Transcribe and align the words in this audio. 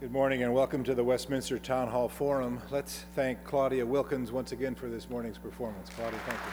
Good 0.00 0.12
morning 0.12 0.42
and 0.42 0.54
welcome 0.54 0.82
to 0.84 0.94
the 0.94 1.04
Westminster 1.04 1.58
Town 1.58 1.86
Hall 1.86 2.08
Forum. 2.08 2.62
Let's 2.70 3.04
thank 3.14 3.44
Claudia 3.44 3.84
Wilkins 3.84 4.32
once 4.32 4.52
again 4.52 4.74
for 4.74 4.88
this 4.88 5.10
morning's 5.10 5.36
performance. 5.36 5.90
Claudia, 5.90 6.18
thank 6.20 6.40
you. 6.40 6.52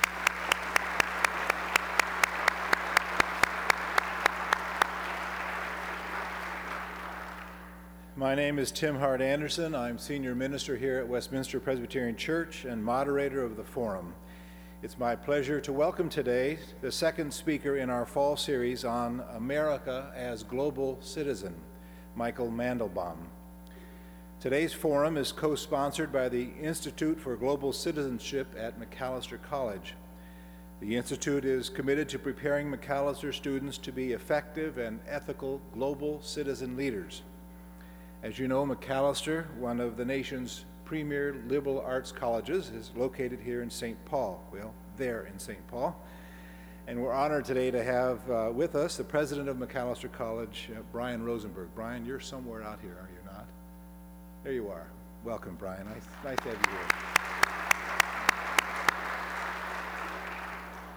My 8.18 8.36
name 8.36 8.60
is 8.60 8.70
Tim 8.70 9.00
Hart 9.00 9.22
Andersen. 9.22 9.74
I'm 9.74 9.98
senior 9.98 10.36
minister 10.36 10.76
here 10.76 10.98
at 10.98 11.08
Westminster 11.08 11.62
Presbyterian 11.62 12.18
Church 12.18 12.66
and 12.66 12.84
moderator 12.84 13.42
of 13.42 13.56
the 13.56 13.64
forum. 13.64 14.14
It's 14.84 15.00
my 15.00 15.16
pleasure 15.16 15.62
to 15.62 15.72
welcome 15.72 16.10
today 16.10 16.60
the 16.82 16.92
second 16.92 17.34
speaker 17.34 17.78
in 17.78 17.90
our 17.90 18.06
fall 18.06 18.36
series 18.36 18.84
on 18.84 19.24
America 19.36 20.12
as 20.14 20.44
Global 20.44 20.98
Citizen, 21.00 21.56
Michael 22.14 22.52
Mandelbaum. 22.52 23.16
Today's 24.40 24.72
forum 24.72 25.18
is 25.18 25.32
co 25.32 25.56
sponsored 25.56 26.14
by 26.14 26.30
the 26.30 26.50
Institute 26.62 27.20
for 27.20 27.36
Global 27.36 27.74
Citizenship 27.74 28.48
at 28.56 28.80
Macalester 28.80 29.42
College. 29.42 29.96
The 30.80 30.96
Institute 30.96 31.44
is 31.44 31.70
committed 31.70 32.08
to 32.10 32.20
preparing 32.20 32.72
Macalester 32.72 33.34
students 33.34 33.80
to 33.80 33.92
be 33.92 34.14
effective 34.14 34.78
and 34.78 35.00
ethical 35.10 35.60
global 35.74 36.22
citizen 36.22 36.78
leaders. 36.78 37.24
As 38.22 38.38
you 38.38 38.48
know, 38.48 38.64
Macalester, 38.64 39.52
one 39.56 39.80
of 39.80 39.98
the 39.98 40.06
nation's 40.06 40.66
premier 40.86 41.38
liberal 41.48 41.82
arts 41.82 42.12
colleges, 42.12 42.70
is 42.70 42.92
located 42.96 43.40
here 43.40 43.64
in 43.64 43.72
St. 43.72 43.98
Paul. 44.06 44.44
Well, 44.54 44.72
there 44.98 45.26
in 45.26 45.40
St. 45.40 45.66
Paul. 45.68 46.00
And 46.86 47.02
we're 47.02 47.12
honored 47.12 47.46
today 47.46 47.72
to 47.72 47.84
have 47.84 48.30
uh, 48.30 48.52
with 48.54 48.76
us 48.76 48.98
the 48.98 49.04
president 49.04 49.50
of 49.50 49.58
Macalester 49.58 50.12
College, 50.12 50.70
uh, 50.78 50.82
Brian 50.92 51.24
Rosenberg. 51.24 51.70
Brian, 51.74 52.06
you're 52.06 52.20
somewhere 52.20 52.62
out 52.62 52.78
here, 52.84 52.98
are 53.02 53.10
you? 53.12 53.17
There 54.48 54.56
you 54.56 54.70
are. 54.70 54.88
Welcome, 55.26 55.58
Brian. 55.60 55.86
Nice, 55.88 56.08
nice 56.24 56.38
to 56.38 56.44
have 56.44 56.54
you 56.54 56.72
here. 56.72 56.80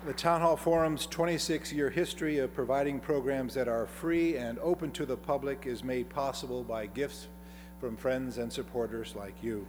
The 0.07 0.13
Town 0.13 0.41
Hall 0.41 0.57
Forum's 0.57 1.05
26 1.07 1.73
year 1.73 1.91
history 1.91 2.39
of 2.39 2.55
providing 2.55 3.01
programs 3.01 3.53
that 3.55 3.67
are 3.67 3.89
free 3.89 4.37
and 4.37 4.61
open 4.61 4.93
to 4.93 5.05
the 5.05 5.17
public 5.17 5.67
is 5.67 5.83
made 5.83 6.09
possible 6.09 6.63
by 6.63 6.87
gifts 6.87 7.27
from 7.81 7.97
friends 7.97 8.39
and 8.39 8.53
supporters 8.53 9.17
like 9.17 9.35
you. 9.43 9.67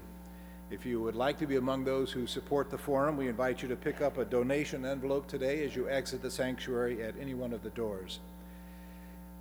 If 0.69 0.85
you 0.85 1.01
would 1.01 1.15
like 1.15 1.39
to 1.39 1.47
be 1.47 1.55
among 1.55 1.83
those 1.83 2.11
who 2.11 2.27
support 2.27 2.69
the 2.69 2.77
forum, 2.77 3.17
we 3.17 3.29
invite 3.29 3.63
you 3.63 3.67
to 3.67 3.75
pick 3.75 3.99
up 3.99 4.19
a 4.19 4.25
donation 4.25 4.85
envelope 4.85 5.27
today 5.27 5.65
as 5.65 5.75
you 5.75 5.89
exit 5.89 6.21
the 6.21 6.29
sanctuary 6.29 7.01
at 7.01 7.15
any 7.19 7.33
one 7.33 7.51
of 7.51 7.63
the 7.63 7.71
doors. 7.71 8.19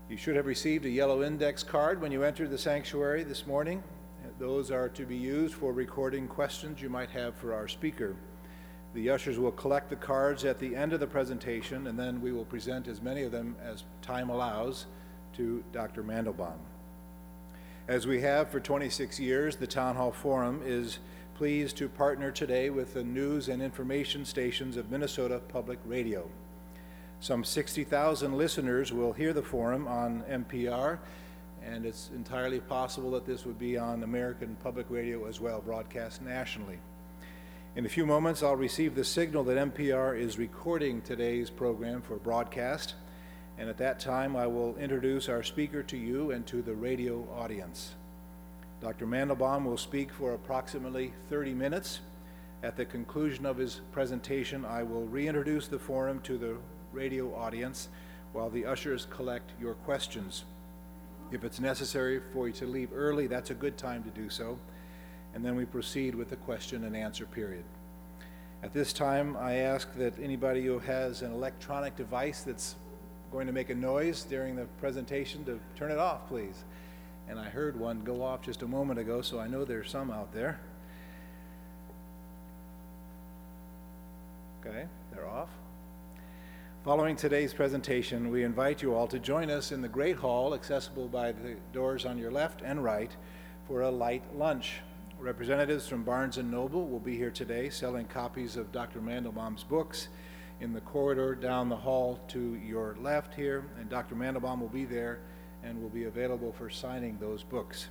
You 0.09 0.17
should 0.17 0.37
have 0.37 0.47
received 0.47 0.87
a 0.87 0.91
yellow 0.91 1.23
index 1.23 1.63
card 1.63 2.01
when 2.01 2.11
you 2.11 2.23
entered 2.23 2.49
the 2.49 2.57
sanctuary 2.57 3.23
this 3.23 3.47
morning. 3.47 3.83
Those 4.41 4.71
are 4.71 4.89
to 4.89 5.05
be 5.05 5.19
used 5.19 5.53
for 5.53 5.71
recording 5.71 6.27
questions 6.27 6.81
you 6.81 6.89
might 6.89 7.11
have 7.11 7.35
for 7.35 7.53
our 7.53 7.69
speaker. 7.69 8.17
The 8.95 9.11
ushers 9.11 9.39
will 9.39 9.53
collect 9.53 9.91
the 9.91 9.97
cards 9.97 10.47
at 10.47 10.59
the 10.59 10.75
end 10.75 10.95
of 10.95 11.01
the 11.01 11.07
presentation, 11.07 11.87
and 11.89 11.99
then 11.99 12.23
we 12.23 12.33
will 12.33 12.47
present 12.47 12.89
as 12.89 13.03
many 13.03 13.23
of 13.23 13.33
them 13.33 13.55
as 13.63 13.85
time 14.01 14.31
allows 14.31 14.87
to 15.35 15.63
Dr. 15.73 16.03
Mandelbaum. 16.03 16.57
As 17.87 18.07
we 18.07 18.23
have 18.23 18.49
for 18.49 18.61
26 18.61 19.21
years, 19.21 19.57
the 19.57 19.67
Town 19.67 19.95
Hall 19.95 20.11
Forum 20.11 20.63
is 20.65 21.01
pleased 21.35 21.77
to 21.77 21.91
partner 21.91 22.31
today 22.31 22.71
with 22.71 22.95
the 22.95 23.05
news 23.05 23.51
and 23.51 23.61
information 23.61 24.25
stations 24.25 24.79
of 24.79 24.91
Minnesota 24.91 25.43
Public 25.49 25.81
Radio. 25.85 26.27
Some 27.21 27.45
60,000 27.45 28.39
listeners 28.39 28.91
will 28.91 29.13
hear 29.13 29.35
the 29.35 29.43
forum 29.43 29.87
on 29.87 30.23
MPR 30.23 30.99
and 31.71 31.87
it's 31.87 32.11
entirely 32.15 32.59
possible 32.61 33.13
that 33.13 33.25
this 33.25 33.47
would 33.47 33.59
be 33.59 33.79
on 33.79 34.03
American 34.03 34.57
Public 34.63 34.87
Radio 34.91 35.27
as 35.27 35.41
well, 35.41 35.61
broadcast 35.61 36.21
nationally. 36.21 36.79
In 37.77 37.87
a 37.87 37.89
few 37.89 38.05
moments, 38.05 38.43
I'll 38.43 38.57
receive 38.57 38.97
the 38.97 39.05
signal 39.05 39.45
that 39.45 39.75
MPR 39.75 40.19
is 40.19 40.37
recording 40.37 41.01
today's 41.01 41.49
program 41.49 42.03
for 42.03 42.17
broadcast, 42.17 42.95
and 43.57 43.69
at 43.69 43.79
that 43.79 44.01
time, 44.01 44.35
I 44.35 44.49
will 44.49 44.77
introduce 44.79 45.29
our 45.29 45.45
speaker 45.45 45.83
to 45.85 45.97
you 45.97 46.33
and 46.33 46.45
to 46.49 46.61
the 46.61 46.75
radio 46.75 47.29
audience. 47.33 47.95
Dr. 48.81 49.07
Mandelbaum 49.07 49.65
will 49.65 49.77
speak 49.77 50.11
for 50.11 50.35
approximately 50.35 51.13
30 51.29 51.55
minutes. 51.55 52.01
At 52.65 52.77
the 52.77 52.85
conclusion 52.85 53.47
of 53.47 53.59
his 53.59 53.81
presentation, 53.93 54.65
I 54.65 54.83
will 54.83 55.07
reintroduce 55.07 55.69
the 55.69 55.79
forum 55.79 56.21
to 56.23 56.37
the 56.37 56.57
radio 56.93 57.33
audience 57.35 57.89
while 58.33 58.51
the 58.51 58.67
ushers 58.67 59.07
collect 59.11 59.53
your 59.61 59.75
questions. 59.75 60.45
If 61.33 61.45
it's 61.45 61.61
necessary 61.61 62.21
for 62.33 62.49
you 62.49 62.53
to 62.55 62.67
leave 62.67 62.91
early, 62.93 63.27
that's 63.27 63.51
a 63.51 63.55
good 63.55 63.79
time 63.79 64.03
to 64.03 64.11
do 64.11 64.29
so. 64.29 64.59
And 65.35 65.45
then 65.45 65.55
we 65.55 65.65
proceed 65.65 66.15
with 66.15 66.31
the 66.31 66.37
question 66.37 66.85
and 66.85 66.97
answer 66.97 67.25
period. 67.25 67.65
At 68.63 68.73
this 68.73 68.93
time, 68.93 69.37
I 69.37 69.57
ask 69.57 69.93
that 69.95 70.19
anybody 70.21 70.65
who 70.65 70.81
has 70.81 71.23
an 71.23 71.33
electronic 71.33 71.97
device 71.97 72.43
that's 72.43 72.75
going 73.31 73.47
to 73.47 73.53
make 73.53 73.71
a 73.71 73.75
noise 73.75 74.25
during 74.25 74.57
the 74.57 74.65
presentation 74.81 75.45
to 75.45 75.61
turn 75.77 75.93
it 75.93 75.99
off, 75.99 76.27
please. 76.29 76.65
And 77.29 77.39
I 77.39 77.49
heard 77.49 77.79
one 77.79 78.03
go 78.03 78.23
off 78.23 78.43
just 78.43 78.63
a 78.63 78.67
moment 78.67 78.99
ago, 78.99 79.23
so 79.23 79.39
I 79.39 79.47
know 79.47 79.65
there's 79.65 79.89
some 79.91 80.11
out 80.11 80.35
there. 80.35 80.59
Okay, 84.67 84.87
they're 85.13 85.29
off. 85.29 85.49
Following 86.83 87.15
today's 87.15 87.53
presentation, 87.53 88.31
we 88.31 88.43
invite 88.43 88.81
you 88.81 88.95
all 88.95 89.07
to 89.09 89.19
join 89.19 89.51
us 89.51 89.71
in 89.71 89.83
the 89.83 89.89
Great 89.89 90.17
Hall, 90.17 90.55
accessible 90.55 91.09
by 91.09 91.31
the 91.31 91.57
doors 91.75 92.07
on 92.07 92.17
your 92.17 92.31
left 92.31 92.63
and 92.63 92.83
right, 92.83 93.15
for 93.67 93.83
a 93.83 93.91
light 93.91 94.23
lunch. 94.35 94.81
Representatives 95.19 95.87
from 95.87 96.05
Barnes 96.05 96.39
& 96.39 96.43
Noble 96.43 96.89
will 96.89 96.99
be 96.99 97.19
here 97.19 97.31
today 97.31 97.69
selling 97.69 98.07
copies 98.07 98.57
of 98.57 98.73
Dr. 98.73 98.99
Mandelbaum's 99.03 99.63
books 99.63 100.09
in 100.63 100.73
the 100.73 100.81
corridor 100.81 101.35
down 101.35 101.69
the 101.69 101.77
hall 101.77 102.19
to 102.29 102.55
your 102.55 102.97
left 102.99 103.35
here, 103.35 103.63
and 103.79 103.91
Dr. 103.91 104.15
Mandelbaum 104.15 104.59
will 104.59 104.69
be 104.69 104.87
there 104.87 105.19
and 105.63 105.83
will 105.83 105.91
be 105.91 106.05
available 106.05 106.51
for 106.51 106.71
signing 106.71 107.19
those 107.21 107.43
books. 107.43 107.89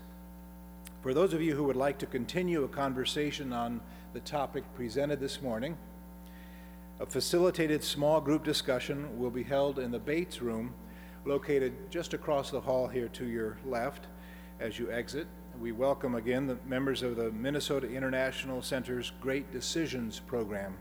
For 1.03 1.13
those 1.13 1.35
of 1.35 1.43
you 1.43 1.55
who 1.55 1.65
would 1.65 1.75
like 1.75 1.99
to 1.99 2.07
continue 2.07 2.63
a 2.63 2.67
conversation 2.67 3.53
on 3.53 3.81
the 4.13 4.19
topic 4.21 4.63
presented 4.73 5.19
this 5.19 5.43
morning, 5.43 5.77
a 6.99 7.05
facilitated 7.05 7.81
small 7.81 8.19
group 8.19 8.43
discussion 8.43 9.17
will 9.17 9.29
be 9.29 9.43
held 9.43 9.79
in 9.79 9.89
the 9.89 9.99
Bates 9.99 10.41
Room, 10.41 10.73
located 11.23 11.73
just 11.89 12.13
across 12.13 12.51
the 12.51 12.59
hall 12.59 12.87
here 12.87 13.07
to 13.09 13.25
your 13.25 13.57
left 13.65 14.07
as 14.59 14.77
you 14.77 14.91
exit. 14.91 15.25
We 15.61 15.71
welcome 15.71 16.15
again 16.15 16.45
the 16.45 16.57
members 16.65 17.01
of 17.01 17.15
the 17.15 17.31
Minnesota 17.31 17.89
International 17.89 18.61
Center's 18.61 19.13
Great 19.21 19.49
Decisions 19.51 20.19
program 20.19 20.77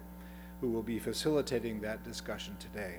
who 0.61 0.69
will 0.69 0.83
be 0.83 0.99
facilitating 0.99 1.81
that 1.81 2.03
discussion 2.03 2.56
today. 2.59 2.97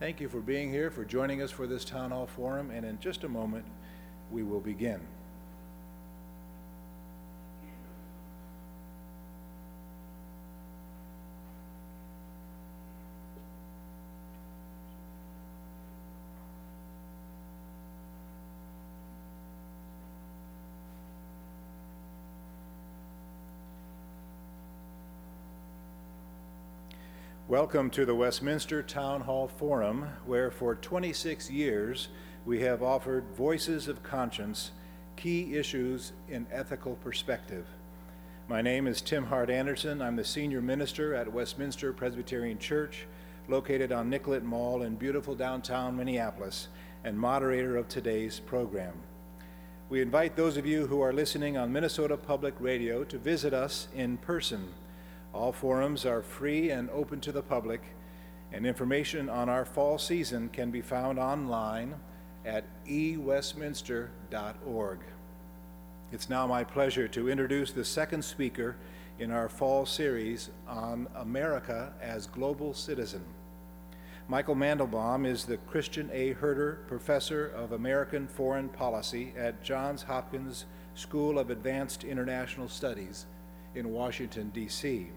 Thank 0.00 0.20
you 0.20 0.28
for 0.28 0.40
being 0.40 0.72
here, 0.72 0.90
for 0.90 1.04
joining 1.04 1.42
us 1.42 1.52
for 1.52 1.68
this 1.68 1.84
town 1.84 2.10
hall 2.10 2.26
forum, 2.26 2.72
and 2.72 2.84
in 2.84 2.98
just 2.98 3.22
a 3.22 3.28
moment, 3.28 3.64
we 4.32 4.42
will 4.42 4.60
begin. 4.60 5.00
Welcome 27.50 27.90
to 27.90 28.06
the 28.06 28.14
Westminster 28.14 28.80
Town 28.80 29.22
Hall 29.22 29.48
Forum, 29.48 30.06
where 30.24 30.52
for 30.52 30.76
26 30.76 31.50
years 31.50 32.06
we 32.46 32.60
have 32.60 32.80
offered 32.80 33.24
voices 33.34 33.88
of 33.88 34.04
conscience, 34.04 34.70
key 35.16 35.56
issues 35.56 36.12
in 36.28 36.46
ethical 36.52 36.94
perspective. 36.94 37.66
My 38.48 38.62
name 38.62 38.86
is 38.86 39.02
Tim 39.02 39.24
Hart 39.24 39.50
Andersen. 39.50 40.00
I'm 40.00 40.14
the 40.14 40.24
senior 40.24 40.60
minister 40.60 41.12
at 41.12 41.32
Westminster 41.32 41.92
Presbyterian 41.92 42.60
Church, 42.60 43.08
located 43.48 43.90
on 43.90 44.08
Nicollet 44.08 44.44
Mall 44.44 44.82
in 44.82 44.94
beautiful 44.94 45.34
downtown 45.34 45.96
Minneapolis, 45.96 46.68
and 47.02 47.18
moderator 47.18 47.76
of 47.76 47.88
today's 47.88 48.38
program. 48.38 48.94
We 49.88 50.00
invite 50.00 50.36
those 50.36 50.56
of 50.56 50.66
you 50.66 50.86
who 50.86 51.00
are 51.00 51.12
listening 51.12 51.56
on 51.56 51.72
Minnesota 51.72 52.16
Public 52.16 52.54
Radio 52.60 53.02
to 53.02 53.18
visit 53.18 53.52
us 53.52 53.88
in 53.92 54.18
person 54.18 54.68
all 55.32 55.52
forums 55.52 56.04
are 56.04 56.22
free 56.22 56.70
and 56.70 56.90
open 56.90 57.20
to 57.20 57.32
the 57.32 57.42
public, 57.42 57.82
and 58.52 58.66
information 58.66 59.28
on 59.28 59.48
our 59.48 59.64
fall 59.64 59.98
season 59.98 60.48
can 60.48 60.70
be 60.70 60.80
found 60.80 61.18
online 61.18 61.94
at 62.44 62.64
ewestminster.org. 62.86 64.98
It's 66.12 66.28
now 66.28 66.46
my 66.46 66.64
pleasure 66.64 67.08
to 67.08 67.30
introduce 67.30 67.72
the 67.72 67.84
second 67.84 68.24
speaker 68.24 68.76
in 69.20 69.30
our 69.30 69.48
fall 69.48 69.86
series 69.86 70.50
on 70.66 71.06
America 71.14 71.92
as 72.00 72.26
Global 72.26 72.74
Citizen. 72.74 73.22
Michael 74.26 74.56
Mandelbaum 74.56 75.26
is 75.26 75.44
the 75.44 75.58
Christian 75.58 76.10
A. 76.12 76.32
Herter 76.32 76.84
Professor 76.88 77.48
of 77.48 77.72
American 77.72 78.26
Foreign 78.26 78.68
Policy 78.68 79.32
at 79.36 79.62
Johns 79.62 80.02
Hopkins 80.02 80.66
School 80.94 81.38
of 81.38 81.50
Advanced 81.50 82.04
International 82.04 82.68
Studies 82.68 83.26
in 83.74 83.90
Washington, 83.90 84.50
D.C. 84.50 85.08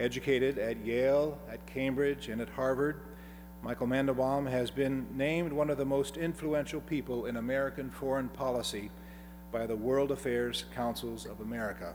Educated 0.00 0.58
at 0.58 0.84
Yale, 0.84 1.38
at 1.50 1.64
Cambridge, 1.66 2.28
and 2.30 2.40
at 2.40 2.48
Harvard, 2.48 3.02
Michael 3.62 3.86
Mandelbaum 3.86 4.50
has 4.50 4.70
been 4.70 5.06
named 5.14 5.52
one 5.52 5.68
of 5.68 5.76
the 5.76 5.84
most 5.84 6.16
influential 6.16 6.80
people 6.80 7.26
in 7.26 7.36
American 7.36 7.90
foreign 7.90 8.30
policy 8.30 8.90
by 9.52 9.66
the 9.66 9.76
World 9.76 10.10
Affairs 10.10 10.64
Councils 10.74 11.26
of 11.26 11.40
America. 11.40 11.92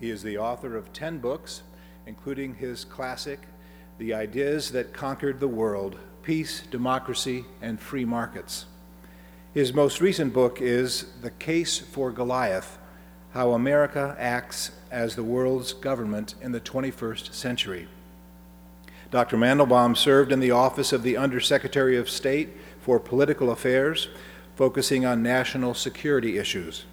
He 0.00 0.10
is 0.10 0.24
the 0.24 0.38
author 0.38 0.76
of 0.76 0.92
10 0.92 1.18
books, 1.18 1.62
including 2.04 2.56
his 2.56 2.84
classic, 2.84 3.42
The 3.98 4.12
Ideas 4.12 4.72
That 4.72 4.92
Conquered 4.92 5.38
the 5.38 5.46
World 5.46 5.96
Peace, 6.24 6.62
Democracy, 6.68 7.44
and 7.62 7.78
Free 7.78 8.04
Markets. 8.04 8.66
His 9.54 9.72
most 9.72 10.00
recent 10.00 10.34
book 10.34 10.60
is 10.60 11.12
The 11.22 11.30
Case 11.30 11.78
for 11.78 12.10
Goliath 12.10 12.76
How 13.38 13.52
America 13.52 14.16
Acts 14.18 14.72
as 14.90 15.14
the 15.14 15.22
World's 15.22 15.72
Government 15.72 16.34
in 16.42 16.50
the 16.50 16.60
21st 16.60 17.32
Century. 17.32 17.86
Dr. 19.12 19.36
Mandelbaum 19.36 19.96
served 19.96 20.32
in 20.32 20.40
the 20.40 20.50
office 20.50 20.92
of 20.92 21.04
the 21.04 21.16
Undersecretary 21.16 21.96
of 21.96 22.10
State 22.10 22.48
for 22.80 22.98
Political 22.98 23.52
Affairs, 23.52 24.08
focusing 24.56 25.06
on 25.06 25.22
national 25.22 25.74
security 25.74 26.36
issues. 26.36 26.84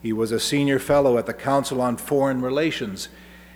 He 0.00 0.12
was 0.12 0.30
a 0.30 0.38
senior 0.38 0.78
fellow 0.78 1.18
at 1.18 1.26
the 1.26 1.34
Council 1.34 1.82
on 1.82 1.96
Foreign 1.96 2.42
Relations, 2.42 3.08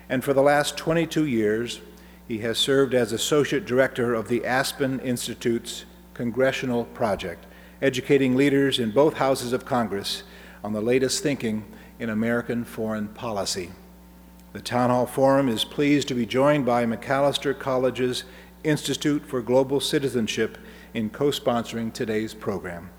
and 0.08 0.24
for 0.24 0.34
the 0.34 0.42
last 0.42 0.76
22 0.76 1.24
years, 1.24 1.80
he 2.26 2.38
has 2.38 2.58
served 2.58 2.92
as 2.92 3.12
associate 3.12 3.66
director 3.66 4.14
of 4.14 4.26
the 4.26 4.44
Aspen 4.44 4.98
Institute's 4.98 5.84
Congressional 6.12 6.86
Project, 6.86 7.46
educating 7.80 8.34
leaders 8.34 8.80
in 8.80 8.90
both 8.90 9.14
houses 9.14 9.52
of 9.52 9.64
Congress 9.64 10.24
on 10.64 10.72
the 10.72 10.82
latest 10.82 11.22
thinking 11.22 11.64
in 12.02 12.10
American 12.10 12.64
foreign 12.64 13.06
policy. 13.06 13.70
The 14.54 14.60
Town 14.60 14.90
Hall 14.90 15.06
Forum 15.06 15.48
is 15.48 15.64
pleased 15.64 16.08
to 16.08 16.14
be 16.14 16.26
joined 16.26 16.66
by 16.66 16.84
Macalester 16.84 17.56
College's 17.56 18.24
Institute 18.64 19.24
for 19.24 19.40
Global 19.40 19.78
Citizenship 19.78 20.58
in 20.92 21.10
co 21.10 21.26
sponsoring 21.26 21.92
today's 21.92 22.34
program. 22.34 22.90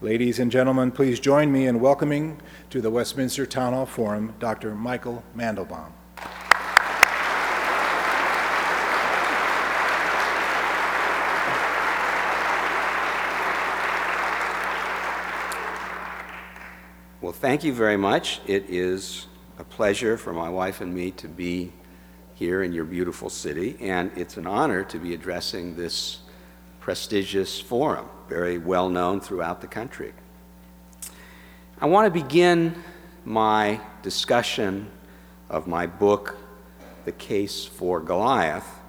Ladies 0.00 0.40
and 0.40 0.50
gentlemen, 0.50 0.90
please 0.90 1.20
join 1.20 1.52
me 1.52 1.68
in 1.68 1.78
welcoming 1.78 2.40
to 2.70 2.80
the 2.80 2.90
Westminster 2.90 3.46
Town 3.46 3.74
Hall 3.74 3.86
Forum 3.86 4.34
Dr. 4.40 4.74
Michael 4.74 5.22
Mandelbaum. 5.36 5.92
Well, 17.28 17.34
thank 17.34 17.62
you 17.62 17.74
very 17.74 17.98
much. 17.98 18.40
It 18.46 18.70
is 18.70 19.26
a 19.58 19.64
pleasure 19.64 20.16
for 20.16 20.32
my 20.32 20.48
wife 20.48 20.80
and 20.80 20.94
me 20.94 21.10
to 21.10 21.28
be 21.28 21.74
here 22.34 22.62
in 22.62 22.72
your 22.72 22.86
beautiful 22.86 23.28
city, 23.28 23.76
and 23.82 24.10
it's 24.16 24.38
an 24.38 24.46
honor 24.46 24.82
to 24.84 24.98
be 24.98 25.12
addressing 25.12 25.76
this 25.76 26.20
prestigious 26.80 27.60
forum, 27.60 28.08
very 28.30 28.56
well 28.56 28.88
known 28.88 29.20
throughout 29.20 29.60
the 29.60 29.66
country. 29.66 30.14
I 31.82 31.84
want 31.84 32.06
to 32.06 32.10
begin 32.10 32.74
my 33.26 33.78
discussion 34.00 34.90
of 35.50 35.66
my 35.66 35.86
book, 35.86 36.38
The 37.04 37.12
Case 37.12 37.66
for 37.66 38.00
Goliath, 38.00 38.80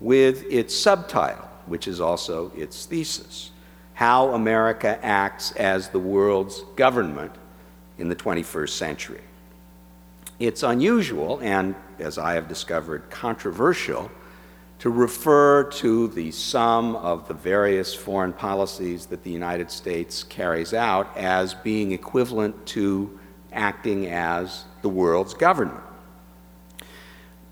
with 0.00 0.50
its 0.50 0.74
subtitle, 0.74 1.46
which 1.66 1.86
is 1.86 2.00
also 2.00 2.52
its 2.56 2.86
thesis 2.86 3.50
How 3.92 4.32
America 4.32 4.98
Acts 5.04 5.52
as 5.52 5.90
the 5.90 5.98
World's 5.98 6.62
Government 6.74 7.32
in 7.98 8.08
the 8.08 8.16
21st 8.16 8.70
Century. 8.70 9.20
It's 10.38 10.62
unusual 10.62 11.40
and, 11.42 11.74
as 11.98 12.18
I 12.18 12.34
have 12.34 12.48
discovered, 12.48 13.08
controversial 13.10 14.10
to 14.78 14.90
refer 14.90 15.64
to 15.64 16.08
the 16.08 16.30
sum 16.30 16.96
of 16.96 17.26
the 17.28 17.34
various 17.34 17.94
foreign 17.94 18.32
policies 18.32 19.06
that 19.06 19.22
the 19.22 19.30
United 19.30 19.70
States 19.70 20.22
carries 20.22 20.74
out 20.74 21.16
as 21.16 21.54
being 21.54 21.92
equivalent 21.92 22.66
to 22.66 23.18
acting 23.52 24.08
as 24.08 24.64
the 24.82 24.88
world's 24.88 25.32
government. 25.32 25.80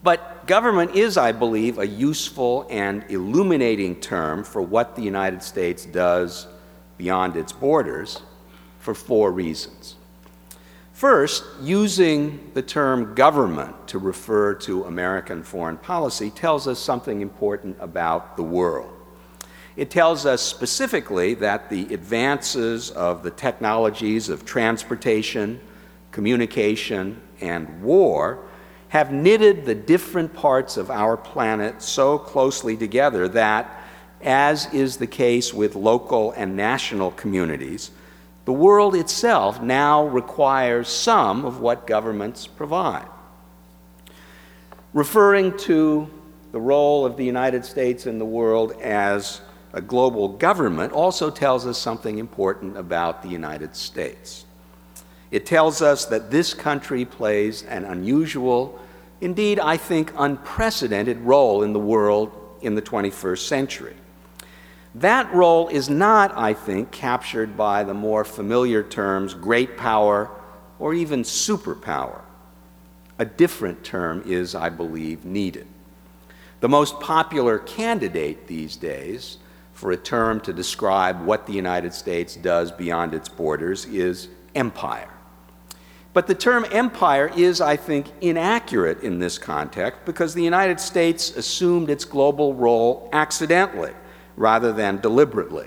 But 0.02 0.46
government 0.46 0.94
is, 0.94 1.16
I 1.16 1.32
believe, 1.32 1.78
a 1.78 1.86
useful 1.86 2.66
and 2.68 3.06
illuminating 3.08 4.00
term 4.00 4.44
for 4.44 4.60
what 4.60 4.94
the 4.94 5.02
United 5.02 5.42
States 5.42 5.86
does 5.86 6.46
beyond 6.98 7.36
its 7.36 7.52
borders 7.52 8.20
for 8.78 8.94
four 8.94 9.32
reasons. 9.32 9.96
First, 11.04 11.44
using 11.60 12.50
the 12.54 12.62
term 12.62 13.14
government 13.14 13.88
to 13.88 13.98
refer 13.98 14.54
to 14.54 14.84
American 14.84 15.42
foreign 15.42 15.76
policy 15.76 16.30
tells 16.30 16.66
us 16.66 16.78
something 16.78 17.20
important 17.20 17.76
about 17.78 18.38
the 18.38 18.42
world. 18.42 18.90
It 19.76 19.90
tells 19.90 20.24
us 20.24 20.40
specifically 20.40 21.34
that 21.34 21.68
the 21.68 21.92
advances 21.92 22.90
of 22.90 23.22
the 23.22 23.30
technologies 23.30 24.30
of 24.30 24.46
transportation, 24.46 25.60
communication, 26.10 27.20
and 27.42 27.82
war 27.82 28.38
have 28.88 29.12
knitted 29.12 29.66
the 29.66 29.74
different 29.74 30.32
parts 30.32 30.78
of 30.78 30.90
our 30.90 31.18
planet 31.18 31.82
so 31.82 32.16
closely 32.16 32.78
together 32.78 33.28
that, 33.28 33.84
as 34.22 34.72
is 34.72 34.96
the 34.96 35.06
case 35.06 35.52
with 35.52 35.74
local 35.74 36.32
and 36.32 36.56
national 36.56 37.10
communities, 37.10 37.90
the 38.44 38.52
world 38.52 38.94
itself 38.94 39.62
now 39.62 40.06
requires 40.06 40.88
some 40.88 41.44
of 41.44 41.60
what 41.60 41.86
governments 41.86 42.46
provide. 42.46 43.08
Referring 44.92 45.56
to 45.58 46.08
the 46.52 46.60
role 46.60 47.04
of 47.06 47.16
the 47.16 47.24
United 47.24 47.64
States 47.64 48.06
in 48.06 48.18
the 48.18 48.24
world 48.24 48.72
as 48.80 49.40
a 49.72 49.80
global 49.80 50.28
government 50.28 50.92
also 50.92 51.30
tells 51.30 51.66
us 51.66 51.78
something 51.78 52.18
important 52.18 52.76
about 52.76 53.22
the 53.22 53.28
United 53.28 53.74
States. 53.74 54.44
It 55.32 55.46
tells 55.46 55.82
us 55.82 56.04
that 56.06 56.30
this 56.30 56.54
country 56.54 57.04
plays 57.04 57.64
an 57.64 57.84
unusual, 57.84 58.78
indeed, 59.20 59.58
I 59.58 59.76
think, 59.78 60.12
unprecedented 60.16 61.18
role 61.22 61.64
in 61.64 61.72
the 61.72 61.80
world 61.80 62.30
in 62.62 62.76
the 62.76 62.82
21st 62.82 63.38
century. 63.48 63.96
That 64.94 65.32
role 65.34 65.68
is 65.68 65.90
not, 65.90 66.36
I 66.36 66.54
think, 66.54 66.92
captured 66.92 67.56
by 67.56 67.82
the 67.82 67.94
more 67.94 68.24
familiar 68.24 68.82
terms 68.82 69.34
great 69.34 69.76
power 69.76 70.30
or 70.78 70.94
even 70.94 71.22
superpower. 71.22 72.20
A 73.18 73.24
different 73.24 73.82
term 73.82 74.22
is, 74.24 74.54
I 74.54 74.68
believe, 74.68 75.24
needed. 75.24 75.66
The 76.60 76.68
most 76.68 77.00
popular 77.00 77.58
candidate 77.58 78.46
these 78.46 78.76
days 78.76 79.38
for 79.72 79.90
a 79.90 79.96
term 79.96 80.40
to 80.42 80.52
describe 80.52 81.20
what 81.24 81.46
the 81.46 81.52
United 81.52 81.92
States 81.92 82.36
does 82.36 82.70
beyond 82.70 83.14
its 83.14 83.28
borders 83.28 83.86
is 83.86 84.28
empire. 84.54 85.10
But 86.12 86.28
the 86.28 86.34
term 86.36 86.64
empire 86.70 87.32
is, 87.36 87.60
I 87.60 87.76
think, 87.76 88.06
inaccurate 88.20 89.02
in 89.02 89.18
this 89.18 89.38
context 89.38 90.04
because 90.04 90.34
the 90.34 90.44
United 90.44 90.78
States 90.78 91.36
assumed 91.36 91.90
its 91.90 92.04
global 92.04 92.54
role 92.54 93.08
accidentally 93.12 93.92
rather 94.36 94.72
than 94.72 95.00
deliberately. 95.00 95.66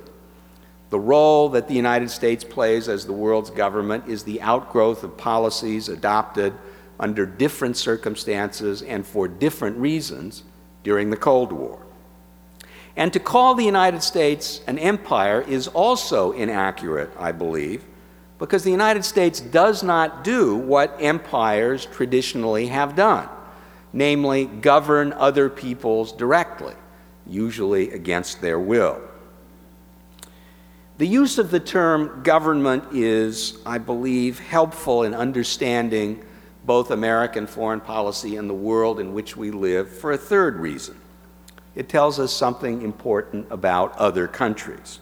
The 0.89 0.99
role 0.99 1.49
that 1.49 1.67
the 1.67 1.73
United 1.73 2.09
States 2.09 2.43
plays 2.43 2.87
as 2.87 3.05
the 3.05 3.13
world's 3.13 3.49
government 3.49 4.07
is 4.07 4.23
the 4.23 4.41
outgrowth 4.41 5.03
of 5.03 5.17
policies 5.17 5.89
adopted 5.89 6.53
under 6.99 7.25
different 7.25 7.77
circumstances 7.77 8.81
and 8.81 9.05
for 9.05 9.27
different 9.27 9.77
reasons 9.77 10.43
during 10.83 11.09
the 11.09 11.17
Cold 11.17 11.51
War. 11.51 11.85
And 12.95 13.13
to 13.13 13.19
call 13.19 13.53
the 13.53 13.65
United 13.65 14.01
States 14.01 14.61
an 14.65 14.79
empire 14.79 15.41
is 15.41 15.67
also 15.67 16.31
inaccurate, 16.31 17.11
I 17.19 17.31
believe, 17.31 17.83
because 18.39 18.63
the 18.63 18.71
United 18.71 19.03
States 19.03 19.39
does 19.39 19.83
not 19.83 20.23
do 20.23 20.55
what 20.55 20.95
empires 20.99 21.85
traditionally 21.85 22.67
have 22.67 22.95
done, 22.95 23.27
namely, 23.91 24.45
govern 24.45 25.13
other 25.13 25.49
peoples 25.49 26.11
directly 26.11 26.73
usually 27.29 27.91
against 27.91 28.41
their 28.41 28.59
will. 28.59 29.01
The 30.97 31.07
use 31.07 31.37
of 31.37 31.51
the 31.51 31.59
term 31.59 32.23
government 32.23 32.85
is, 32.91 33.59
I 33.65 33.77
believe, 33.77 34.39
helpful 34.39 35.03
in 35.03 35.13
understanding 35.13 36.23
both 36.65 36.89
American 36.89 37.45
foreign 37.45 37.81
policy 37.81 38.35
and 38.35 38.49
the 38.49 38.53
world 38.53 38.99
in 38.99 39.13
which 39.13 39.37
we 39.37 39.51
live 39.51 39.89
for 39.89 40.11
a 40.11 40.17
third 40.17 40.57
reason. 40.57 40.95
It 41.75 41.87
tells 41.87 42.19
us 42.19 42.33
something 42.33 42.81
important 42.81 43.45
about 43.51 43.95
other 43.97 44.27
countries. 44.27 44.99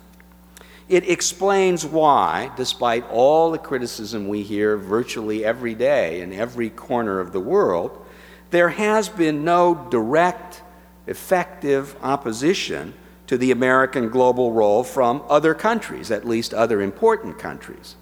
It 0.90 1.10
explains 1.10 1.86
why, 1.86 2.52
despite 2.58 3.10
all 3.10 3.50
the 3.50 3.58
criticism 3.58 4.28
we 4.28 4.44
hear 4.44 4.78
virtually 4.78 5.44
every 5.44 5.74
day 5.74 6.22
in 6.22 6.34
every 6.34 6.70
corner 6.70 7.20
of 7.20 7.32
the 7.32 7.40
world, 7.40 8.06
there 8.52 8.70
has 8.70 9.10
been 9.10 9.44
no 9.44 9.88
direct 9.90 10.62
effective 11.08 11.96
opposition 12.02 12.94
to 13.28 13.38
the 13.38 13.52
American 13.52 14.10
global 14.10 14.52
role 14.52 14.84
from 14.84 15.24
other 15.28 15.54
countries, 15.54 16.12
at 16.12 16.26
least 16.26 16.54
other 16.54 16.82
important 16.82 17.40
countries. 17.40 17.96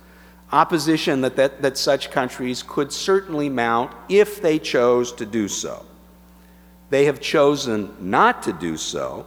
Opposition 0.52 1.22
that, 1.22 1.36
that, 1.36 1.62
that 1.62 1.78
such 1.78 2.12
countries 2.12 2.64
could 2.64 2.92
certainly 2.92 3.50
mount 3.50 3.92
if 4.10 4.42
they 4.42 4.60
chose 4.60 5.12
to 5.14 5.26
do 5.26 5.48
so. 5.48 5.86
They 6.90 7.06
have 7.06 7.20
chosen 7.20 7.96
not 8.00 8.44
to 8.44 8.54
do 8.54 8.78
so 8.78 9.26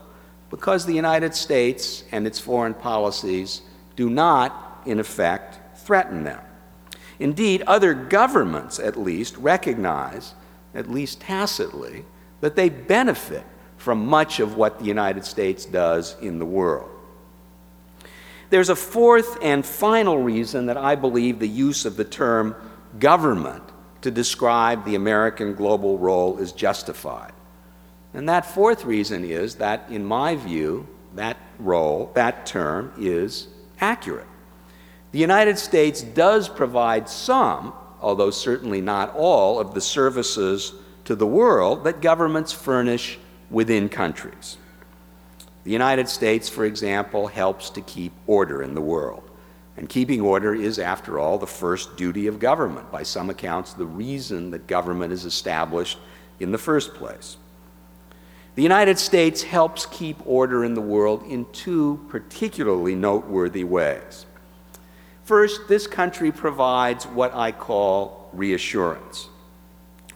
because 0.49 0.85
the 0.85 0.93
United 0.93 1.35
States 1.35 2.03
and 2.11 2.25
its 2.25 2.39
foreign 2.39 2.73
policies 2.73 3.61
do 3.95 4.09
not, 4.09 4.83
in 4.85 4.99
effect, 4.99 5.59
threaten 5.79 6.23
them. 6.23 6.39
Indeed, 7.19 7.63
other 7.63 7.93
governments, 7.93 8.79
at 8.79 8.95
least, 8.95 9.35
recognize, 9.37 10.35
at 10.73 10.89
least 10.89 11.19
tacitly, 11.19 12.05
that 12.39 12.55
they 12.55 12.69
benefit 12.69 13.43
from 13.77 14.05
much 14.05 14.39
of 14.39 14.57
what 14.57 14.79
the 14.79 14.85
United 14.85 15.23
States 15.23 15.65
does 15.65 16.15
in 16.21 16.39
the 16.39 16.45
world. 16.45 16.89
There's 18.49 18.69
a 18.69 18.75
fourth 18.75 19.37
and 19.41 19.65
final 19.65 20.17
reason 20.17 20.67
that 20.67 20.77
I 20.77 20.95
believe 20.95 21.39
the 21.39 21.47
use 21.47 21.85
of 21.85 21.97
the 21.97 22.05
term 22.05 22.55
government 22.99 23.63
to 24.01 24.11
describe 24.11 24.85
the 24.85 24.95
American 24.95 25.53
global 25.53 25.97
role 25.97 26.37
is 26.37 26.51
justified. 26.51 27.33
And 28.13 28.29
that 28.29 28.45
fourth 28.45 28.85
reason 28.85 29.25
is 29.25 29.55
that, 29.55 29.85
in 29.89 30.05
my 30.05 30.35
view, 30.35 30.87
that 31.15 31.37
role, 31.59 32.11
that 32.15 32.45
term, 32.45 32.93
is 32.97 33.47
accurate. 33.81 34.27
The 35.11 35.19
United 35.19 35.57
States 35.57 36.01
does 36.01 36.47
provide 36.47 37.09
some, 37.09 37.73
although 38.01 38.31
certainly 38.31 38.81
not 38.81 39.13
all, 39.15 39.59
of 39.59 39.73
the 39.73 39.81
services 39.81 40.73
to 41.05 41.15
the 41.15 41.27
world 41.27 41.83
that 41.83 42.01
governments 42.01 42.53
furnish 42.53 43.19
within 43.49 43.89
countries. 43.89 44.57
The 45.63 45.71
United 45.71 46.07
States, 46.07 46.47
for 46.47 46.65
example, 46.65 47.27
helps 47.27 47.69
to 47.71 47.81
keep 47.81 48.13
order 48.25 48.63
in 48.63 48.73
the 48.73 48.81
world. 48.81 49.29
And 49.75 49.87
keeping 49.87 50.21
order 50.21 50.55
is, 50.55 50.79
after 50.79 51.19
all, 51.19 51.37
the 51.37 51.45
first 51.45 51.97
duty 51.97 52.27
of 52.27 52.39
government, 52.39 52.91
by 52.91 53.03
some 53.03 53.29
accounts, 53.29 53.73
the 53.73 53.85
reason 53.85 54.49
that 54.51 54.65
government 54.65 55.13
is 55.13 55.25
established 55.25 55.99
in 56.39 56.51
the 56.51 56.57
first 56.57 56.93
place. 56.95 57.37
The 58.55 58.63
United 58.63 58.97
States 58.97 59.43
helps 59.43 59.85
keep 59.85 60.17
order 60.25 60.65
in 60.65 60.73
the 60.73 60.81
world 60.81 61.23
in 61.27 61.45
two 61.51 62.03
particularly 62.09 62.95
noteworthy 62.95 63.63
ways. 63.63 64.25
First, 65.25 65.67
this 65.67 65.85
country 65.85 66.31
provides 66.31 67.05
what 67.05 67.35
I 67.35 67.51
call 67.51 68.29
reassurance. 68.33 69.29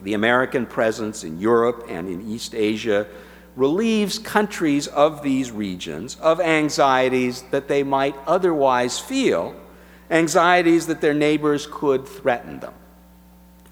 The 0.02 0.14
American 0.14 0.66
presence 0.66 1.24
in 1.24 1.38
Europe 1.38 1.86
and 1.88 2.08
in 2.08 2.28
East 2.28 2.54
Asia 2.54 3.06
relieves 3.54 4.18
countries 4.18 4.86
of 4.88 5.22
these 5.22 5.50
regions 5.50 6.16
of 6.16 6.40
anxieties 6.40 7.42
that 7.50 7.68
they 7.68 7.82
might 7.82 8.16
otherwise 8.26 8.98
feel, 8.98 9.54
anxieties 10.10 10.86
that 10.86 11.00
their 11.00 11.14
neighbors 11.14 11.68
could 11.70 12.06
threaten 12.06 12.60
them. 12.60 12.74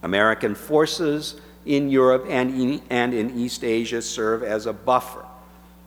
American 0.03 0.55
forces 0.55 1.41
in 1.67 1.91
Europe 1.91 2.27
and 2.29 2.55
in, 2.61 2.83
and 2.91 3.13
in 3.15 3.39
East 3.39 3.65
Asia 3.65 4.01
serve 4.01 4.43
as 4.43 4.67
a 4.67 4.73
buffer, 4.73 5.25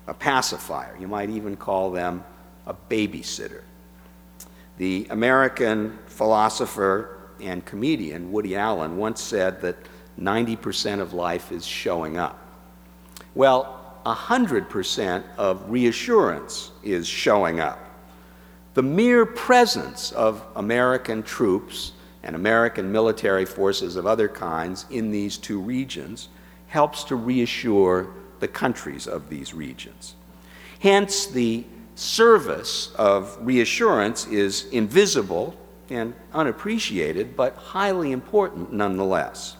a 0.07 0.13
pacifier. 0.13 0.95
You 0.99 1.07
might 1.07 1.29
even 1.29 1.55
call 1.55 1.91
them 1.91 2.23
a 2.65 2.73
babysitter. 2.73 3.61
The 4.77 5.07
American 5.09 5.97
philosopher 6.07 7.17
and 7.41 7.65
comedian 7.65 8.31
Woody 8.31 8.55
Allen 8.55 8.97
once 8.97 9.21
said 9.21 9.61
that 9.61 9.75
90% 10.19 10.99
of 10.99 11.13
life 11.13 11.51
is 11.51 11.65
showing 11.65 12.17
up. 12.17 12.39
Well, 13.35 13.79
100% 14.05 15.23
of 15.37 15.69
reassurance 15.69 16.71
is 16.83 17.07
showing 17.07 17.59
up. 17.59 17.79
The 18.73 18.83
mere 18.83 19.25
presence 19.25 20.11
of 20.11 20.43
American 20.55 21.23
troops 21.23 21.93
and 22.23 22.35
American 22.35 22.91
military 22.91 23.45
forces 23.45 23.95
of 23.95 24.07
other 24.07 24.27
kinds 24.27 24.85
in 24.89 25.11
these 25.11 25.37
two 25.37 25.59
regions 25.59 26.29
helps 26.67 27.03
to 27.05 27.15
reassure 27.15 28.07
the 28.39 28.47
countries 28.47 29.07
of 29.07 29.29
these 29.29 29.53
regions. 29.53 30.15
Hence, 30.79 31.27
the 31.27 31.65
service 31.95 32.91
of 32.95 33.37
reassurance 33.41 34.25
is 34.27 34.65
invisible 34.71 35.55
and 35.89 36.13
unappreciated, 36.33 37.35
but 37.35 37.55
highly 37.55 38.11
important 38.11 38.73
nonetheless. 38.73 39.55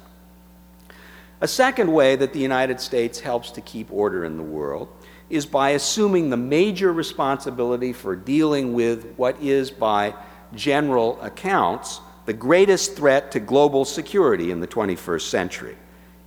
A 1.43 1.47
second 1.47 1.91
way 1.91 2.15
that 2.15 2.31
the 2.31 2.39
United 2.39 2.79
States 2.79 3.19
helps 3.19 3.51
to 3.51 3.59
keep 3.59 3.91
order 3.91 4.23
in 4.23 4.37
the 4.37 4.43
world 4.43 4.87
is 5.29 5.45
by 5.45 5.71
assuming 5.71 6.29
the 6.29 6.37
major 6.37 6.93
responsibility 6.93 7.91
for 7.91 8.15
dealing 8.15 8.71
with 8.71 9.13
what 9.17 9.37
is, 9.41 9.69
by 9.69 10.15
general 10.55 11.21
accounts, 11.21 11.99
the 12.25 12.31
greatest 12.31 12.95
threat 12.95 13.29
to 13.33 13.41
global 13.41 13.83
security 13.83 14.51
in 14.51 14.61
the 14.61 14.67
21st 14.67 15.23
century, 15.23 15.75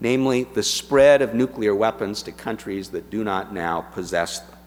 namely 0.00 0.44
the 0.44 0.62
spread 0.62 1.22
of 1.22 1.32
nuclear 1.32 1.74
weapons 1.74 2.22
to 2.24 2.30
countries 2.30 2.90
that 2.90 3.08
do 3.08 3.24
not 3.24 3.54
now 3.54 3.80
possess 3.80 4.40
them. 4.40 4.58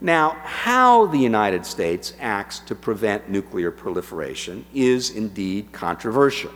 Now, 0.00 0.30
how 0.44 1.08
the 1.08 1.18
United 1.18 1.66
States 1.66 2.14
acts 2.20 2.60
to 2.60 2.74
prevent 2.74 3.28
nuclear 3.28 3.70
proliferation 3.70 4.64
is 4.72 5.10
indeed 5.10 5.72
controversial. 5.72 6.52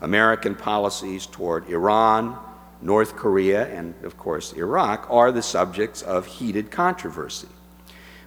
American 0.00 0.54
policies 0.54 1.26
toward 1.26 1.68
Iran, 1.68 2.38
North 2.82 3.16
Korea, 3.16 3.66
and 3.68 3.94
of 4.04 4.18
course 4.18 4.52
Iraq 4.52 5.06
are 5.10 5.32
the 5.32 5.42
subjects 5.42 6.02
of 6.02 6.26
heated 6.26 6.70
controversy. 6.70 7.48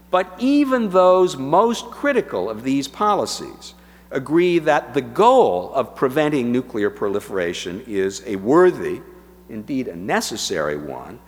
But 0.10 0.34
even 0.40 0.90
those 0.90 1.38
most 1.38 1.92
critical 1.92 2.50
of 2.50 2.64
these 2.64 2.88
policies 2.88 3.74
agree 4.10 4.60
that 4.60 4.94
the 4.94 5.02
goal 5.02 5.72
of 5.74 5.96
preventing 5.96 6.52
nuclear 6.52 6.90
proliferation 6.90 7.84
is 7.86 8.24
a 8.26 8.38
worthy, 8.38 9.02
indeed 9.50 9.88
a 9.88 9.96
necessary 9.96 10.78
one, 10.78 11.20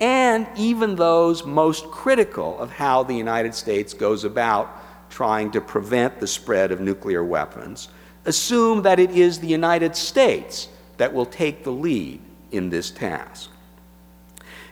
and 0.00 0.46
even 0.56 0.96
those 0.96 1.46
most 1.46 1.86
critical 1.86 2.58
of 2.58 2.70
how 2.70 3.02
the 3.02 3.14
United 3.14 3.54
States 3.54 3.94
goes 3.94 4.24
about 4.24 4.82
trying 5.08 5.50
to 5.52 5.60
prevent 5.60 6.20
the 6.20 6.26
spread 6.26 6.72
of 6.72 6.80
nuclear 6.80 7.24
weapons 7.24 7.88
assume 8.26 8.82
that 8.82 8.98
it 8.98 9.10
is 9.10 9.40
the 9.40 9.46
United 9.46 9.96
States 9.96 10.68
that 10.98 11.12
will 11.12 11.26
take 11.26 11.64
the 11.64 11.70
lead 11.70 12.20
in 12.50 12.70
this 12.70 12.90
task. 12.90 13.50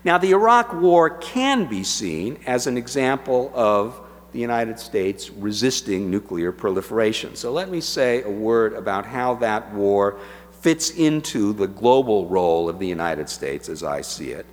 Now, 0.04 0.18
the 0.18 0.32
Iraq 0.32 0.74
War 0.74 1.10
can 1.10 1.64
be 1.64 1.82
seen 1.82 2.38
as 2.46 2.66
an 2.66 2.76
example 2.76 3.50
of 3.54 4.00
the 4.32 4.38
United 4.38 4.78
States 4.78 5.30
resisting 5.30 6.10
nuclear 6.10 6.52
proliferation. 6.52 7.36
So, 7.36 7.52
let 7.52 7.70
me 7.70 7.80
say 7.80 8.22
a 8.22 8.30
word 8.30 8.74
about 8.74 9.06
how 9.06 9.36
that 9.36 9.72
war 9.72 10.18
fits 10.60 10.90
into 10.90 11.52
the 11.52 11.66
global 11.66 12.26
role 12.26 12.68
of 12.68 12.78
the 12.78 12.86
United 12.86 13.28
States 13.28 13.68
as 13.68 13.82
I 13.82 14.00
see 14.00 14.30
it. 14.30 14.46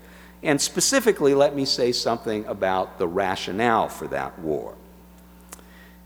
And 0.44 0.60
specifically, 0.60 1.34
let 1.34 1.56
me 1.56 1.66
say 1.66 1.92
something 1.92 2.46
about 2.46 2.98
the 2.98 3.08
rationale 3.08 3.90
for 3.90 4.08
that 4.08 4.38
war. 4.40 4.76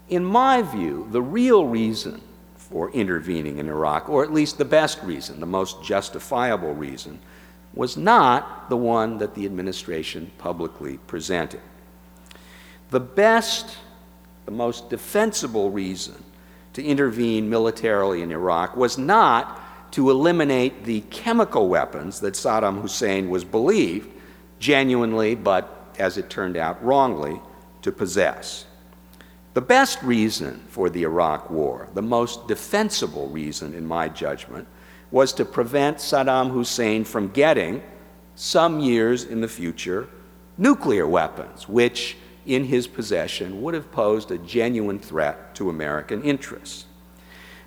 In 0.10 0.24
my 0.24 0.62
view, 0.62 1.08
the 1.12 1.22
real 1.22 1.66
reason 1.66 2.22
for 2.76 2.92
intervening 2.92 3.58
in 3.58 3.70
Iraq, 3.70 4.10
or 4.10 4.22
at 4.22 4.34
least 4.34 4.58
the 4.58 4.66
best 4.66 5.02
reason, 5.02 5.40
the 5.40 5.46
most 5.46 5.82
justifiable 5.82 6.74
reason, 6.74 7.18
was 7.74 7.96
not 7.96 8.70
the 8.70 8.76
one 8.76 9.18
that 9.18 9.34
the 9.34 9.46
administration 9.46 10.30
publicly 10.38 10.98
presented. 11.08 11.62
The 12.90 13.00
best, 13.00 13.78
the 14.44 14.52
most 14.52 14.90
defensible 14.90 15.72
reason 15.72 16.22
to 16.74 16.84
intervene 16.84 17.50
militarily 17.50 18.22
in 18.22 18.30
Iraq 18.30 18.76
was 18.76 18.98
not 18.98 19.94
to 19.94 20.10
eliminate 20.10 20.84
the 20.84 21.00
chemical 21.10 21.70
weapons 21.70 22.20
that 22.20 22.34
Saddam 22.34 22.82
Hussein 22.82 23.30
was 23.30 23.46
believed, 23.46 24.12
genuinely, 24.60 25.34
but 25.34 25.94
as 25.98 26.18
it 26.18 26.30
turned 26.30 26.58
out 26.58 26.84
wrongly, 26.84 27.40
to 27.84 27.94
possess. 27.94 28.66
The 29.56 29.62
best 29.62 30.04
reason 30.04 30.60
for 30.68 30.90
the 30.90 31.04
Iraq 31.04 31.50
War, 31.50 31.88
the 31.94 32.02
most 32.02 32.46
defensible 32.46 33.30
reason 33.30 33.74
in 33.74 33.86
my 33.86 34.10
judgment, 34.10 34.68
was 35.12 35.32
to 35.32 35.46
prevent 35.46 36.00
Saddam 36.00 36.52
Hussein 36.52 37.06
from 37.06 37.30
getting, 37.30 37.82
some 38.36 38.82
years 38.82 39.24
in 39.24 39.40
the 39.40 39.48
future, 39.48 40.10
nuclear 40.58 41.08
weapons, 41.08 41.70
which 41.70 42.18
in 42.46 42.66
his 42.66 42.86
possession 42.86 43.62
would 43.62 43.74
have 43.74 43.90
posed 43.94 44.30
a 44.30 44.38
genuine 44.40 45.00
threat 45.00 45.56
to 45.56 45.70
American 45.70 46.22
interests. 46.24 46.86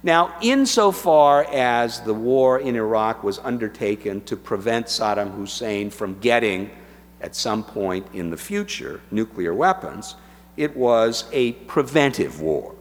Now, 0.03 0.37
insofar 0.43 1.45
as 1.45 2.03
the 2.03 2.13
war 2.13 2.59
in 2.59 2.77
Iraq 2.77 3.25
was 3.25 3.39
undertaken 3.39 4.21
to 4.27 4.37
prevent 4.37 4.89
Saddam 4.89 5.35
Hussein 5.35 5.89
from 5.89 6.19
getting, 6.19 6.71
at 7.23 7.35
some 7.35 7.65
point 7.65 8.07
in 8.13 8.29
the 8.29 8.37
future, 8.37 9.01
nuclear 9.11 9.55
weapons, 9.55 10.17
it 10.59 10.77
was 10.77 11.25
a 11.33 11.53
preventive 11.53 12.41
war. 12.41 12.75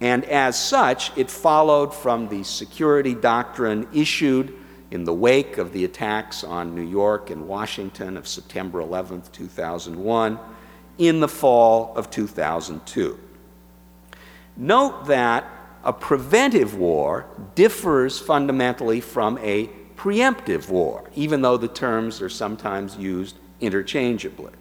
And 0.00 0.24
as 0.24 0.56
such, 0.58 1.16
it 1.18 1.30
followed 1.30 1.92
from 1.92 2.28
the 2.28 2.44
security 2.44 3.14
doctrine 3.14 3.88
issued 3.92 4.54
in 4.92 5.04
the 5.04 5.12
wake 5.12 5.58
of 5.58 5.72
the 5.72 5.84
attacks 5.84 6.44
on 6.44 6.74
New 6.74 6.86
York 6.88 7.30
and 7.30 7.48
Washington 7.48 8.16
of 8.16 8.28
September 8.28 8.80
11, 8.80 9.22
2001, 9.32 10.38
in 10.98 11.20
the 11.20 11.28
fall 11.28 11.92
of 11.96 12.10
2002. 12.10 13.18
Note 14.56 15.06
that 15.06 15.44
a 15.84 15.92
preventive 15.92 16.76
war 16.76 17.26
differs 17.54 18.18
fundamentally 18.18 19.00
from 19.00 19.38
a 19.38 19.68
preemptive 19.96 20.68
war, 20.68 21.10
even 21.16 21.42
though 21.42 21.56
the 21.56 21.68
terms 21.68 22.22
are 22.22 22.28
sometimes 22.28 22.96
used 22.96 23.36
interchangeably. 23.60 24.52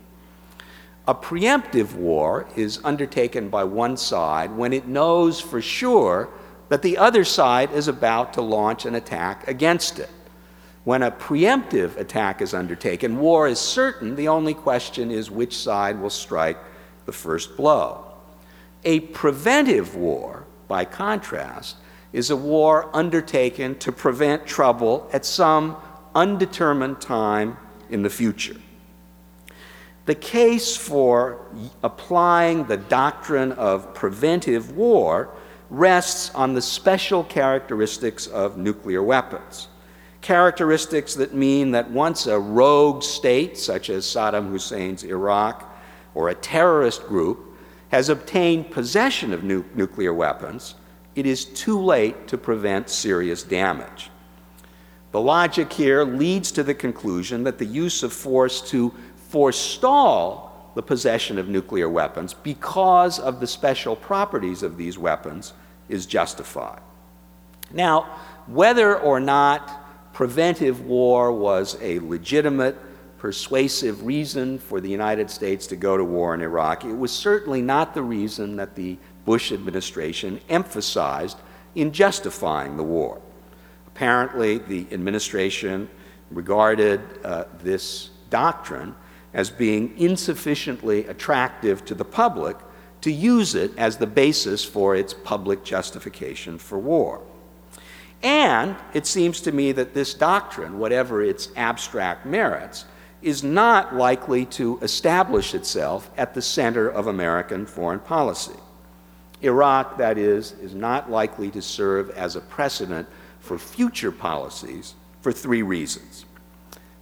A 1.08 1.16
preemptive 1.16 1.94
war 1.94 2.50
is 2.58 2.82
undertaken 2.84 3.48
by 3.48 3.64
one 3.64 3.96
side 3.96 4.52
when 4.52 4.74
it 4.74 4.88
knows 4.88 5.40
for 5.40 5.62
sure 5.62 6.28
that 6.68 6.82
the 6.82 6.98
other 6.98 7.24
side 7.24 7.72
is 7.72 7.88
about 7.88 8.34
to 8.34 8.42
launch 8.42 8.86
an 8.86 8.94
attack 8.94 9.48
against 9.48 10.00
it. 10.00 10.10
When 10.84 11.04
a 11.04 11.12
preemptive 11.12 11.96
attack 11.98 12.42
is 12.42 12.54
undertaken, 12.54 13.20
war 13.20 13.48
is 13.48 13.58
certain. 13.58 14.16
The 14.16 14.28
only 14.28 14.54
question 14.54 15.10
is 15.10 15.32
which 15.32 15.56
side 15.56 15.98
will 16.00 16.10
strike 16.10 16.58
the 17.06 17.14
first 17.14 17.56
blow. 17.56 18.04
A 18.84 19.00
preventive 19.00 19.96
war, 19.96 20.46
by 20.68 20.84
contrast, 20.84 21.78
is 22.12 22.32
a 22.32 22.36
war 22.36 22.90
undertaken 22.94 23.80
to 23.80 23.94
prevent 23.94 24.46
trouble 24.46 25.10
at 25.14 25.26
some 25.26 25.78
undetermined 26.16 27.00
time 27.00 27.58
in 27.90 28.04
the 28.04 28.10
future. 28.10 28.58
The 30.08 30.16
case 30.16 30.78
for 30.78 31.46
applying 31.84 32.64
the 32.64 32.78
doctrine 32.78 33.52
of 33.52 33.94
preventive 33.94 34.78
war 34.78 35.36
rests 35.70 36.34
on 36.34 36.54
the 36.54 36.62
special 36.62 37.26
characteristics 37.26 38.26
of 38.26 38.58
nuclear 38.58 39.04
weapons. 39.04 39.68
Characteristics 40.22 41.14
that 41.16 41.34
mean 41.34 41.72
that 41.72 41.92
once 41.92 42.26
a 42.26 42.40
rogue 42.40 43.04
state, 43.04 43.58
such 43.58 43.90
as 43.90 44.06
Saddam 44.06 44.50
Hussein's 44.50 45.04
Iraq, 45.04 45.78
or 46.16 46.30
a 46.30 46.36
terrorist 46.36 47.06
group, 47.06 47.58
has 47.90 48.08
obtained 48.08 48.72
possession 48.72 49.34
of 49.34 49.44
nu- 49.44 49.66
nuclear 49.76 50.14
weapons, 50.14 50.76
it 51.16 51.26
is 51.26 51.44
too 51.44 51.82
late 51.82 52.30
to 52.30 52.38
prevent 52.38 52.90
serious 52.90 53.44
damage. 53.44 54.10
The 55.12 55.22
logic 55.22 55.74
here 55.74 56.04
leads 56.04 56.52
to 56.54 56.64
the 56.64 56.74
conclusion 56.74 57.44
that 57.44 57.58
the 57.58 57.66
use 57.66 58.04
of 58.04 58.14
force 58.14 58.62
to 58.70 58.94
forestall 59.30 60.72
the 60.76 60.84
possession 60.84 61.40
of 61.40 61.48
nuclear 61.48 61.90
weapons 61.90 62.34
because 62.36 63.20
of 63.20 63.40
the 63.40 63.48
special 63.48 63.96
properties 63.96 64.62
of 64.62 64.78
these 64.78 64.98
weapons 64.98 65.54
is 65.90 66.06
justified. 66.06 66.82
Now, 67.72 68.02
whether 68.46 68.98
or 68.98 69.20
not 69.20 70.14
preventive 70.14 70.82
war 70.82 71.32
was 71.32 71.78
a 71.82 72.00
legitimate, 72.00 72.78
persuasive 73.18 74.06
reason 74.06 74.60
for 74.60 74.80
the 74.80 74.90
United 74.90 75.30
States 75.32 75.68
to 75.68 75.76
go 75.76 75.98
to 75.98 76.04
war 76.04 76.34
in 76.36 76.42
Iraq, 76.42 76.86
it 76.86 76.94
was 76.94 77.12
certainly 77.12 77.62
not 77.62 77.94
the 77.94 78.04
reason 78.04 78.56
that 78.58 78.76
the 78.76 78.98
Bush 79.26 79.52
administration 79.52 80.40
emphasized 80.48 81.38
in 81.76 81.92
justifying 81.92 82.78
the 82.78 82.84
war. 82.84 83.20
Apparently, 83.88 84.60
the 84.60 84.86
administration 84.92 85.90
regarded 86.32 87.02
uh, 87.24 87.46
this 87.64 88.12
doctrine 88.30 88.96
as 89.34 89.50
being 89.50 89.94
insufficiently 89.98 91.06
attractive 91.06 91.86
to 91.86 91.96
the 91.96 92.06
public 92.06 92.58
to 93.02 93.12
use 93.12 93.56
it 93.56 93.72
as 93.78 93.98
the 93.98 94.08
basis 94.08 94.66
for 94.66 94.96
its 94.96 95.14
public 95.14 95.64
justification 95.64 96.58
for 96.58 96.80
war. 96.80 97.22
And 98.24 98.76
it 98.94 99.06
seems 99.06 99.42
to 99.42 99.52
me 99.52 99.72
that 99.74 99.94
this 99.94 100.14
doctrine, 100.14 100.80
whatever 100.80 101.22
its 101.22 101.50
abstract 101.56 102.26
merits, 102.26 102.86
is 103.22 103.44
not 103.44 103.96
likely 103.96 104.46
to 104.46 104.80
establish 104.82 105.54
itself 105.54 106.10
at 106.18 106.34
the 106.34 106.42
center 106.42 106.90
of 106.90 107.08
American 107.08 107.66
foreign 107.66 108.00
policy. 108.00 108.58
Iraq, 109.42 109.98
that 109.98 110.18
is, 110.18 110.54
is 110.54 110.74
not 110.74 111.12
likely 111.12 111.52
to 111.52 111.62
serve 111.62 112.10
as 112.12 112.36
a 112.36 112.42
precedent 112.42 113.08
for 113.40 113.58
future 113.58 114.12
policies 114.12 114.96
for 115.22 115.32
three 115.32 115.62
reasons. 115.62 116.26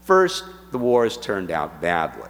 First, 0.02 0.44
the 0.76 0.80
war 0.80 1.06
has 1.06 1.16
turned 1.16 1.52
out 1.52 1.80
badly, 1.80 2.28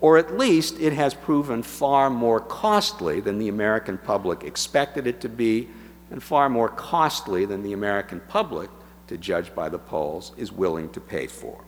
or 0.00 0.16
at 0.16 0.38
least 0.38 0.80
it 0.80 0.94
has 0.94 1.12
proven 1.12 1.62
far 1.62 2.08
more 2.08 2.40
costly 2.40 3.20
than 3.20 3.38
the 3.38 3.50
American 3.50 3.98
public 3.98 4.42
expected 4.42 5.06
it 5.06 5.20
to 5.20 5.28
be, 5.28 5.68
and 6.10 6.22
far 6.22 6.48
more 6.48 6.70
costly 6.70 7.44
than 7.44 7.62
the 7.62 7.74
American 7.74 8.22
public, 8.26 8.70
to 9.06 9.18
judge 9.18 9.54
by 9.54 9.68
the 9.68 9.78
polls, 9.78 10.32
is 10.38 10.50
willing 10.50 10.88
to 10.92 10.98
pay 10.98 11.26
for. 11.26 11.62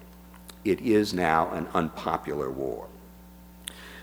It 0.64 0.80
is 0.80 1.12
now 1.12 1.50
an 1.50 1.68
unpopular 1.74 2.50
war. 2.50 2.86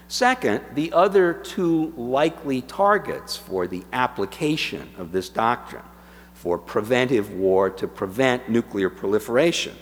Second, 0.07 0.61
the 0.75 0.93
other 0.93 1.33
two 1.33 1.95
likely 1.97 2.61
targets 2.61 3.35
for 3.35 3.65
the 3.65 3.83
application 3.91 4.87
of 4.99 5.11
this 5.11 5.29
doctrine 5.29 5.89
for 6.35 6.59
preventive 6.59 7.33
war 7.33 7.71
to 7.71 7.87
prevent 7.87 8.49
nuclear 8.49 8.91
proliferation 8.91 9.75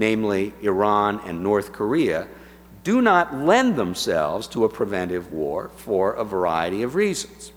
namely 0.00 0.54
Iran 0.62 1.20
and 1.26 1.42
North 1.42 1.72
Korea, 1.72 2.26
do 2.82 3.02
not 3.02 3.36
lend 3.36 3.76
themselves 3.76 4.48
to 4.48 4.64
a 4.64 4.68
preventive 4.68 5.30
war 5.32 5.70
for 5.76 6.14
a 6.14 6.24
variety 6.24 6.82
of 6.82 6.94
reasons. 6.94 7.52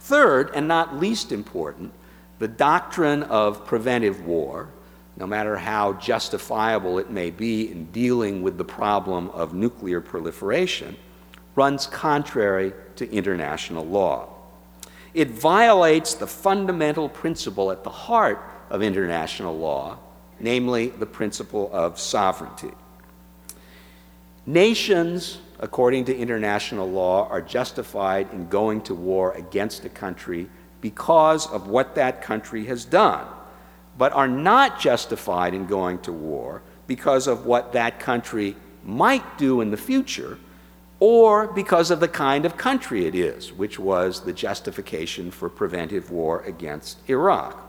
Third, 0.00 0.50
and 0.54 0.66
not 0.66 0.98
least 0.98 1.30
important, 1.30 1.92
the 2.40 2.48
doctrine 2.48 3.22
of 3.22 3.64
preventive 3.64 4.26
war, 4.26 4.68
no 5.16 5.26
matter 5.26 5.56
how 5.56 5.92
justifiable 5.94 6.98
it 6.98 7.10
may 7.10 7.30
be 7.30 7.70
in 7.70 7.84
dealing 7.92 8.42
with 8.42 8.58
the 8.58 8.64
problem 8.64 9.30
of 9.30 9.54
nuclear 9.54 10.00
proliferation, 10.00 10.96
runs 11.54 11.86
contrary 11.86 12.72
to 12.96 13.10
international 13.12 13.86
law. 13.86 14.28
It 15.14 15.30
violates 15.30 16.14
the 16.14 16.26
fundamental 16.26 17.08
principle 17.08 17.70
at 17.70 17.84
the 17.84 17.90
heart 17.90 18.42
of 18.68 18.82
international 18.82 19.56
law, 19.56 19.98
namely 20.40 20.88
the 20.88 21.06
principle 21.06 21.70
of 21.72 21.98
sovereignty. 21.98 22.72
Nations, 24.46 25.38
according 25.58 26.04
to 26.04 26.16
international 26.16 26.90
law, 26.90 27.28
are 27.28 27.40
justified 27.40 28.30
in 28.32 28.48
going 28.48 28.82
to 28.82 28.94
war 28.94 29.32
against 29.32 29.84
a 29.84 29.88
country 29.88 30.48
because 30.80 31.46
of 31.46 31.68
what 31.68 31.94
that 31.94 32.20
country 32.20 32.66
has 32.66 32.84
done, 32.84 33.26
but 33.96 34.12
are 34.12 34.28
not 34.28 34.78
justified 34.78 35.54
in 35.54 35.66
going 35.66 35.98
to 36.00 36.12
war 36.12 36.60
because 36.86 37.26
of 37.26 37.46
what 37.46 37.72
that 37.72 37.98
country 37.98 38.54
might 38.84 39.38
do 39.38 39.62
in 39.62 39.70
the 39.70 39.76
future 39.76 40.38
or 41.00 41.48
because 41.48 41.90
of 41.90 42.00
the 42.00 42.08
kind 42.08 42.44
of 42.44 42.56
country 42.56 43.06
it 43.06 43.14
is, 43.14 43.52
which 43.52 43.78
was 43.78 44.20
the 44.20 44.32
justification 44.32 45.30
for 45.30 45.48
preventive 45.48 46.10
war 46.10 46.42
against 46.42 46.98
Iraq. 47.08 47.63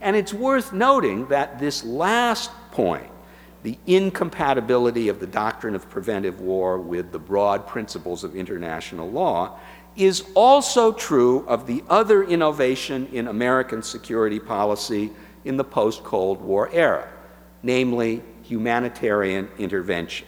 And 0.00 0.16
it's 0.16 0.34
worth 0.34 0.72
noting 0.72 1.26
that 1.28 1.58
this 1.58 1.84
last 1.84 2.50
point, 2.70 3.10
the 3.62 3.78
incompatibility 3.86 5.08
of 5.08 5.18
the 5.18 5.26
doctrine 5.26 5.74
of 5.74 5.88
preventive 5.90 6.40
war 6.40 6.78
with 6.78 7.12
the 7.12 7.18
broad 7.18 7.66
principles 7.66 8.22
of 8.22 8.36
international 8.36 9.10
law, 9.10 9.58
is 9.96 10.24
also 10.34 10.92
true 10.92 11.44
of 11.48 11.66
the 11.66 11.82
other 11.88 12.22
innovation 12.22 13.08
in 13.12 13.28
American 13.28 13.82
security 13.82 14.38
policy 14.38 15.10
in 15.44 15.56
the 15.56 15.64
post 15.64 16.04
Cold 16.04 16.40
War 16.42 16.68
era, 16.72 17.08
namely 17.62 18.22
humanitarian 18.42 19.48
intervention. 19.58 20.26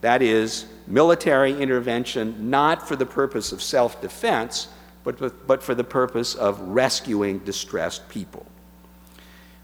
That 0.00 0.22
is, 0.22 0.66
military 0.86 1.58
intervention 1.60 2.50
not 2.50 2.86
for 2.86 2.96
the 2.96 3.06
purpose 3.06 3.50
of 3.50 3.62
self 3.62 4.00
defense, 4.00 4.68
but, 5.04 5.46
but 5.46 5.62
for 5.62 5.74
the 5.74 5.84
purpose 5.84 6.34
of 6.34 6.60
rescuing 6.60 7.38
distressed 7.40 8.08
people. 8.08 8.46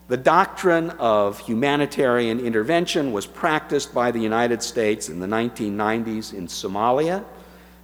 The 0.06 0.16
doctrine 0.18 0.90
of 0.90 1.38
humanitarian 1.38 2.38
intervention 2.38 3.12
was 3.12 3.26
practiced 3.26 3.94
by 3.94 4.10
the 4.10 4.20
United 4.20 4.62
States 4.62 5.08
in 5.08 5.18
the 5.18 5.26
1990s 5.26 6.34
in 6.34 6.46
Somalia, 6.46 7.24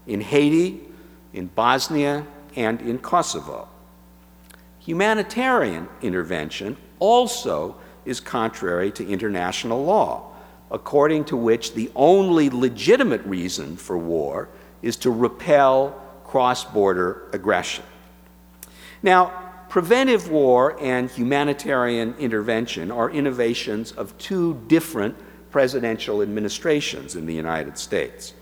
in 0.07 0.21
Haiti, 0.21 0.81
in 1.33 1.47
Bosnia, 1.47 2.27
and 2.57 2.83
in 2.83 2.99
Kosovo. 2.99 3.69
Humanitarian 4.81 5.89
intervention 6.03 6.77
also 6.99 7.77
is 8.05 8.21
contrary 8.21 8.91
to 8.93 9.07
international 9.07 9.83
law, 9.83 10.33
according 10.71 11.25
to 11.25 11.37
which 11.37 11.73
the 11.73 11.91
only 11.97 12.51
legitimate 12.51 13.25
reason 13.25 13.77
for 13.77 13.97
war 13.97 14.51
is 14.83 14.97
to 14.97 15.11
repel 15.11 15.99
cross 16.25 16.65
border 16.65 17.29
aggression. 17.33 17.85
Now, 19.03 19.50
Preventive 19.71 20.29
war 20.29 20.77
and 20.81 21.09
humanitarian 21.09 22.17
intervention 22.19 22.91
are 22.91 23.09
innovations 23.09 23.93
of 23.93 24.19
two 24.19 24.61
different 24.67 25.15
presidential 25.53 26.23
administrations 26.23 27.15
in 27.15 27.25
the 27.25 27.33
United 27.33 27.79
States. 27.79 28.35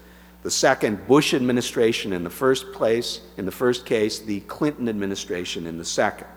The 0.43 0.51
second 0.51 1.07
Bush 1.07 1.35
administration 1.35 2.15
in 2.15 2.25
the 2.25 2.31
first 2.31 2.73
place, 2.73 3.21
in 3.37 3.45
the 3.45 3.53
first 3.53 3.85
case, 3.85 4.21
the 4.21 4.41
Clinton 4.41 4.89
administration 4.89 5.67
in 5.67 5.77
the 5.77 5.85
second. 5.85 6.29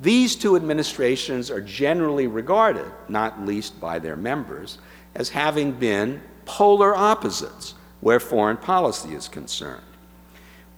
These 0.00 0.34
two 0.34 0.56
administrations 0.56 1.48
are 1.48 1.60
generally 1.60 2.26
regarded, 2.26 2.90
not 3.08 3.46
least 3.46 3.80
by 3.80 4.00
their 4.00 4.16
members, 4.16 4.78
as 5.14 5.28
having 5.28 5.70
been 5.70 6.20
polar 6.44 6.96
opposites 6.96 7.74
where 8.00 8.18
foreign 8.18 8.56
policy 8.56 9.14
is 9.14 9.28
concerned. 9.28 9.91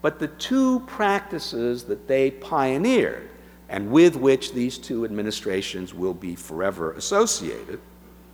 But 0.04 0.18
the 0.18 0.28
two 0.28 0.80
practices 0.80 1.84
that 1.84 2.06
they 2.06 2.30
pioneered 2.30 3.30
and 3.70 3.90
with 3.90 4.16
which 4.16 4.52
these 4.52 4.76
two 4.76 5.06
administrations 5.06 5.94
will 5.94 6.12
be 6.12 6.36
forever 6.36 6.92
associated 6.92 7.80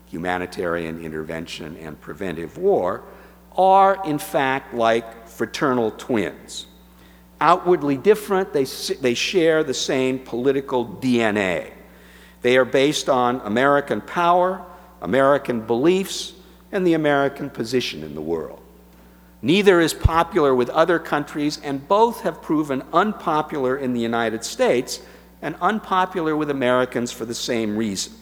humanitarian 0.06 1.00
intervention 1.00 1.76
and 1.76 2.00
preventive 2.00 2.58
war 2.58 3.04
are, 3.56 4.04
in 4.04 4.18
fact, 4.18 4.74
like 4.74 5.28
fraternal 5.28 5.92
twins. 5.92 6.66
Outwardly 7.40 7.96
different, 7.96 8.52
they, 8.52 8.64
they 9.00 9.14
share 9.14 9.62
the 9.62 9.72
same 9.72 10.18
political 10.18 10.84
DNA. 10.84 11.70
They 12.42 12.56
are 12.56 12.64
based 12.64 13.08
on 13.08 13.40
American 13.44 14.00
power, 14.00 14.66
American 15.02 15.60
beliefs, 15.60 16.32
and 16.72 16.84
the 16.84 16.94
American 16.94 17.48
position 17.48 18.02
in 18.02 18.16
the 18.16 18.20
world. 18.20 18.59
Neither 19.42 19.80
is 19.80 19.94
popular 19.94 20.54
with 20.54 20.68
other 20.70 20.98
countries, 20.98 21.58
and 21.62 21.86
both 21.88 22.22
have 22.22 22.42
proven 22.42 22.82
unpopular 22.92 23.76
in 23.76 23.94
the 23.94 24.00
United 24.00 24.44
States 24.44 25.00
and 25.40 25.56
unpopular 25.62 26.36
with 26.36 26.50
Americans 26.50 27.10
for 27.10 27.24
the 27.24 27.34
same 27.34 27.76
reason. 27.76 28.12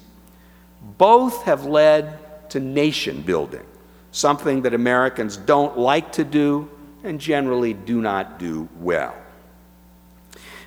Both 0.97 1.43
have 1.43 1.65
led 1.65 2.51
to 2.51 2.61
nation 2.61 3.23
building, 3.23 3.67
something 4.13 4.63
that 4.63 4.75
Americans 4.75 5.37
don't 5.37 5.77
like 5.77 6.13
to 6.13 6.25
do 6.25 6.71
and 7.03 7.21
generally 7.21 7.75
do 7.75 8.01
not 8.01 8.39
do 8.39 8.69
well. 8.79 9.15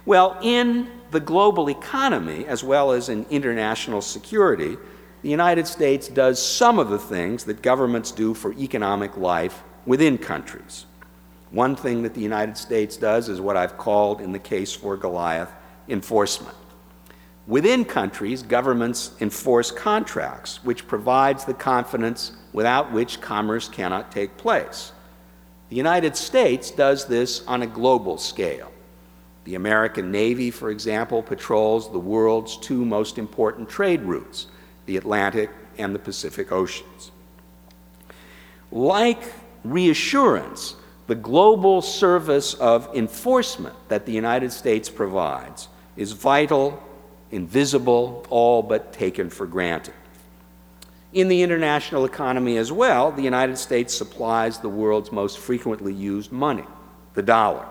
Well, 0.06 0.38
in 0.42 0.90
the 1.12 1.20
global 1.20 1.70
economy, 1.70 2.46
as 2.46 2.64
well 2.64 2.92
as 2.92 3.08
in 3.08 3.26
international 3.30 4.02
security, 4.02 4.78
the 5.22 5.30
United 5.30 5.68
States 5.68 6.08
does 6.08 6.44
some 6.44 6.80
of 6.80 6.90
the 6.90 7.00
things 7.00 7.46
that 7.46 7.62
governments 7.62 8.12
do 8.12 8.34
for 8.34 8.54
economic 8.54 9.16
life 9.16 9.64
within 9.86 10.18
countries. 10.18 10.86
One 11.52 11.76
thing 11.76 12.02
that 12.04 12.14
the 12.14 12.22
United 12.22 12.58
States 12.58 12.96
does 12.96 13.28
is 13.28 13.42
what 13.42 13.58
I've 13.58 13.78
called, 13.78 14.22
in 14.22 14.32
the 14.32 14.40
case 14.40 14.74
for 14.74 14.96
Goliath, 14.96 15.52
enforcement. 15.90 16.56
Within 17.48 17.84
countries, 17.84 18.44
governments 18.44 19.12
enforce 19.20 19.72
contracts, 19.72 20.64
which 20.64 20.88
provides 20.88 21.44
the 21.44 21.54
confidence 21.54 22.32
without 22.54 22.92
which 22.92 23.20
commerce 23.20 23.68
cannot 23.68 24.12
take 24.12 24.38
place. 24.38 24.94
The 25.70 25.76
United 25.76 26.16
States 26.16 26.72
does 26.72 27.06
this 27.06 27.46
on 27.48 27.64
a 27.64 27.68
global 27.68 28.18
scale. 28.18 28.72
The 29.44 29.56
American 29.56 30.12
Navy, 30.12 30.52
for 30.52 30.70
example, 30.70 31.24
patrols 31.24 31.92
the 31.92 32.00
world's 32.00 32.58
two 32.58 32.86
most 32.86 33.18
important 33.18 33.70
trade 33.70 34.04
routes, 34.04 34.48
the 34.86 34.98
Atlantic 34.98 35.50
and 35.78 35.96
the 35.96 36.00
Pacific 36.00 36.52
Oceans. 36.52 37.12
Like 38.72 39.34
reassurance, 39.64 40.76
the 41.08 41.16
global 41.16 41.82
service 41.82 42.54
of 42.54 42.90
enforcement 42.96 43.76
that 43.90 44.06
the 44.06 44.12
United 44.12 44.52
States 44.52 44.90
provides 44.90 45.68
is 45.98 46.14
vital, 46.14 46.82
invisible, 47.32 48.26
all 48.30 48.64
but 48.64 48.94
taken 48.94 49.30
for 49.30 49.46
granted. 49.46 49.94
In 51.14 51.28
the 51.28 51.44
international 51.44 52.06
economy 52.06 52.58
as 52.58 52.72
well, 52.72 53.12
the 53.12 53.22
United 53.22 53.58
States 53.58 53.94
supplies 53.94 54.60
the 54.60 54.70
world's 54.70 55.12
most 55.12 55.40
frequently 55.40 55.94
used 55.94 56.32
money, 56.32 56.64
the 57.14 57.22
dollar. 57.22 57.66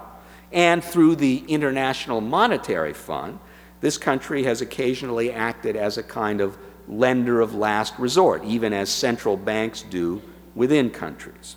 And 0.53 0.85
through 0.85 1.17
the 1.17 1.39
International 1.49 2.21
Monetary 2.21 2.93
Fund, 2.93 3.39
this 3.81 3.97
country 3.97 4.45
has 4.45 4.61
occasionally 4.61 5.33
acted 5.33 5.77
as 5.77 5.97
a 5.97 6.03
kind 6.03 6.43
of 6.43 6.59
lender 6.87 7.41
of 7.41 7.55
last 7.55 7.99
resort, 7.99 8.45
even 8.45 8.75
as 8.75 8.91
central 8.91 9.37
banks 9.37 9.83
do 9.83 10.21
within 10.55 10.91
countries. 10.91 11.57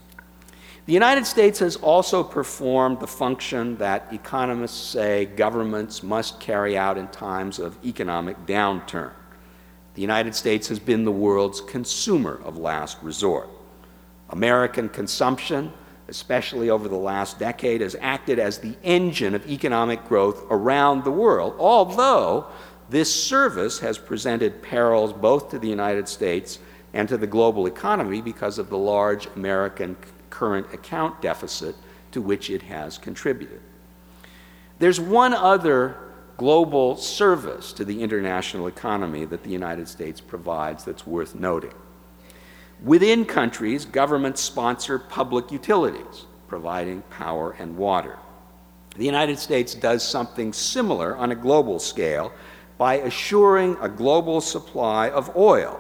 The 0.86 0.92
United 0.92 1.26
States 1.26 1.60
has 1.60 1.78
also 1.78 2.26
performed 2.26 3.00
the 3.00 3.08
function 3.08 3.78
that 3.78 4.12
economists 4.12 4.86
say 4.86 5.26
governments 5.26 6.04
must 6.04 6.42
carry 6.42 6.78
out 6.78 6.98
in 6.98 7.08
times 7.08 7.58
of 7.58 7.78
economic 7.86 8.46
downturn. 8.46 9.14
The 9.94 10.02
United 10.02 10.36
States 10.36 10.68
has 10.68 10.80
been 10.80 11.06
the 11.06 11.12
world's 11.12 11.62
consumer 11.62 12.42
of 12.44 12.58
last 12.58 12.98
resort. 13.02 13.48
American 14.32 14.90
consumption, 14.90 15.72
especially 16.10 16.70
over 16.70 16.90
the 16.90 16.98
last 16.98 17.40
decade, 17.40 17.80
has 17.80 17.96
acted 18.02 18.38
as 18.38 18.58
the 18.58 18.76
engine 18.84 19.36
of 19.36 19.50
economic 19.50 20.06
growth 20.10 20.44
around 20.50 21.06
the 21.06 21.12
world, 21.12 21.56
although 21.60 22.48
this 22.90 23.14
service 23.14 23.80
has 23.80 23.98
presented 23.98 24.62
perils 24.62 25.14
both 25.14 25.50
to 25.52 25.60
the 25.60 25.70
United 25.70 26.10
States 26.10 26.60
and 26.94 27.08
to 27.08 27.18
the 27.18 27.28
global 27.28 27.68
economy 27.68 28.20
because 28.20 28.58
of 28.58 28.70
the 28.70 28.78
large 28.78 29.28
American 29.38 29.96
current 30.34 30.74
account 30.74 31.22
deficit 31.22 31.76
to 32.12 32.20
which 32.20 32.50
it 32.50 32.64
has 32.64 32.98
contributed. 32.98 33.62
There's 34.80 35.00
one 35.00 35.34
other 35.34 35.96
global 36.38 36.98
service 36.98 37.72
to 37.74 37.86
the 37.86 38.02
international 38.02 38.66
economy 38.66 39.26
that 39.26 39.44
the 39.44 39.52
United 39.52 39.88
States 39.88 40.20
provides 40.20 40.84
that's 40.84 41.06
worth 41.06 41.36
noting. 41.36 41.74
Within 42.84 43.26
countries, 43.26 43.86
governments 43.86 44.42
sponsor 44.42 44.98
public 44.98 45.52
utilities, 45.52 46.26
providing 46.48 47.04
power 47.04 47.52
and 47.60 47.78
water. 47.78 48.18
The 48.98 49.06
United 49.06 49.38
States 49.38 49.76
does 49.76 50.02
something 50.02 50.52
similar 50.52 51.16
on 51.16 51.32
a 51.32 51.36
global 51.36 51.78
scale 51.78 52.34
by 52.80 52.96
assuring 52.96 53.78
a 53.82 53.88
global 53.88 54.42
supply 54.42 55.12
of 55.12 55.36
oil 55.36 55.80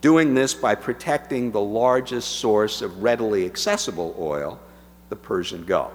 doing 0.00 0.34
this 0.34 0.54
by 0.54 0.74
protecting 0.74 1.50
the 1.50 1.60
largest 1.60 2.36
source 2.36 2.82
of 2.82 3.02
readily 3.02 3.44
accessible 3.46 4.14
oil, 4.18 4.60
the 5.08 5.16
Persian 5.16 5.64
Gulf. 5.64 5.92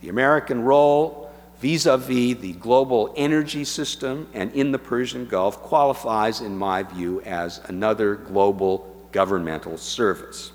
The 0.00 0.08
American 0.08 0.62
role 0.62 1.30
vis 1.60 1.86
a 1.86 1.96
vis 1.96 2.36
the 2.38 2.52
global 2.54 3.12
energy 3.16 3.64
system 3.64 4.28
and 4.32 4.52
in 4.52 4.72
the 4.72 4.78
Persian 4.78 5.26
Gulf 5.26 5.60
qualifies, 5.60 6.40
in 6.40 6.56
my 6.56 6.82
view, 6.82 7.20
as 7.22 7.60
another 7.66 8.14
global 8.14 8.94
governmental 9.12 9.76
service. 9.76 10.52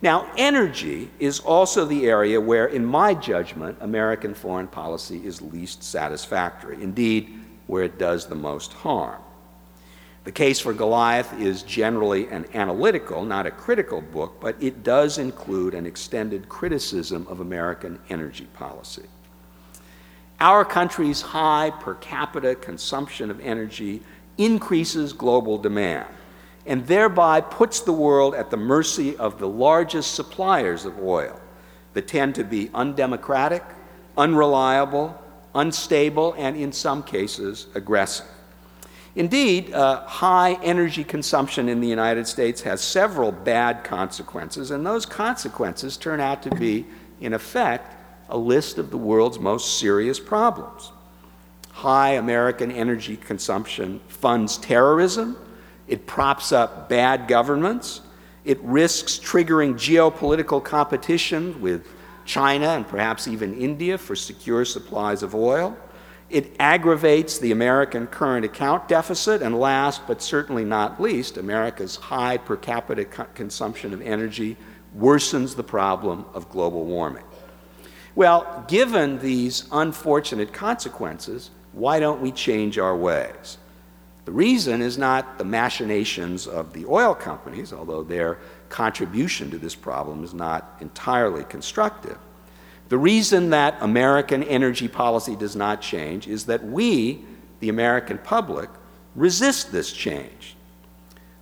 Now, 0.00 0.30
energy 0.36 1.10
is 1.18 1.40
also 1.40 1.84
the 1.84 2.06
area 2.06 2.40
where, 2.40 2.66
in 2.66 2.84
my 2.84 3.14
judgment, 3.14 3.78
American 3.80 4.32
foreign 4.32 4.68
policy 4.68 5.24
is 5.26 5.42
least 5.42 5.82
satisfactory, 5.82 6.80
indeed, 6.80 7.36
where 7.66 7.82
it 7.82 7.98
does 7.98 8.26
the 8.26 8.36
most 8.36 8.72
harm. 8.72 9.20
The 10.28 10.32
case 10.32 10.60
for 10.60 10.74
Goliath 10.74 11.40
is 11.40 11.62
generally 11.62 12.28
an 12.28 12.44
analytical, 12.52 13.24
not 13.24 13.46
a 13.46 13.50
critical 13.50 14.02
book, 14.02 14.36
but 14.42 14.62
it 14.62 14.82
does 14.82 15.16
include 15.16 15.72
an 15.72 15.86
extended 15.86 16.50
criticism 16.50 17.26
of 17.30 17.40
American 17.40 17.98
energy 18.10 18.44
policy. 18.52 19.06
Our 20.38 20.66
country's 20.66 21.22
high 21.22 21.70
per 21.80 21.94
capita 21.94 22.56
consumption 22.56 23.30
of 23.30 23.40
energy 23.40 24.02
increases 24.36 25.14
global 25.14 25.56
demand 25.56 26.08
and 26.66 26.86
thereby 26.86 27.40
puts 27.40 27.80
the 27.80 27.94
world 27.94 28.34
at 28.34 28.50
the 28.50 28.58
mercy 28.58 29.16
of 29.16 29.38
the 29.38 29.48
largest 29.48 30.14
suppliers 30.14 30.84
of 30.84 31.02
oil 31.02 31.40
that 31.94 32.06
tend 32.06 32.34
to 32.34 32.44
be 32.44 32.68
undemocratic, 32.74 33.64
unreliable, 34.18 35.18
unstable, 35.54 36.34
and 36.36 36.54
in 36.54 36.70
some 36.70 37.02
cases 37.02 37.68
aggressive. 37.74 38.26
Indeed, 39.18 39.72
uh, 39.74 40.06
high 40.06 40.52
energy 40.62 41.02
consumption 41.02 41.68
in 41.68 41.80
the 41.80 41.88
United 41.88 42.28
States 42.28 42.62
has 42.62 42.80
several 42.80 43.32
bad 43.32 43.82
consequences, 43.82 44.70
and 44.70 44.86
those 44.86 45.04
consequences 45.04 45.96
turn 45.96 46.20
out 46.20 46.40
to 46.44 46.54
be, 46.54 46.86
in 47.20 47.32
effect, 47.32 47.96
a 48.28 48.38
list 48.38 48.78
of 48.78 48.90
the 48.90 48.96
world's 48.96 49.40
most 49.40 49.80
serious 49.80 50.20
problems. 50.20 50.92
High 51.72 52.10
American 52.10 52.70
energy 52.70 53.16
consumption 53.16 53.98
funds 54.06 54.56
terrorism, 54.56 55.36
it 55.88 56.06
props 56.06 56.52
up 56.52 56.88
bad 56.88 57.26
governments, 57.26 58.02
it 58.44 58.60
risks 58.62 59.18
triggering 59.18 59.74
geopolitical 59.74 60.62
competition 60.62 61.60
with 61.60 61.88
China 62.24 62.68
and 62.68 62.86
perhaps 62.86 63.26
even 63.26 63.52
India 63.58 63.98
for 63.98 64.14
secure 64.14 64.64
supplies 64.64 65.24
of 65.24 65.34
oil. 65.34 65.76
It 66.30 66.54
aggravates 66.60 67.38
the 67.38 67.52
American 67.52 68.06
current 68.06 68.44
account 68.44 68.86
deficit, 68.86 69.40
and 69.40 69.58
last 69.58 70.06
but 70.06 70.20
certainly 70.20 70.64
not 70.64 71.00
least, 71.00 71.38
America's 71.38 71.96
high 71.96 72.36
per 72.36 72.56
capita 72.56 73.06
co- 73.06 73.26
consumption 73.34 73.94
of 73.94 74.02
energy 74.02 74.56
worsens 74.96 75.56
the 75.56 75.62
problem 75.62 76.26
of 76.34 76.50
global 76.50 76.84
warming. 76.84 77.24
Well, 78.14 78.64
given 78.68 79.20
these 79.20 79.68
unfortunate 79.72 80.52
consequences, 80.52 81.50
why 81.72 82.00
don't 82.00 82.20
we 82.20 82.32
change 82.32 82.78
our 82.78 82.96
ways? 82.96 83.58
The 84.24 84.32
reason 84.32 84.82
is 84.82 84.98
not 84.98 85.38
the 85.38 85.44
machinations 85.44 86.46
of 86.46 86.74
the 86.74 86.84
oil 86.84 87.14
companies, 87.14 87.72
although 87.72 88.02
their 88.02 88.38
contribution 88.68 89.50
to 89.50 89.58
this 89.58 89.74
problem 89.74 90.22
is 90.24 90.34
not 90.34 90.76
entirely 90.80 91.44
constructive. 91.44 92.18
The 92.88 92.98
reason 92.98 93.50
that 93.50 93.76
American 93.80 94.42
energy 94.42 94.88
policy 94.88 95.36
does 95.36 95.54
not 95.54 95.82
change 95.82 96.26
is 96.26 96.46
that 96.46 96.64
we 96.64 97.24
the 97.60 97.68
American 97.68 98.18
public 98.18 98.70
resist 99.14 99.72
this 99.72 99.92
change. 99.92 100.56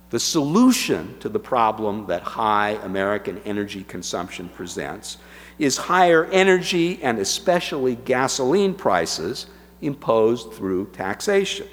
The 0.09 0.19
solution 0.19 1.17
to 1.19 1.29
the 1.29 1.39
problem 1.39 2.07
that 2.07 2.21
high 2.23 2.71
American 2.83 3.39
energy 3.45 3.83
consumption 3.83 4.49
presents 4.49 5.17
is 5.59 5.77
higher 5.77 6.25
energy 6.25 7.01
and 7.01 7.19
especially 7.19 7.95
gasoline 7.95 8.73
prices 8.73 9.47
imposed 9.81 10.53
through 10.53 10.87
taxation. 10.91 11.67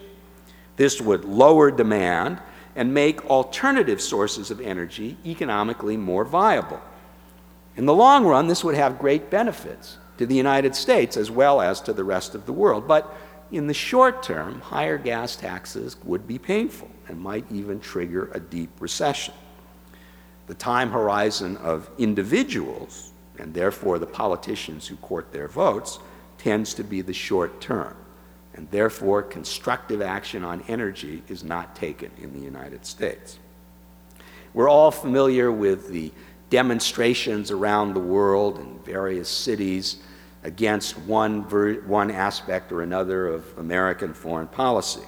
This 0.77 1.01
would 1.01 1.25
lower 1.25 1.71
demand 1.71 2.41
and 2.77 2.93
make 2.93 3.25
alternative 3.27 4.01
sources 4.01 4.51
of 4.51 4.61
energy 4.61 5.17
economically 5.25 5.97
more 5.97 6.25
viable. 6.25 6.81
In 7.77 7.87
the 7.87 7.95
long 7.95 8.25
run, 8.25 8.47
this 8.47 8.63
would 8.63 8.77
have 8.77 8.99
great 8.99 9.31
benefits 9.31 9.99
to 10.19 10.27
the 10.27 10.35
United 10.35 10.77
States 10.77 11.17
as 11.17 11.31
well 11.31 11.61
as 11.61 11.81
to 11.83 11.93
the 11.93 12.05
rest 12.05 12.35
of 12.35 12.47
the 12.47 12.53
world. 12.53 12.87
But 12.87 13.13
in 13.51 13.67
the 13.67 13.75
short 13.75 14.23
term, 14.23 14.61
higher 14.61 14.99
gas 14.99 15.37
taxes 15.37 15.97
would 16.05 16.27
be 16.27 16.39
painful 16.39 16.91
and 17.09 17.21
might 17.21 17.51
even 17.51 17.81
trigger 17.81 18.31
a 18.33 18.41
deep 18.41 18.71
recession. 18.81 19.35
The 20.47 20.55
time 20.55 20.91
horizon 20.91 21.57
of 21.59 21.91
individuals, 21.99 23.13
and 23.39 23.53
therefore 23.53 23.99
the 23.99 24.07
politicians 24.07 24.87
who 24.87 24.97
court 24.97 25.33
their 25.33 25.49
votes, 25.49 25.99
tends 26.39 26.75
to 26.75 26.85
be 26.85 27.01
the 27.01 27.13
short 27.13 27.61
term. 27.61 27.97
And 28.55 28.71
therefore, 28.71 29.23
constructive 29.23 30.01
action 30.01 30.45
on 30.45 30.63
energy 30.69 31.25
is 31.29 31.43
not 31.43 31.75
taken 31.75 32.11
in 32.19 32.33
the 32.33 32.41
United 32.45 32.87
States. 32.87 33.39
We're 34.53 34.69
all 34.69 34.93
familiar 34.93 35.51
with 35.51 35.89
the 35.89 36.13
demonstrations 36.55 37.51
around 37.51 37.95
the 37.95 37.99
world 37.99 38.61
in 38.61 38.79
various 38.85 39.29
cities 39.29 39.97
against 40.45 40.97
one, 40.99 41.41
one 41.89 42.13
aspect 42.13 42.71
or 42.71 42.83
another 42.83 43.27
of 43.27 43.59
American 43.59 44.15
foreign 44.15 44.47
policy. 44.47 45.03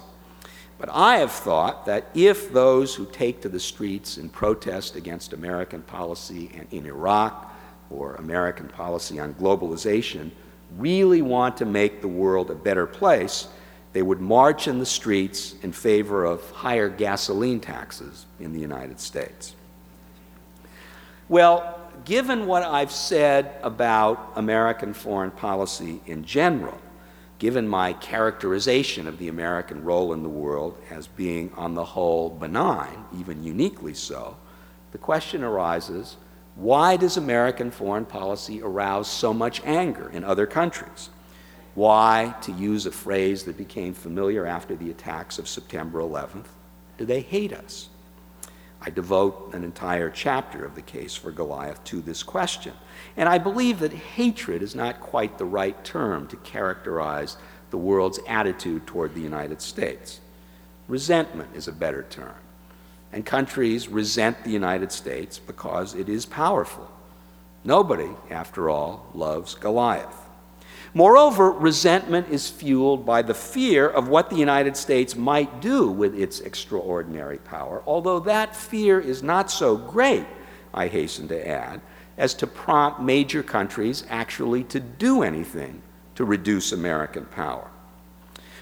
But 0.77 0.89
I 0.91 1.19
have 1.19 1.31
thought 1.31 1.85
that 1.85 2.09
if 2.13 2.51
those 2.51 2.93
who 2.93 3.05
take 3.05 3.39
to 3.43 3.47
the 3.47 3.61
streets 3.61 4.17
in 4.17 4.27
protest 4.27 4.97
against 4.97 5.31
American 5.31 5.83
policy 5.83 6.51
in 6.69 6.85
Iraq 6.85 7.57
or 7.89 8.15
American 8.15 8.67
policy 8.67 9.17
on 9.17 9.33
globalization 9.35 10.31
really 10.77 11.21
want 11.21 11.55
to 11.55 11.65
make 11.65 12.01
the 12.01 12.09
world 12.09 12.51
a 12.51 12.55
better 12.55 12.85
place, 12.85 13.47
they 13.93 14.01
would 14.01 14.19
march 14.19 14.67
in 14.67 14.79
the 14.79 14.85
streets 14.85 15.55
in 15.61 15.71
favor 15.71 16.25
of 16.25 16.51
higher 16.51 16.89
gasoline 16.89 17.61
taxes 17.61 18.25
in 18.37 18.51
the 18.51 18.59
United 18.59 18.99
States. 18.99 19.53
Well, 21.29 21.77
given 22.05 22.47
what 22.47 22.63
I've 22.63 22.91
said 22.91 23.55
about 23.61 24.33
American 24.35 24.93
foreign 24.93 25.31
policy 25.31 25.99
in 26.05 26.23
general, 26.23 26.79
given 27.37 27.67
my 27.67 27.93
characterization 27.93 29.07
of 29.07 29.19
the 29.19 29.27
American 29.27 29.83
role 29.83 30.13
in 30.13 30.23
the 30.23 30.29
world 30.29 30.77
as 30.89 31.07
being, 31.07 31.51
on 31.55 31.73
the 31.73 31.83
whole, 31.83 32.29
benign, 32.29 33.03
even 33.19 33.43
uniquely 33.43 33.93
so, 33.93 34.37
the 34.91 34.97
question 34.97 35.43
arises 35.43 36.15
why 36.55 36.97
does 36.97 37.17
American 37.17 37.69
foreign 37.69 38.05
policy 38.05 38.63
arouse 38.63 39.07
so 39.07 39.31
much 39.31 39.61
anger 39.63 40.09
in 40.09 40.23
other 40.23 40.47
countries? 40.47 41.09
Why, 41.75 42.33
to 42.41 42.51
use 42.51 42.87
a 42.87 42.91
phrase 42.91 43.43
that 43.43 43.57
became 43.57 43.93
familiar 43.93 44.47
after 44.47 44.75
the 44.75 44.89
attacks 44.89 45.37
of 45.37 45.47
September 45.47 45.99
11th, 45.99 46.47
do 46.97 47.05
they 47.05 47.21
hate 47.21 47.53
us? 47.53 47.89
I 48.81 48.89
devote 48.89 49.53
an 49.53 49.63
entire 49.63 50.09
chapter 50.09 50.63
of 50.63 50.75
the 50.75 50.81
case 50.81 51.15
for 51.15 51.31
Goliath 51.31 51.83
to 51.85 52.01
this 52.01 52.23
question. 52.23 52.73
And 53.15 53.27
I 53.27 53.37
believe 53.37 53.79
that 53.79 53.93
hatred 53.93 54.61
is 54.61 54.75
not 54.75 54.99
quite 54.99 55.37
the 55.37 55.45
right 55.45 55.83
term 55.83 56.27
to 56.27 56.37
characterize 56.37 57.37
the 57.69 57.77
world's 57.77 58.19
attitude 58.27 58.87
toward 58.87 59.13
the 59.13 59.21
United 59.21 59.61
States. 59.61 60.19
Resentment 60.87 61.49
is 61.55 61.67
a 61.67 61.73
better 61.73 62.03
term 62.09 62.35
and 63.11 63.25
countries 63.25 63.87
resent 63.87 64.43
the 64.43 64.49
United 64.49 64.91
States 64.91 65.39
because 65.39 65.95
it 65.95 66.09
is 66.09 66.25
powerful. 66.25 66.91
Nobody, 67.63 68.09
after 68.29 68.69
all, 68.69 69.07
loves 69.13 69.55
Goliath. 69.55 70.26
Moreover, 70.97 71.51
resentment 71.51 72.27
is 72.29 72.49
fueled 72.49 73.05
by 73.05 73.21
the 73.21 73.35
fear 73.35 73.87
of 73.87 74.07
what 74.07 74.31
the 74.31 74.35
United 74.35 74.75
States 74.75 75.15
might 75.15 75.61
do 75.61 75.91
with 75.91 76.17
its 76.17 76.39
extraordinary 76.39 77.37
power, 77.37 77.83
although 77.85 78.19
that 78.21 78.55
fear 78.55 78.99
is 78.99 79.21
not 79.21 79.51
so 79.51 79.77
great, 79.77 80.25
I 80.73 80.87
hasten 80.87 81.27
to 81.27 81.47
add, 81.47 81.81
as 82.17 82.33
to 82.33 82.47
prompt 82.47 82.99
major 82.99 83.43
countries 83.43 84.05
actually 84.09 84.63
to 84.63 84.79
do 84.79 85.21
anything 85.21 85.83
to 86.15 86.25
reduce 86.25 86.71
American 86.71 87.25
power. 87.25 87.69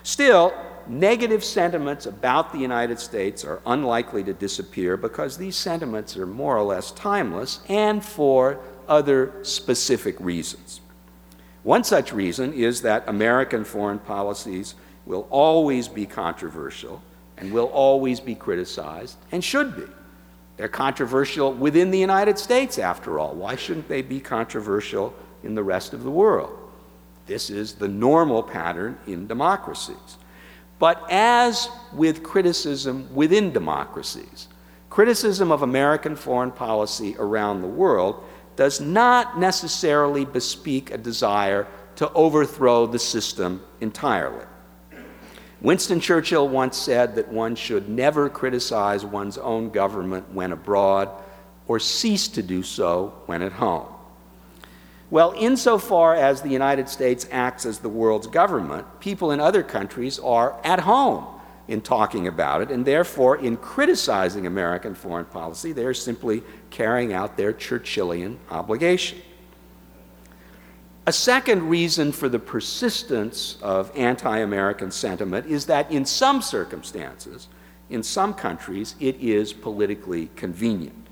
Still, 0.04 0.54
negative 0.88 1.42
sentiments 1.42 2.06
about 2.06 2.52
the 2.52 2.60
United 2.60 3.00
States 3.00 3.46
are 3.46 3.62
unlikely 3.66 4.26
to 4.26 4.34
disappear 4.34 4.98
because 4.98 5.38
these 5.38 5.56
sentiments 5.56 6.18
are 6.18 6.28
more 6.28 6.58
or 6.58 6.64
less 6.64 6.92
timeless 6.92 7.62
and 7.70 8.04
for 8.04 8.60
other 8.90 9.42
specific 9.44 10.18
reasons. 10.20 10.82
One 11.66 11.84
such 11.84 12.14
reason 12.14 12.54
is 12.54 12.84
that 12.84 13.10
American 13.10 13.64
foreign 13.64 13.98
policies 13.98 14.76
will 15.08 15.26
always 15.32 15.88
be 15.88 16.06
controversial 16.06 17.02
and 17.40 17.52
will 17.52 17.66
always 17.66 18.20
be 18.20 18.36
criticized 18.36 19.18
and 19.32 19.44
should 19.44 19.76
be. 19.76 19.92
They're 20.58 20.68
controversial 20.68 21.52
within 21.54 21.90
the 21.90 21.98
United 21.98 22.38
States, 22.38 22.78
after 22.78 23.18
all. 23.18 23.34
Why 23.34 23.56
shouldn't 23.56 23.88
they 23.88 24.04
be 24.04 24.20
controversial 24.20 25.16
in 25.42 25.56
the 25.56 25.64
rest 25.64 25.94
of 25.94 26.04
the 26.04 26.12
world? 26.12 26.56
This 27.26 27.50
is 27.50 27.74
the 27.74 27.88
normal 27.88 28.44
pattern 28.44 29.00
in 29.08 29.26
democracies. 29.26 30.20
But 30.78 31.04
as 31.10 31.68
with 31.92 32.22
criticism 32.22 33.10
within 33.12 33.52
democracies, 33.52 34.50
criticism 34.92 35.52
of 35.52 35.64
American 35.64 36.16
foreign 36.16 36.52
policy 36.52 37.16
around 37.18 37.64
the 37.64 37.68
world 37.68 38.24
does 38.56 38.80
not 38.80 39.40
necessarily 39.40 40.26
bespeak 40.26 40.92
a 40.92 40.98
desire 40.98 41.68
to 41.96 42.12
overthrow 42.14 42.86
the 42.86 43.00
system 43.00 43.64
entirely. 43.82 44.46
Winston 45.62 46.00
Churchill 46.00 46.48
once 46.48 46.78
said 46.78 47.16
that 47.16 47.30
one 47.30 47.56
should 47.56 47.90
never 47.90 48.30
criticize 48.30 49.06
one's 49.06 49.38
own 49.38 49.70
government 49.70 50.32
when 50.34 50.52
abroad 50.52 51.10
or 51.68 51.80
cease 51.80 52.28
to 52.28 52.44
do 52.44 52.62
so 52.62 53.14
when 53.26 53.42
at 53.42 53.54
home. 53.54 53.88
Well, 55.10 55.34
insofar 55.38 56.16
as 56.16 56.42
the 56.42 56.50
United 56.50 56.90
States 56.90 57.28
acts 57.32 57.66
as 57.66 57.80
the 57.80 57.90
world's 57.90 58.28
government, 58.28 58.86
people 59.00 59.32
in 59.32 59.40
other 59.40 59.64
countries 59.64 60.20
are 60.20 60.60
at 60.64 60.82
home 60.82 61.26
in 61.68 61.82
talking 61.82 62.28
about 62.28 62.62
it, 62.62 62.70
and 62.70 62.86
therefore, 62.86 63.38
in 63.38 63.58
criticizing 63.58 64.46
American 64.46 64.94
foreign 64.94 65.26
policy, 65.26 65.72
they're 65.72 65.94
simply 65.94 66.44
carrying 66.70 67.14
out 67.14 67.38
their 67.38 67.54
Churchillian 67.54 68.38
obligation. 68.52 69.20
A 71.08 71.14
second 71.14 71.70
reason 71.70 72.12
for 72.12 72.30
the 72.30 72.40
persistence 72.40 73.58
of 73.62 73.92
anti 73.96 74.40
American 74.40 74.92
sentiment 74.92 75.48
is 75.48 75.66
that 75.68 75.92
in 75.92 76.06
some 76.06 76.42
circumstances, 76.42 77.48
in 77.90 78.02
some 78.02 78.34
countries, 78.34 78.96
it 79.00 79.16
is 79.18 79.54
politically 79.54 80.30
convenient. 80.36 81.08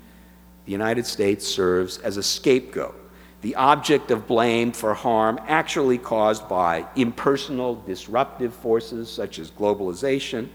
The 0.66 0.72
United 0.72 1.06
States 1.06 1.46
serves 1.46 1.98
as 1.98 2.16
a 2.16 2.22
scapegoat 2.22 3.03
the 3.44 3.56
object 3.56 4.10
of 4.10 4.26
blame 4.26 4.72
for 4.72 4.94
harm 4.94 5.38
actually 5.48 5.98
caused 5.98 6.48
by 6.48 6.86
impersonal 6.96 7.74
disruptive 7.74 8.54
forces 8.54 9.10
such 9.10 9.38
as 9.38 9.50
globalization, 9.50 10.48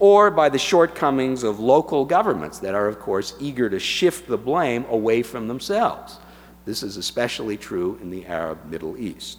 or 0.00 0.32
by 0.32 0.48
the 0.48 0.58
shortcomings 0.58 1.44
of 1.44 1.60
local 1.60 2.04
governments 2.04 2.58
that 2.58 2.74
are, 2.74 2.88
of 2.88 2.98
course, 2.98 3.36
eager 3.38 3.70
to 3.70 3.78
shift 3.78 4.26
the 4.26 4.36
blame 4.36 4.84
away 4.86 5.22
from 5.22 5.46
themselves. 5.46 6.18
This 6.64 6.82
is 6.82 6.96
especially 6.96 7.56
true 7.56 8.00
in 8.02 8.10
the 8.10 8.26
Arab 8.26 8.64
Middle 8.64 8.98
East. 8.98 9.38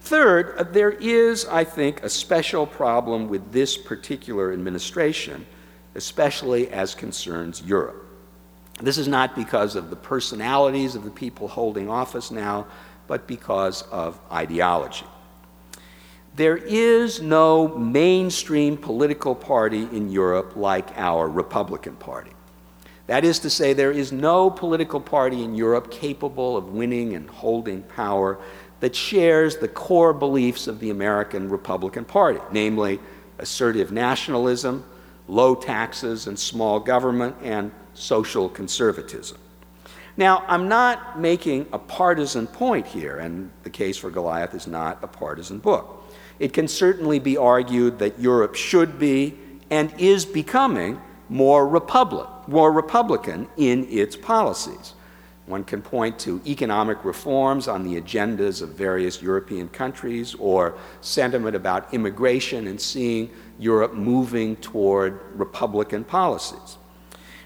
Third, 0.00 0.54
uh, 0.56 0.62
there 0.62 0.92
is, 0.92 1.44
I 1.44 1.62
think, 1.62 2.02
a 2.02 2.08
special 2.08 2.66
problem 2.66 3.28
with 3.28 3.52
this 3.52 3.76
particular 3.76 4.50
administration, 4.54 5.44
especially 5.94 6.70
as 6.70 6.94
concerns 6.94 7.60
Europe. 7.60 8.02
This 8.82 8.98
is 8.98 9.06
not 9.08 9.36
because 9.36 9.76
of 9.76 9.90
the 9.90 9.96
personalities 9.96 10.94
of 10.94 11.04
the 11.04 11.10
people 11.10 11.48
holding 11.48 11.88
office 11.88 12.30
now, 12.30 12.66
but 13.06 13.26
because 13.26 13.82
of 13.82 14.18
ideology. 14.30 15.06
There 16.34 16.56
is 16.56 17.20
no 17.20 17.68
mainstream 17.68 18.76
political 18.76 19.34
party 19.34 19.82
in 19.92 20.10
Europe 20.10 20.56
like 20.56 20.88
our 20.96 21.28
Republican 21.28 21.94
Party. 21.96 22.32
That 23.06 23.24
is 23.24 23.38
to 23.40 23.50
say, 23.50 23.72
there 23.72 23.92
is 23.92 24.12
no 24.12 24.50
political 24.50 25.00
party 25.00 25.44
in 25.44 25.54
Europe 25.54 25.90
capable 25.90 26.56
of 26.56 26.70
winning 26.70 27.14
and 27.14 27.28
holding 27.28 27.82
power 27.82 28.38
that 28.80 28.96
shares 28.96 29.58
the 29.58 29.68
core 29.68 30.12
beliefs 30.12 30.66
of 30.66 30.80
the 30.80 30.90
American 30.90 31.48
Republican 31.48 32.04
Party, 32.04 32.40
namely 32.50 32.98
assertive 33.38 33.92
nationalism, 33.92 34.84
low 35.28 35.54
taxes 35.54 36.26
and 36.26 36.38
small 36.38 36.80
government, 36.80 37.36
and 37.42 37.70
social 37.94 38.48
conservatism. 38.48 39.38
Now, 40.16 40.44
I'm 40.46 40.68
not 40.68 41.18
making 41.18 41.66
a 41.72 41.78
partisan 41.78 42.46
point 42.46 42.86
here, 42.86 43.18
and 43.18 43.50
the 43.62 43.70
case 43.70 43.96
for 43.96 44.10
Goliath 44.10 44.54
is 44.54 44.66
not 44.66 45.02
a 45.02 45.06
partisan 45.06 45.58
book. 45.58 46.10
It 46.38 46.52
can 46.52 46.68
certainly 46.68 47.18
be 47.18 47.36
argued 47.36 47.98
that 48.00 48.18
Europe 48.18 48.54
should 48.54 48.98
be 48.98 49.38
and 49.70 49.92
is 49.98 50.26
becoming 50.26 51.00
more 51.28 51.66
republic, 51.66 52.28
more 52.46 52.70
republican 52.70 53.48
in 53.56 53.86
its 53.88 54.16
policies. 54.16 54.92
One 55.46 55.64
can 55.64 55.82
point 55.82 56.18
to 56.20 56.40
economic 56.46 57.04
reforms 57.04 57.66
on 57.66 57.82
the 57.82 58.00
agendas 58.00 58.62
of 58.62 58.70
various 58.70 59.22
European 59.22 59.68
countries 59.68 60.34
or 60.34 60.76
sentiment 61.00 61.56
about 61.56 61.92
immigration 61.92 62.68
and 62.68 62.80
seeing 62.80 63.30
Europe 63.58 63.94
moving 63.94 64.56
toward 64.56 65.20
Republican 65.34 66.04
policies. 66.04 66.76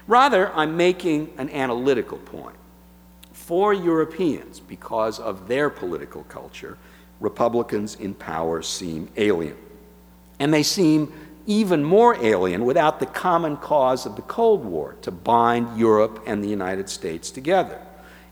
Rather, 0.07 0.51
I'm 0.53 0.77
making 0.77 1.33
an 1.37 1.49
analytical 1.49 2.17
point. 2.17 2.55
For 3.33 3.73
Europeans, 3.73 4.59
because 4.59 5.19
of 5.19 5.47
their 5.47 5.69
political 5.69 6.23
culture, 6.23 6.77
Republicans 7.19 7.95
in 7.95 8.13
power 8.13 8.61
seem 8.61 9.09
alien. 9.17 9.57
And 10.39 10.53
they 10.53 10.63
seem 10.63 11.11
even 11.45 11.83
more 11.83 12.15
alien 12.23 12.65
without 12.65 12.99
the 12.99 13.05
common 13.05 13.57
cause 13.57 14.05
of 14.05 14.15
the 14.15 14.21
Cold 14.23 14.65
War 14.65 14.95
to 15.01 15.11
bind 15.11 15.77
Europe 15.77 16.23
and 16.25 16.43
the 16.43 16.49
United 16.49 16.89
States 16.89 17.31
together 17.31 17.79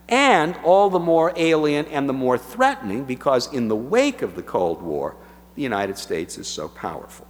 and 0.07 0.55
all 0.63 0.89
the 0.89 0.99
more 0.99 1.33
alien 1.35 1.85
and 1.87 2.07
the 2.07 2.13
more 2.13 2.37
threatening 2.37 3.03
because, 3.05 3.51
in 3.51 3.67
the 3.67 3.75
wake 3.75 4.21
of 4.21 4.35
the 4.35 4.43
Cold 4.43 4.81
War, 4.81 5.15
the 5.55 5.61
United 5.61 5.97
States 5.97 6.37
is 6.37 6.47
so 6.47 6.67
powerful. 6.67 7.27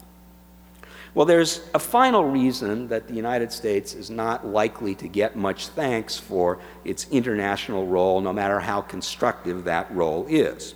Well, 1.15 1.25
there's 1.25 1.61
a 1.73 1.79
final 1.79 2.25
reason 2.25 2.89
that 2.89 3.07
the 3.07 3.13
United 3.13 3.49
States 3.53 3.93
is 3.93 4.09
not 4.09 4.45
likely 4.45 4.95
to 4.95 5.07
get 5.07 5.37
much 5.37 5.69
thanks 5.69 6.17
for 6.17 6.59
its 6.83 7.07
international 7.09 7.87
role, 7.87 8.19
no 8.19 8.33
matter 8.33 8.59
how 8.59 8.81
constructive 8.81 9.63
that 9.63 9.89
role 9.95 10.25
is. 10.27 10.75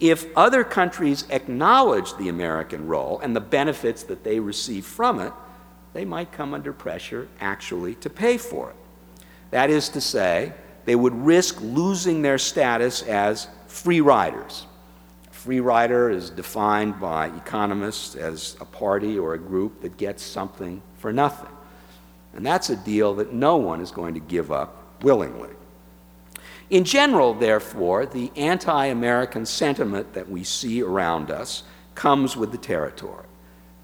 If 0.00 0.26
other 0.36 0.64
countries 0.64 1.26
acknowledge 1.28 2.16
the 2.16 2.30
American 2.30 2.86
role 2.86 3.20
and 3.20 3.36
the 3.36 3.42
benefits 3.42 4.04
that 4.04 4.24
they 4.24 4.40
receive 4.40 4.86
from 4.86 5.20
it, 5.20 5.34
they 5.92 6.06
might 6.06 6.32
come 6.32 6.54
under 6.54 6.72
pressure 6.72 7.28
actually 7.38 7.94
to 7.96 8.08
pay 8.08 8.38
for 8.38 8.70
it. 8.70 8.76
That 9.50 9.68
is 9.68 9.90
to 9.90 10.00
say, 10.00 10.54
they 10.86 10.96
would 10.96 11.14
risk 11.14 11.60
losing 11.60 12.22
their 12.22 12.38
status 12.38 13.02
as 13.02 13.48
free 13.66 14.00
riders. 14.00 14.66
Free 15.42 15.58
rider 15.58 16.08
is 16.08 16.30
defined 16.30 17.00
by 17.00 17.26
economists 17.26 18.14
as 18.14 18.56
a 18.60 18.64
party 18.64 19.18
or 19.18 19.34
a 19.34 19.38
group 19.38 19.80
that 19.80 19.96
gets 19.96 20.22
something 20.22 20.80
for 20.98 21.12
nothing. 21.12 21.50
And 22.32 22.46
that's 22.46 22.70
a 22.70 22.76
deal 22.76 23.12
that 23.14 23.32
no 23.32 23.56
one 23.56 23.80
is 23.80 23.90
going 23.90 24.14
to 24.14 24.20
give 24.20 24.52
up 24.52 25.02
willingly. 25.02 25.50
In 26.70 26.84
general, 26.84 27.34
therefore, 27.34 28.06
the 28.06 28.30
anti 28.36 28.86
American 28.86 29.44
sentiment 29.44 30.12
that 30.12 30.30
we 30.30 30.44
see 30.44 30.80
around 30.80 31.32
us 31.32 31.64
comes 31.96 32.36
with 32.36 32.52
the 32.52 32.56
territory. 32.56 33.26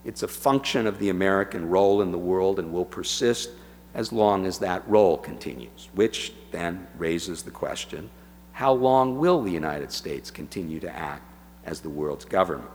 It's 0.05 0.23
a 0.23 0.29
function 0.29 0.87
of 0.87 1.01
the 1.01 1.09
American 1.09 1.68
role 1.68 2.03
in 2.03 2.12
the 2.12 2.18
world 2.18 2.61
and 2.61 2.73
will 2.73 2.85
persist 2.85 3.51
as 3.94 4.12
long 4.12 4.47
as 4.47 4.61
that 4.61 4.88
role 4.88 5.18
continues, 5.18 5.88
which 5.97 6.35
then 6.53 6.87
raises 6.97 7.42
the 7.42 7.51
question 7.51 8.11
how 8.53 8.73
long 8.73 9.18
will 9.18 9.42
the 9.42 9.51
United 9.51 9.90
States 9.90 10.31
continue 10.31 10.79
to 10.79 10.97
act 10.97 11.27
as 11.68 11.81
the 11.81 11.90
world's 11.90 12.24
government? 12.24 12.70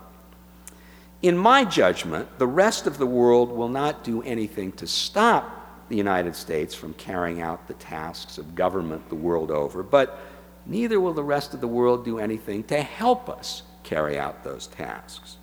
In 1.21 1.37
my 1.37 1.63
judgment, 1.65 2.27
the 2.37 2.47
rest 2.47 2.85
of 2.85 2.97
the 2.97 3.05
world 3.05 3.51
will 3.51 3.69
not 3.69 4.03
do 4.03 4.21
anything 4.23 4.71
to 4.73 4.87
stop 4.87 5.87
the 5.89 5.95
United 5.95 6.35
States 6.35 6.75
from 6.75 6.93
carrying 6.93 7.41
out 7.41 7.67
the 7.67 7.73
tasks 7.75 8.37
of 8.37 8.55
government 8.55 9.07
the 9.09 9.15
world 9.15 9.51
over, 9.51 9.83
but 9.83 10.19
neither 10.65 10.99
will 10.99 11.13
the 11.13 11.23
rest 11.23 11.53
of 11.53 11.61
the 11.61 11.67
world 11.67 12.03
do 12.03 12.19
anything 12.19 12.63
to 12.65 12.81
help 12.81 13.29
us 13.29 13.63
carry 13.83 14.17
out 14.17 14.43
those 14.43 14.67
tasks. 14.67 15.37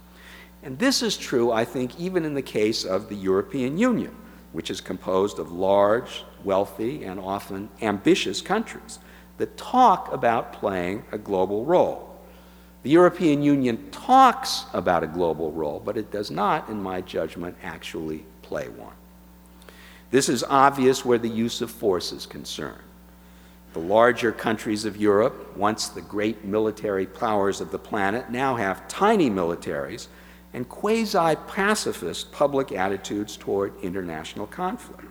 And 0.62 0.78
this 0.78 1.02
is 1.02 1.16
true, 1.16 1.50
I 1.50 1.64
think, 1.64 1.98
even 1.98 2.24
in 2.24 2.34
the 2.34 2.42
case 2.42 2.84
of 2.84 3.08
the 3.08 3.16
European 3.16 3.78
Union 3.78 4.14
which 4.52 4.70
is 4.70 4.80
composed 4.80 5.38
of 5.38 5.52
large, 5.52 6.24
wealthy, 6.44 7.04
and 7.04 7.20
often 7.20 7.68
ambitious 7.82 8.40
countries 8.40 8.98
that 9.38 9.56
talk 9.56 10.12
about 10.12 10.52
playing 10.52 11.04
a 11.12 11.18
global 11.18 11.64
role. 11.64 12.09
The 12.82 12.90
European 12.90 13.42
Union 13.42 13.90
talks 13.90 14.64
about 14.72 15.02
a 15.02 15.06
global 15.06 15.52
role, 15.52 15.82
but 15.84 15.98
it 15.98 16.10
does 16.10 16.30
not, 16.30 16.68
in 16.70 16.82
my 16.82 17.02
judgment, 17.02 17.56
actually 17.62 18.24
play 18.42 18.68
one. 18.68 18.94
This 20.10 20.28
is 20.28 20.42
obvious 20.44 21.04
where 21.04 21.18
the 21.18 21.28
use 21.28 21.60
of 21.60 21.70
force 21.70 22.10
is 22.10 22.26
concerned. 22.26 22.82
The 23.74 23.80
larger 23.80 24.32
countries 24.32 24.84
of 24.84 24.96
Europe, 24.96 25.56
once 25.56 25.88
the 25.88 26.00
great 26.00 26.44
military 26.44 27.06
powers 27.06 27.60
of 27.60 27.70
the 27.70 27.78
planet, 27.78 28.30
now 28.30 28.56
have 28.56 28.88
tiny 28.88 29.30
militaries 29.30 30.08
and 30.52 30.68
quasi 30.68 31.36
pacifist 31.46 32.32
public 32.32 32.72
attitudes 32.72 33.36
toward 33.36 33.72
international 33.82 34.46
conflict. 34.46 35.04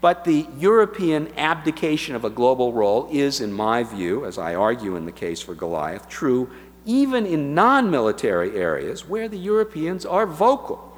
But 0.00 0.24
the 0.24 0.46
European 0.58 1.28
abdication 1.36 2.14
of 2.14 2.24
a 2.24 2.30
global 2.30 2.72
role 2.72 3.08
is, 3.12 3.40
in 3.40 3.52
my 3.52 3.82
view, 3.82 4.24
as 4.24 4.38
I 4.38 4.54
argue 4.54 4.96
in 4.96 5.06
the 5.06 5.12
case 5.12 5.40
for 5.40 5.54
Goliath, 5.54 6.08
true 6.08 6.50
even 6.88 7.26
in 7.26 7.54
non 7.54 7.90
military 7.90 8.56
areas 8.56 9.06
where 9.06 9.28
the 9.28 9.38
Europeans 9.38 10.06
are 10.06 10.26
vocal. 10.26 10.96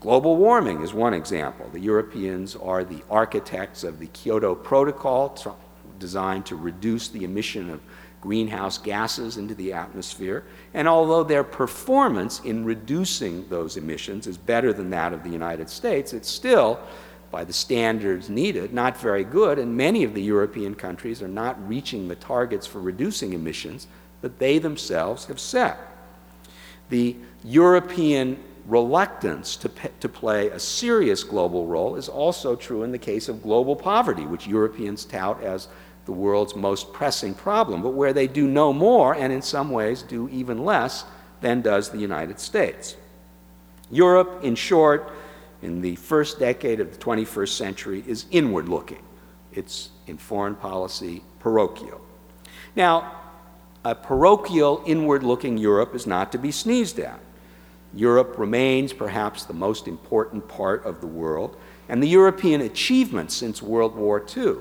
Global 0.00 0.36
warming 0.36 0.82
is 0.82 0.92
one 0.92 1.14
example. 1.14 1.66
The 1.72 1.80
Europeans 1.80 2.54
are 2.54 2.84
the 2.84 3.02
architects 3.10 3.82
of 3.82 3.98
the 3.98 4.08
Kyoto 4.08 4.54
Protocol, 4.54 5.38
designed 5.98 6.44
to 6.46 6.56
reduce 6.56 7.08
the 7.08 7.24
emission 7.24 7.70
of 7.70 7.80
greenhouse 8.20 8.76
gases 8.76 9.38
into 9.38 9.54
the 9.54 9.72
atmosphere. 9.72 10.44
And 10.74 10.86
although 10.86 11.24
their 11.24 11.44
performance 11.44 12.40
in 12.40 12.66
reducing 12.66 13.48
those 13.48 13.78
emissions 13.78 14.26
is 14.26 14.36
better 14.36 14.74
than 14.74 14.90
that 14.90 15.14
of 15.14 15.24
the 15.24 15.30
United 15.30 15.70
States, 15.70 16.12
it's 16.12 16.28
still, 16.28 16.78
by 17.30 17.42
the 17.42 17.52
standards 17.54 18.28
needed, 18.28 18.74
not 18.74 18.98
very 18.98 19.24
good. 19.24 19.58
And 19.58 19.74
many 19.74 20.04
of 20.04 20.12
the 20.12 20.22
European 20.22 20.74
countries 20.74 21.22
are 21.22 21.28
not 21.28 21.66
reaching 21.66 22.06
the 22.06 22.16
targets 22.16 22.66
for 22.66 22.80
reducing 22.82 23.32
emissions 23.32 23.86
that 24.24 24.38
they 24.38 24.58
themselves 24.58 25.26
have 25.26 25.38
set. 25.38 25.78
The 26.88 27.14
European 27.44 28.42
reluctance 28.66 29.54
to, 29.56 29.70
to 30.00 30.08
play 30.08 30.48
a 30.48 30.58
serious 30.58 31.22
global 31.22 31.66
role 31.66 31.96
is 31.96 32.08
also 32.08 32.56
true 32.56 32.84
in 32.84 32.90
the 32.90 32.98
case 32.98 33.28
of 33.28 33.42
global 33.42 33.76
poverty, 33.76 34.24
which 34.24 34.46
Europeans 34.46 35.04
tout 35.04 35.42
as 35.42 35.68
the 36.06 36.12
world's 36.12 36.56
most 36.56 36.90
pressing 36.94 37.34
problem, 37.34 37.82
but 37.82 37.90
where 37.90 38.14
they 38.14 38.26
do 38.26 38.48
no 38.48 38.72
more 38.72 39.14
and 39.14 39.30
in 39.30 39.42
some 39.42 39.68
ways 39.68 40.00
do 40.00 40.26
even 40.30 40.64
less 40.64 41.04
than 41.42 41.60
does 41.60 41.90
the 41.90 41.98
United 41.98 42.40
States. 42.40 42.96
Europe, 43.90 44.40
in 44.42 44.54
short, 44.54 45.12
in 45.60 45.82
the 45.82 45.96
first 45.96 46.38
decade 46.38 46.80
of 46.80 46.90
the 46.92 46.96
21st 46.98 47.48
century, 47.48 48.02
is 48.06 48.24
inward 48.30 48.70
looking. 48.70 49.02
It's 49.52 49.90
in 50.06 50.16
foreign 50.16 50.54
policy 50.54 51.22
parochial. 51.40 52.00
Now, 52.74 53.20
a 53.84 53.94
parochial, 53.94 54.82
inward 54.86 55.22
looking 55.22 55.58
Europe 55.58 55.94
is 55.94 56.06
not 56.06 56.32
to 56.32 56.38
be 56.38 56.50
sneezed 56.50 56.98
at. 56.98 57.20
Europe 57.92 58.38
remains 58.38 58.92
perhaps 58.92 59.44
the 59.44 59.54
most 59.54 59.86
important 59.86 60.48
part 60.48 60.84
of 60.84 61.00
the 61.00 61.06
world, 61.06 61.56
and 61.88 62.02
the 62.02 62.08
European 62.08 62.62
achievements 62.62 63.34
since 63.34 63.62
World 63.62 63.94
War 63.94 64.24
II 64.36 64.56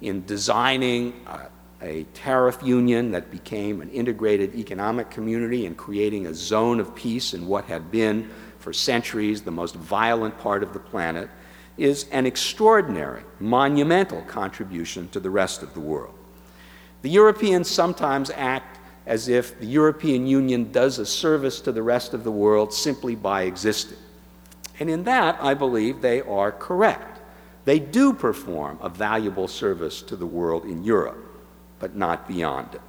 in 0.00 0.24
designing 0.26 1.24
uh, 1.26 1.46
a 1.80 2.04
tariff 2.14 2.62
union 2.62 3.12
that 3.12 3.30
became 3.30 3.80
an 3.80 3.90
integrated 3.90 4.54
economic 4.54 5.10
community 5.10 5.66
and 5.66 5.76
creating 5.76 6.26
a 6.26 6.34
zone 6.34 6.80
of 6.80 6.94
peace 6.94 7.32
in 7.32 7.46
what 7.46 7.64
had 7.66 7.90
been, 7.90 8.28
for 8.58 8.72
centuries, 8.72 9.42
the 9.42 9.50
most 9.50 9.74
violent 9.76 10.36
part 10.38 10.62
of 10.62 10.72
the 10.72 10.78
planet, 10.78 11.28
is 11.76 12.06
an 12.10 12.26
extraordinary, 12.26 13.22
monumental 13.38 14.22
contribution 14.22 15.08
to 15.08 15.20
the 15.20 15.30
rest 15.30 15.62
of 15.62 15.74
the 15.74 15.80
world. 15.80 16.14
The 17.04 17.10
Europeans 17.10 17.68
sometimes 17.68 18.30
act 18.30 18.78
as 19.04 19.28
if 19.28 19.60
the 19.60 19.66
European 19.66 20.26
Union 20.26 20.72
does 20.72 20.98
a 20.98 21.04
service 21.04 21.60
to 21.60 21.70
the 21.70 21.82
rest 21.82 22.14
of 22.14 22.24
the 22.24 22.32
world 22.32 22.72
simply 22.72 23.14
by 23.14 23.42
existing. 23.42 23.98
And 24.80 24.88
in 24.88 25.04
that, 25.04 25.36
I 25.38 25.52
believe 25.52 26.00
they 26.00 26.22
are 26.22 26.50
correct. 26.50 27.20
They 27.66 27.78
do 27.78 28.14
perform 28.14 28.78
a 28.80 28.88
valuable 28.88 29.48
service 29.48 30.00
to 30.00 30.16
the 30.16 30.24
world 30.24 30.64
in 30.64 30.82
Europe, 30.82 31.22
but 31.78 31.94
not 31.94 32.26
beyond 32.26 32.74
it. 32.74 32.80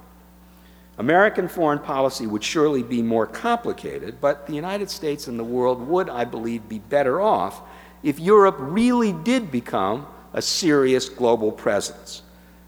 American 0.96 1.46
foreign 1.46 1.80
policy 1.80 2.26
would 2.26 2.42
surely 2.42 2.82
be 2.82 3.02
more 3.02 3.26
complicated, 3.26 4.18
but 4.22 4.46
the 4.46 4.54
United 4.54 4.88
States 4.88 5.26
and 5.26 5.38
the 5.38 5.44
world 5.44 5.86
would, 5.86 6.08
I 6.08 6.24
believe, 6.24 6.70
be 6.70 6.78
better 6.78 7.20
off 7.20 7.60
if 8.02 8.18
Europe 8.18 8.56
really 8.60 9.12
did 9.12 9.50
become 9.50 10.06
a 10.32 10.40
serious 10.40 11.10
global 11.10 11.52
presence. 11.52 12.22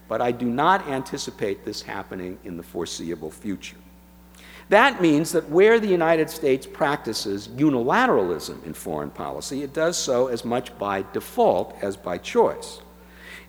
But 0.08 0.20
I 0.22 0.32
do 0.32 0.46
not 0.46 0.88
anticipate 0.88 1.64
this 1.64 1.82
happening 1.82 2.38
in 2.44 2.56
the 2.56 2.62
foreseeable 2.62 3.30
future. 3.30 3.76
That 4.70 5.00
means 5.00 5.32
that 5.32 5.48
where 5.48 5.80
the 5.80 5.88
United 5.88 6.28
States 6.28 6.66
practices 6.66 7.48
unilateralism 7.48 8.64
in 8.64 8.74
foreign 8.74 9.10
policy, 9.10 9.62
it 9.62 9.72
does 9.72 9.96
so 9.96 10.26
as 10.28 10.44
much 10.44 10.76
by 10.78 11.04
default 11.12 11.76
as 11.82 11.96
by 11.96 12.18
choice. 12.18 12.80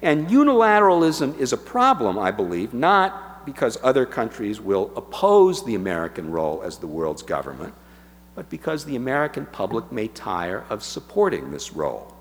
And 0.02 0.30
unilateralism 0.30 1.38
is 1.38 1.52
a 1.52 1.58
problem, 1.58 2.18
I 2.18 2.32
believe, 2.32 2.74
not 2.74 3.46
because 3.46 3.78
other 3.84 4.06
countries 4.06 4.62
will 4.62 4.92
oppose 4.96 5.66
the 5.66 5.76
American 5.76 6.32
role 6.32 6.62
as 6.64 6.78
the 6.78 6.88
world's 6.88 7.24
government, 7.24 7.74
but 8.36 8.50
because 8.50 8.86
the 8.86 8.96
American 8.96 9.46
public 9.48 9.92
may 9.92 10.08
tire 10.08 10.64
of 10.70 10.84
supporting 10.84 11.52
this 11.52 11.74
role. 11.74 12.16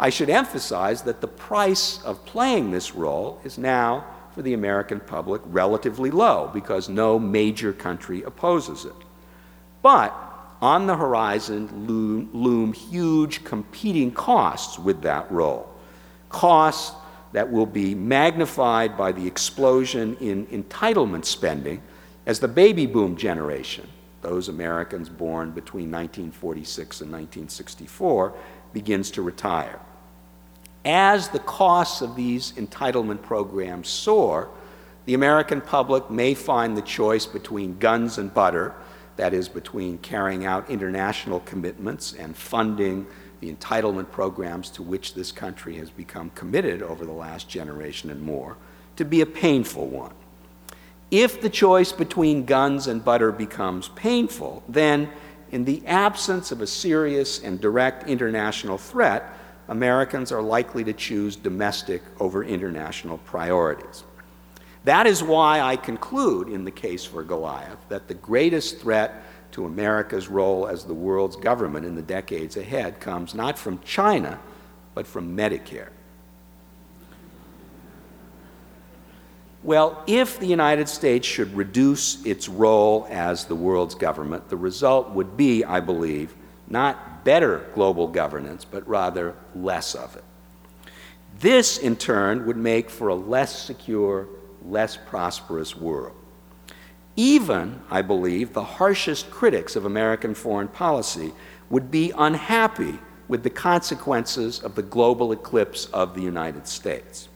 I 0.00 0.08
should 0.08 0.30
emphasize 0.30 1.02
that 1.02 1.20
the 1.20 1.28
price 1.28 2.02
of 2.04 2.24
playing 2.24 2.70
this 2.70 2.94
role 2.94 3.38
is 3.44 3.58
now, 3.58 4.06
for 4.34 4.40
the 4.40 4.54
American 4.54 4.98
public, 4.98 5.42
relatively 5.44 6.10
low 6.10 6.50
because 6.54 6.88
no 6.88 7.18
major 7.18 7.74
country 7.74 8.22
opposes 8.22 8.86
it. 8.86 8.94
But 9.82 10.14
on 10.62 10.86
the 10.86 10.96
horizon 10.96 11.86
loom, 11.86 12.30
loom 12.32 12.72
huge 12.72 13.44
competing 13.44 14.10
costs 14.10 14.78
with 14.78 15.02
that 15.02 15.30
role. 15.30 15.70
Costs 16.30 16.96
that 17.32 17.52
will 17.52 17.66
be 17.66 17.94
magnified 17.94 18.96
by 18.96 19.12
the 19.12 19.26
explosion 19.26 20.16
in 20.16 20.46
entitlement 20.46 21.26
spending 21.26 21.82
as 22.24 22.40
the 22.40 22.48
baby 22.48 22.86
boom 22.86 23.16
generation, 23.16 23.86
those 24.22 24.48
Americans 24.48 25.10
born 25.10 25.50
between 25.50 25.90
1946 25.90 27.02
and 27.02 27.12
1964, 27.12 28.34
begins 28.72 29.10
to 29.10 29.20
retire. 29.20 29.78
As 30.84 31.28
the 31.28 31.38
costs 31.40 32.00
of 32.00 32.16
these 32.16 32.52
entitlement 32.52 33.22
programs 33.22 33.88
soar, 33.88 34.48
the 35.04 35.14
American 35.14 35.60
public 35.60 36.10
may 36.10 36.34
find 36.34 36.76
the 36.76 36.82
choice 36.82 37.26
between 37.26 37.78
guns 37.78 38.18
and 38.18 38.32
butter 38.32 38.74
that 39.20 39.34
is, 39.34 39.50
between 39.50 39.98
carrying 39.98 40.46
out 40.46 40.70
international 40.70 41.40
commitments 41.40 42.14
and 42.14 42.34
funding 42.34 43.06
the 43.40 43.52
entitlement 43.52 44.10
programs 44.10 44.70
to 44.70 44.82
which 44.82 45.12
this 45.12 45.30
country 45.30 45.76
has 45.76 45.90
become 45.90 46.30
committed 46.30 46.82
over 46.82 47.04
the 47.04 47.12
last 47.12 47.46
generation 47.46 48.08
and 48.10 48.22
more, 48.22 48.56
to 48.96 49.04
be 49.04 49.20
a 49.20 49.26
painful 49.26 49.86
one. 49.88 50.14
If 51.10 51.42
the 51.42 51.50
choice 51.50 51.92
between 51.92 52.46
guns 52.46 52.86
and 52.86 53.04
butter 53.04 53.30
becomes 53.30 53.88
painful, 53.88 54.62
then, 54.66 55.10
in 55.50 55.66
the 55.66 55.86
absence 55.86 56.50
of 56.50 56.62
a 56.62 56.66
serious 56.66 57.42
and 57.42 57.60
direct 57.60 58.08
international 58.08 58.78
threat, 58.78 59.24
Americans 59.70 60.32
are 60.32 60.42
likely 60.42 60.82
to 60.82 60.92
choose 60.92 61.36
domestic 61.36 62.02
over 62.18 62.42
international 62.42 63.18
priorities. 63.18 64.02
That 64.84 65.06
is 65.06 65.22
why 65.22 65.60
I 65.60 65.76
conclude 65.76 66.48
in 66.48 66.64
the 66.64 66.72
case 66.72 67.04
for 67.04 67.22
Goliath 67.22 67.78
that 67.88 68.08
the 68.08 68.14
greatest 68.14 68.80
threat 68.80 69.22
to 69.52 69.66
America's 69.66 70.28
role 70.28 70.66
as 70.66 70.84
the 70.84 70.94
world's 70.94 71.36
government 71.36 71.86
in 71.86 71.94
the 71.94 72.02
decades 72.02 72.56
ahead 72.56 72.98
comes 72.98 73.32
not 73.32 73.58
from 73.58 73.80
China, 73.82 74.40
but 74.94 75.06
from 75.06 75.36
Medicare. 75.36 75.90
Well, 79.62 80.02
if 80.08 80.40
the 80.40 80.46
United 80.46 80.88
States 80.88 81.28
should 81.28 81.54
reduce 81.54 82.24
its 82.26 82.48
role 82.48 83.06
as 83.08 83.44
the 83.44 83.54
world's 83.54 83.94
government, 83.94 84.48
the 84.48 84.56
result 84.56 85.10
would 85.10 85.36
be, 85.36 85.64
I 85.64 85.78
believe, 85.78 86.34
not 86.66 87.09
better 87.24 87.66
global 87.74 88.06
governance, 88.06 88.64
but 88.64 88.86
rather 88.88 89.34
less 89.54 89.94
of 89.94 90.16
it. 90.16 90.24
This, 91.38 91.78
in 91.78 91.96
turn, 91.96 92.46
would 92.46 92.56
make 92.56 92.90
for 92.90 93.08
a 93.08 93.14
less 93.14 93.56
secure 93.56 94.28
less 94.64 94.96
prosperous 94.96 95.76
world. 95.76 96.16
Even, 97.16 97.80
I 97.90 98.02
believe, 98.02 98.52
the 98.52 98.64
harshest 98.64 99.30
critics 99.30 99.76
of 99.76 99.84
American 99.84 100.34
foreign 100.34 100.68
policy 100.68 101.32
would 101.68 101.90
be 101.90 102.12
unhappy 102.16 102.98
with 103.28 103.42
the 103.42 103.50
consequences 103.50 104.60
of 104.60 104.74
the 104.74 104.82
global 104.82 105.32
eclipse 105.32 105.86
of 105.86 106.14
the 106.14 106.22
United 106.22 106.66
States. 106.66 107.28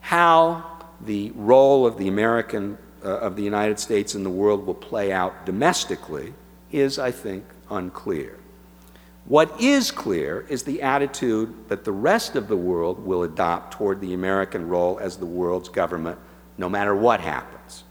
How 0.00 0.78
the 1.00 1.30
role 1.34 1.86
of 1.86 1.98
the 1.98 2.08
American 2.08 2.78
uh, 3.04 3.18
of 3.18 3.36
the 3.36 3.42
United 3.42 3.78
States 3.78 4.14
in 4.14 4.24
the 4.24 4.30
world 4.30 4.66
will 4.66 4.74
play 4.74 5.12
out 5.12 5.46
domestically 5.46 6.34
is, 6.72 6.98
I 6.98 7.10
think, 7.10 7.44
unclear. 7.70 8.38
What 9.28 9.60
is 9.60 9.90
clear 9.90 10.46
is 10.48 10.62
the 10.62 10.80
attitude 10.80 11.68
that 11.68 11.84
the 11.84 11.92
rest 11.92 12.34
of 12.34 12.48
the 12.48 12.56
world 12.56 13.04
will 13.04 13.24
adopt 13.24 13.74
toward 13.74 14.00
the 14.00 14.14
American 14.14 14.66
role 14.66 14.98
as 14.98 15.18
the 15.18 15.26
world's 15.26 15.68
government, 15.68 16.18
no 16.56 16.70
matter 16.70 16.96
what 16.96 17.20
happens. 17.20 17.84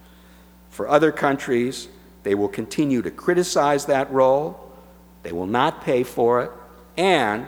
For 0.72 0.90
other 0.90 1.12
countries, 1.12 1.90
they 2.24 2.34
will 2.34 2.48
continue 2.48 3.04
to 3.04 3.12
criticize 3.12 3.86
that 3.86 4.12
role, 4.12 4.74
they 5.22 5.32
will 5.32 5.46
not 5.46 5.84
pay 5.84 6.02
for 6.02 6.42
it, 6.42 6.52
and 6.98 7.46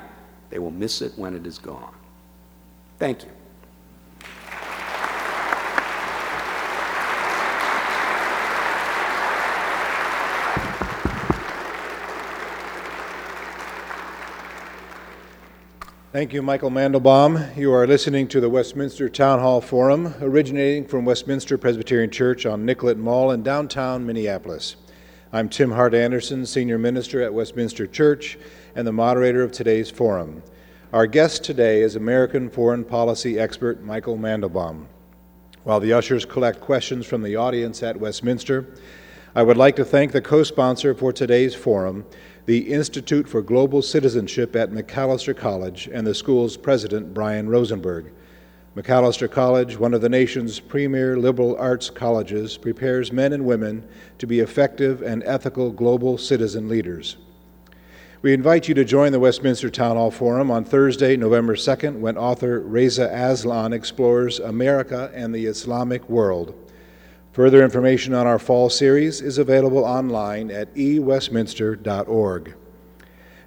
they 0.52 0.60
will 0.60 0.70
miss 0.70 1.02
it 1.02 1.14
when 1.16 1.36
it 1.36 1.48
is 1.48 1.58
gone. 1.58 1.94
Thank 3.00 3.24
you. 3.24 3.39
Thank 16.20 16.34
you, 16.34 16.41
Michael 16.41 16.70
Mandelbaum. 16.70 17.55
You 17.55 17.72
are 17.72 17.88
listening 17.88 18.28
to 18.28 18.41
the 18.41 18.49
Westminster 18.49 19.07
Town 19.07 19.39
Hall 19.39 19.61
Forum, 19.61 20.13
originating 20.20 20.86
from 20.86 21.05
Westminster 21.05 21.57
Presbyterian 21.57 22.11
Church 22.11 22.45
on 22.45 22.65
Nicollet 22.65 22.97
Mall 22.97 23.32
in 23.32 23.41
downtown 23.41 24.05
Minneapolis. 24.05 24.76
I'm 25.32 25.47
Tim 25.47 25.72
Hart 25.72 25.93
Andersen, 25.93 26.45
Senior 26.45 26.78
Minister 26.78 27.22
at 27.22 27.34
Westminster 27.34 27.88
Church 27.88 28.38
and 28.76 28.86
the 28.86 28.91
moderator 28.91 29.43
of 29.43 29.53
today's 29.53 29.89
forum. 29.89 30.43
Our 30.91 31.07
guest 31.07 31.45
today 31.45 31.84
is 31.84 31.95
American 31.95 32.49
foreign 32.49 32.84
policy 32.84 33.39
expert 33.39 33.82
Michael 33.82 34.17
Mandelbaum. 34.17 34.88
While 35.63 35.80
the 35.80 35.93
ushers 35.93 36.26
collect 36.26 36.59
questions 36.59 37.05
from 37.05 37.24
the 37.24 37.38
audience 37.38 37.82
at 37.82 37.97
Westminster, 37.97 38.67
I 39.36 39.43
would 39.43 39.55
like 39.55 39.78
to 39.78 39.86
thank 39.86 40.11
the 40.11 40.22
co 40.22 40.43
sponsor 40.43 40.93
for 40.93 41.13
today's 41.13 41.55
forum, 41.55 42.03
the 42.50 42.74
Institute 42.74 43.30
for 43.30 43.43
Global 43.43 43.80
Citizenship 43.80 44.56
at 44.56 44.72
Macalester 44.72 45.38
College, 45.38 45.88
and 45.93 46.08
the 46.08 46.16
school's 46.16 46.58
president, 46.58 47.14
Brian 47.14 47.47
Rosenberg. 47.47 48.12
Macalester 48.76 49.30
College, 49.30 49.78
one 49.78 49.93
of 49.93 50.02
the 50.02 50.10
nation's 50.10 50.60
premier 50.60 51.16
liberal 51.16 51.56
arts 51.60 51.91
colleges, 51.91 52.58
prepares 52.58 53.12
men 53.12 53.34
and 53.34 53.45
women 53.45 53.88
to 54.18 54.26
be 54.26 54.39
effective 54.39 55.04
and 55.04 55.22
ethical 55.28 55.70
global 55.70 56.18
citizen 56.18 56.68
leaders. 56.68 57.18
We 58.24 58.34
invite 58.34 58.68
you 58.68 58.74
to 58.74 58.84
join 58.84 59.12
the 59.12 59.20
Westminster 59.20 59.70
Town 59.70 59.95
Hall 59.95 60.10
Forum 60.10 60.50
on 60.50 60.66
Thursday, 60.66 61.16
November 61.16 61.56
2nd, 61.56 62.00
when 62.00 62.18
author 62.18 62.62
Reza 62.62 63.12
Aslan 63.14 63.74
explores 63.74 64.39
America 64.39 65.12
and 65.14 65.36
the 65.36 65.45
Islamic 65.45 66.10
world. 66.10 66.56
Further 67.40 67.64
information 67.64 68.14
on 68.14 68.28
our 68.28 68.38
fall 68.38 68.70
series 68.70 69.22
is 69.22 69.38
available 69.38 69.86
online 69.86 70.52
at 70.52 70.76
ewestminster.org. 70.76 72.54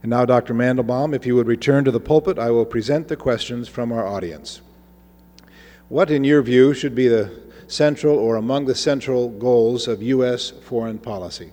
And 0.02 0.10
now, 0.10 0.24
Dr. 0.24 0.54
Mandelbaum, 0.54 1.14
if 1.14 1.26
you 1.26 1.34
would 1.34 1.46
return 1.46 1.84
to 1.84 1.90
the 1.90 2.00
pulpit, 2.00 2.38
I 2.38 2.50
will 2.50 2.64
present 2.64 3.08
the 3.08 3.16
questions 3.16 3.68
from 3.68 3.92
our 3.92 4.06
audience. 4.06 4.62
What, 5.90 6.10
in 6.10 6.24
your 6.24 6.40
view, 6.40 6.72
should 6.72 6.94
be 6.94 7.06
the 7.06 7.38
central 7.66 8.16
or 8.18 8.36
among 8.36 8.64
the 8.64 8.74
central 8.74 9.28
goals 9.28 9.86
of 9.86 10.02
U.S. 10.02 10.48
foreign 10.48 10.96
policy? 10.96 11.52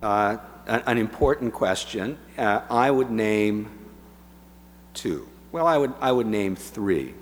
Uh, 0.00 0.36
an 0.68 0.96
important 0.96 1.52
question. 1.52 2.18
Uh, 2.38 2.60
I 2.70 2.92
would 2.92 3.10
name 3.10 3.68
two. 4.94 5.28
Well, 5.50 5.66
I 5.66 5.76
would, 5.76 5.92
I 6.00 6.12
would 6.12 6.28
name 6.28 6.54
three. 6.54 7.14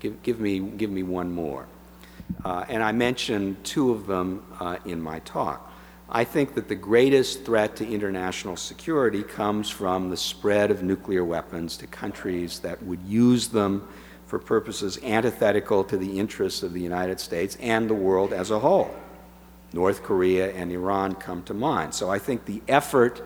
Give, 0.00 0.22
give, 0.22 0.40
me, 0.40 0.58
give 0.58 0.90
me 0.90 1.02
one 1.02 1.32
more. 1.32 1.66
Uh, 2.44 2.64
and 2.68 2.82
I 2.82 2.92
mentioned 2.92 3.64
two 3.64 3.90
of 3.90 4.06
them 4.06 4.44
uh, 4.60 4.76
in 4.84 5.00
my 5.00 5.20
talk. 5.20 5.72
I 6.08 6.22
think 6.22 6.54
that 6.54 6.68
the 6.68 6.74
greatest 6.76 7.44
threat 7.44 7.76
to 7.76 7.88
international 7.88 8.56
security 8.56 9.22
comes 9.22 9.68
from 9.68 10.08
the 10.08 10.16
spread 10.16 10.70
of 10.70 10.82
nuclear 10.82 11.24
weapons 11.24 11.76
to 11.78 11.86
countries 11.86 12.60
that 12.60 12.80
would 12.84 13.02
use 13.02 13.48
them 13.48 13.88
for 14.26 14.38
purposes 14.38 14.98
antithetical 15.02 15.82
to 15.84 15.96
the 15.96 16.18
interests 16.18 16.62
of 16.62 16.72
the 16.72 16.80
United 16.80 17.18
States 17.18 17.56
and 17.60 17.90
the 17.90 17.94
world 17.94 18.32
as 18.32 18.50
a 18.50 18.58
whole. 18.58 18.94
North 19.72 20.02
Korea 20.02 20.52
and 20.52 20.70
Iran 20.70 21.14
come 21.14 21.42
to 21.44 21.54
mind. 21.54 21.92
So 21.94 22.08
I 22.10 22.18
think 22.18 22.44
the 22.44 22.62
effort 22.68 23.24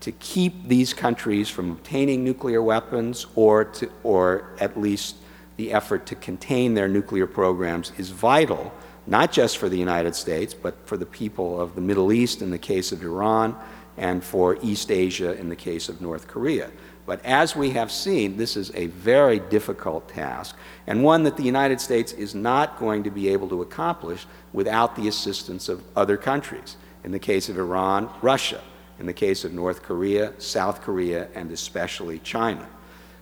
to 0.00 0.12
keep 0.12 0.68
these 0.68 0.94
countries 0.94 1.48
from 1.48 1.72
obtaining 1.72 2.24
nuclear 2.24 2.62
weapons 2.62 3.26
or, 3.34 3.64
to, 3.64 3.90
or 4.02 4.50
at 4.60 4.78
least 4.78 5.16
the 5.58 5.72
effort 5.72 6.06
to 6.06 6.14
contain 6.14 6.72
their 6.74 6.88
nuclear 6.88 7.26
programs 7.26 7.92
is 7.98 8.10
vital, 8.10 8.72
not 9.08 9.32
just 9.32 9.58
for 9.58 9.68
the 9.68 9.76
United 9.76 10.14
States, 10.14 10.54
but 10.54 10.74
for 10.86 10.96
the 10.96 11.04
people 11.04 11.60
of 11.60 11.74
the 11.74 11.80
Middle 11.80 12.12
East 12.12 12.40
in 12.40 12.50
the 12.50 12.58
case 12.58 12.92
of 12.92 13.02
Iran 13.02 13.56
and 13.96 14.22
for 14.22 14.56
East 14.62 14.92
Asia 14.92 15.36
in 15.36 15.48
the 15.48 15.56
case 15.56 15.88
of 15.88 16.00
North 16.00 16.28
Korea. 16.28 16.70
But 17.06 17.24
as 17.24 17.56
we 17.56 17.70
have 17.70 17.90
seen, 17.90 18.36
this 18.36 18.56
is 18.56 18.70
a 18.74 18.86
very 18.86 19.40
difficult 19.40 20.08
task 20.08 20.56
and 20.86 21.02
one 21.02 21.24
that 21.24 21.36
the 21.36 21.42
United 21.42 21.80
States 21.80 22.12
is 22.12 22.36
not 22.36 22.78
going 22.78 23.02
to 23.02 23.10
be 23.10 23.28
able 23.28 23.48
to 23.48 23.62
accomplish 23.62 24.26
without 24.52 24.94
the 24.94 25.08
assistance 25.08 25.68
of 25.68 25.82
other 25.96 26.16
countries. 26.16 26.76
In 27.02 27.10
the 27.10 27.18
case 27.18 27.48
of 27.48 27.58
Iran, 27.58 28.08
Russia. 28.22 28.62
In 29.00 29.06
the 29.06 29.12
case 29.12 29.44
of 29.44 29.52
North 29.52 29.82
Korea, 29.82 30.34
South 30.38 30.82
Korea, 30.82 31.28
and 31.34 31.50
especially 31.50 32.20
China. 32.20 32.68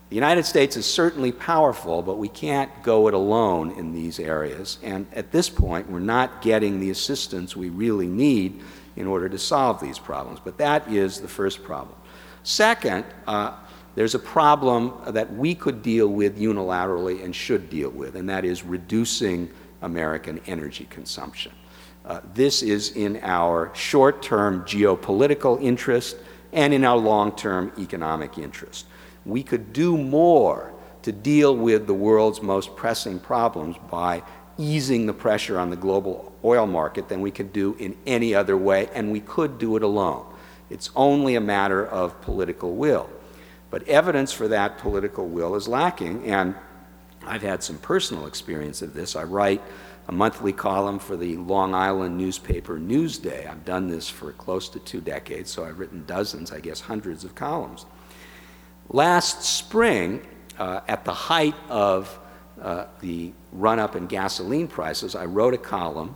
The 0.09 0.15
United 0.15 0.47
States 0.47 0.77
is 0.77 0.87
certainly 0.87 1.33
powerful, 1.33 2.01
but 2.01 2.17
we 2.17 2.29
can't 2.29 2.71
go 2.85 3.09
it 3.09 3.15
alone 3.15 3.73
in 3.73 3.93
these 3.93 4.21
areas. 4.21 4.79
And 4.85 5.07
at 5.13 5.33
this 5.33 5.49
point, 5.51 5.91
we're 5.91 5.99
not 5.99 6.43
getting 6.43 6.79
the 6.79 6.91
assistance 6.91 7.57
we 7.57 7.71
really 7.71 8.07
need 8.07 8.63
in 8.95 9.09
order 9.09 9.29
to 9.29 9.39
solve 9.39 9.81
these 9.81 9.99
problems. 9.99 10.39
But 10.43 10.59
that 10.59 10.89
is 10.91 11.21
the 11.21 11.29
first 11.29 11.65
problem. 11.65 11.97
Second, 12.45 13.05
uh, 13.27 13.57
there's 13.97 14.15
a 14.15 14.21
problem 14.21 14.95
that 15.09 15.33
we 15.35 15.57
could 15.57 15.83
deal 15.83 16.07
with 16.07 16.39
unilaterally 16.39 17.25
and 17.25 17.35
should 17.35 17.69
deal 17.69 17.91
with, 17.91 18.15
and 18.15 18.29
that 18.29 18.45
is 18.45 18.63
reducing 18.63 19.51
American 19.83 20.41
energy 20.47 20.87
consumption. 20.89 21.51
Uh, 22.05 22.21
this 22.33 22.63
is 22.63 22.93
in 22.93 23.19
our 23.23 23.75
short 23.75 24.23
term 24.23 24.63
geopolitical 24.63 25.61
interest 25.61 26.17
and 26.53 26.73
in 26.73 26.85
our 26.85 26.97
long 26.97 27.35
term 27.35 27.73
economic 27.79 28.39
interest. 28.39 28.87
We 29.27 29.43
could 29.43 29.73
do 29.73 29.99
more 29.99 30.73
to 31.03 31.13
deal 31.13 31.55
with 31.55 31.87
the 31.87 31.95
world's 31.95 32.41
most 32.41 32.77
pressing 32.77 33.19
problems 33.19 33.77
by 33.91 34.23
easing 34.57 35.07
the 35.07 35.13
pressure 35.13 35.59
on 35.59 35.69
the 35.71 35.77
global 35.77 36.33
oil 36.45 36.67
market 36.67 37.09
than 37.09 37.21
we 37.21 37.31
could 37.31 37.53
do 37.53 37.77
in 37.79 37.97
any 38.07 38.35
other 38.35 38.57
way, 38.57 38.89
and 38.95 39.13
we 39.13 39.21
could 39.21 39.59
do 39.59 39.77
it 39.77 39.83
alone. 39.83 40.25
It's 40.71 40.91
only 40.97 41.35
a 41.35 41.41
matter 41.41 41.87
of 41.87 42.21
political 42.23 42.75
will. 42.75 43.11
But 43.69 43.87
evidence 43.89 44.33
for 44.33 44.49
that 44.49 44.79
political 44.79 45.29
will 45.29 45.57
is 45.57 45.69
lacking, 45.69 46.25
and 46.31 46.55
I've 47.27 47.43
had 47.43 47.63
some 47.63 47.79
personal 47.79 48.27
experience 48.27 48.81
of 48.81 48.95
this. 48.95 49.17
I 49.17 49.25
write 49.25 49.61
a 50.09 50.13
monthly 50.13 50.53
column 50.53 51.01
for 51.01 51.17
the 51.17 51.37
Long 51.37 51.75
Island 51.75 52.17
newspaper 52.17 52.79
Newsday. 52.79 53.51
I've 53.51 53.65
done 53.65 53.89
this 53.89 54.09
for 54.09 54.31
close 54.33 54.69
to 54.71 54.79
two 54.79 55.01
decades, 55.01 55.51
so 55.51 55.65
I've 55.65 55.81
written 55.81 56.05
dozens, 56.07 56.53
I 56.53 56.61
guess 56.61 56.81
hundreds 56.81 57.25
of 57.25 57.35
columns. 57.35 57.87
Last 58.89 59.43
spring, 59.43 60.25
uh, 60.59 60.81
at 60.87 61.05
the 61.05 61.13
height 61.13 61.55
of 61.69 62.19
uh, 62.61 62.87
the 63.01 63.33
run 63.53 63.79
up 63.79 63.97
in 63.97 64.07
gasoline 64.07 64.69
prices, 64.69 65.15
I 65.15 65.25
wrote 65.25 65.55
a 65.55 65.59
column 65.59 66.15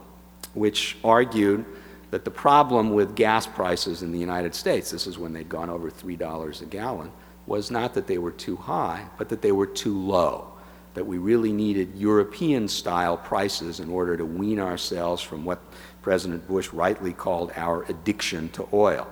which 0.55 0.97
argued 1.05 1.65
that 2.11 2.25
the 2.25 2.31
problem 2.31 2.91
with 2.91 3.15
gas 3.15 3.47
prices 3.47 4.03
in 4.03 4.13
the 4.13 4.19
United 4.19 4.55
States, 4.55 4.91
this 4.91 5.07
is 5.07 5.19
when 5.19 5.33
they'd 5.33 5.49
gone 5.49 5.71
over 5.71 5.91
$3 5.91 6.63
a 6.63 6.67
gallon, 6.67 7.13
was 7.47 7.71
not 7.71 7.95
that 7.95 8.07
they 8.07 8.19
were 8.19 8.33
too 8.33 8.57
high, 8.57 9.07
but 9.19 9.29
that 9.29 9.43
they 9.43 9.53
were 9.53 9.67
too 9.67 9.99
low. 9.99 10.47
That 10.95 11.07
we 11.07 11.19
really 11.19 11.53
needed 11.53 11.97
European 11.97 12.67
style 12.67 13.17
prices 13.17 13.79
in 13.79 13.91
order 13.91 14.17
to 14.17 14.25
wean 14.25 14.59
ourselves 14.59 15.23
from 15.23 15.45
what 15.45 15.61
President 16.03 16.47
Bush 16.49 16.73
rightly 16.73 17.13
called 17.13 17.53
our 17.57 17.85
addiction 17.85 18.49
to 18.51 18.69
oil. 18.73 19.09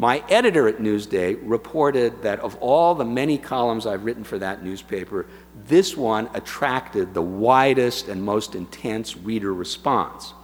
My 0.00 0.22
editor 0.28 0.68
at 0.68 0.78
Newsday 0.78 1.36
reported 1.42 2.22
that 2.22 2.38
of 2.38 2.54
all 2.56 2.94
the 2.94 3.04
many 3.04 3.36
columns 3.36 3.84
I've 3.84 4.04
written 4.04 4.22
for 4.22 4.38
that 4.38 4.62
newspaper, 4.62 5.26
this 5.66 5.96
one 5.96 6.30
attracted 6.34 7.14
the 7.14 7.22
widest 7.22 8.06
and 8.06 8.22
most 8.22 8.54
intense 8.54 9.16
reader 9.16 9.52
response. 9.52 10.34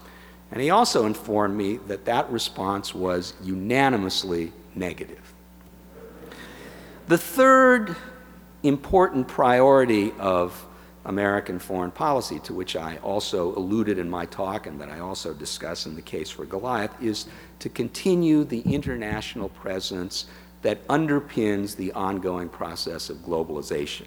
And 0.51 0.61
he 0.61 0.71
also 0.71 1.07
informed 1.07 1.57
me 1.57 1.77
that 1.87 2.05
that 2.07 2.31
response 2.31 2.95
was 2.95 3.35
unanimously 3.43 4.53
negative. 4.75 5.33
The 7.07 7.19
third 7.19 7.95
important 8.65 9.29
priority 9.29 10.13
of 10.19 10.67
American 11.05 11.59
foreign 11.59 11.91
policy, 11.91 12.39
to 12.41 12.55
which 12.55 12.77
I 12.77 12.97
also 12.99 13.55
alluded 13.57 13.99
in 13.99 14.09
my 14.09 14.27
talk 14.27 14.67
and 14.67 14.81
that 14.81 14.89
I 14.89 15.01
also 15.01 15.35
discuss 15.35 15.87
in 15.87 15.95
the 15.95 16.03
case 16.03 16.31
for 16.31 16.45
Goliath, 16.45 16.91
is 17.03 17.27
to 17.65 17.71
continue 17.71 18.45
the 18.45 18.61
international 18.61 19.49
presence 19.49 20.27
that 20.61 20.87
underpins 20.89 21.75
the 21.75 21.91
ongoing 21.93 22.47
process 22.47 23.09
of 23.09 23.17
globalization. 23.25 24.05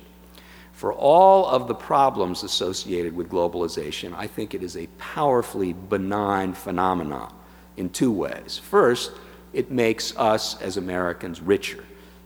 For 0.73 0.93
all 0.93 1.47
of 1.47 1.67
the 1.67 1.73
problems 1.73 2.43
associated 2.43 3.15
with 3.15 3.29
globalization, 3.29 4.13
I 4.15 4.27
think 4.27 4.53
it 4.53 4.61
is 4.61 4.77
a 4.77 4.85
powerfully 4.99 5.73
benign 5.73 6.53
phenomenon 6.53 7.33
in 7.77 7.89
two 7.89 8.11
ways. 8.11 8.61
First, 8.63 9.13
it 9.53 9.71
makes 9.71 10.15
us 10.17 10.61
as 10.61 10.77
Americans 10.77 11.41
richer, 11.41 11.83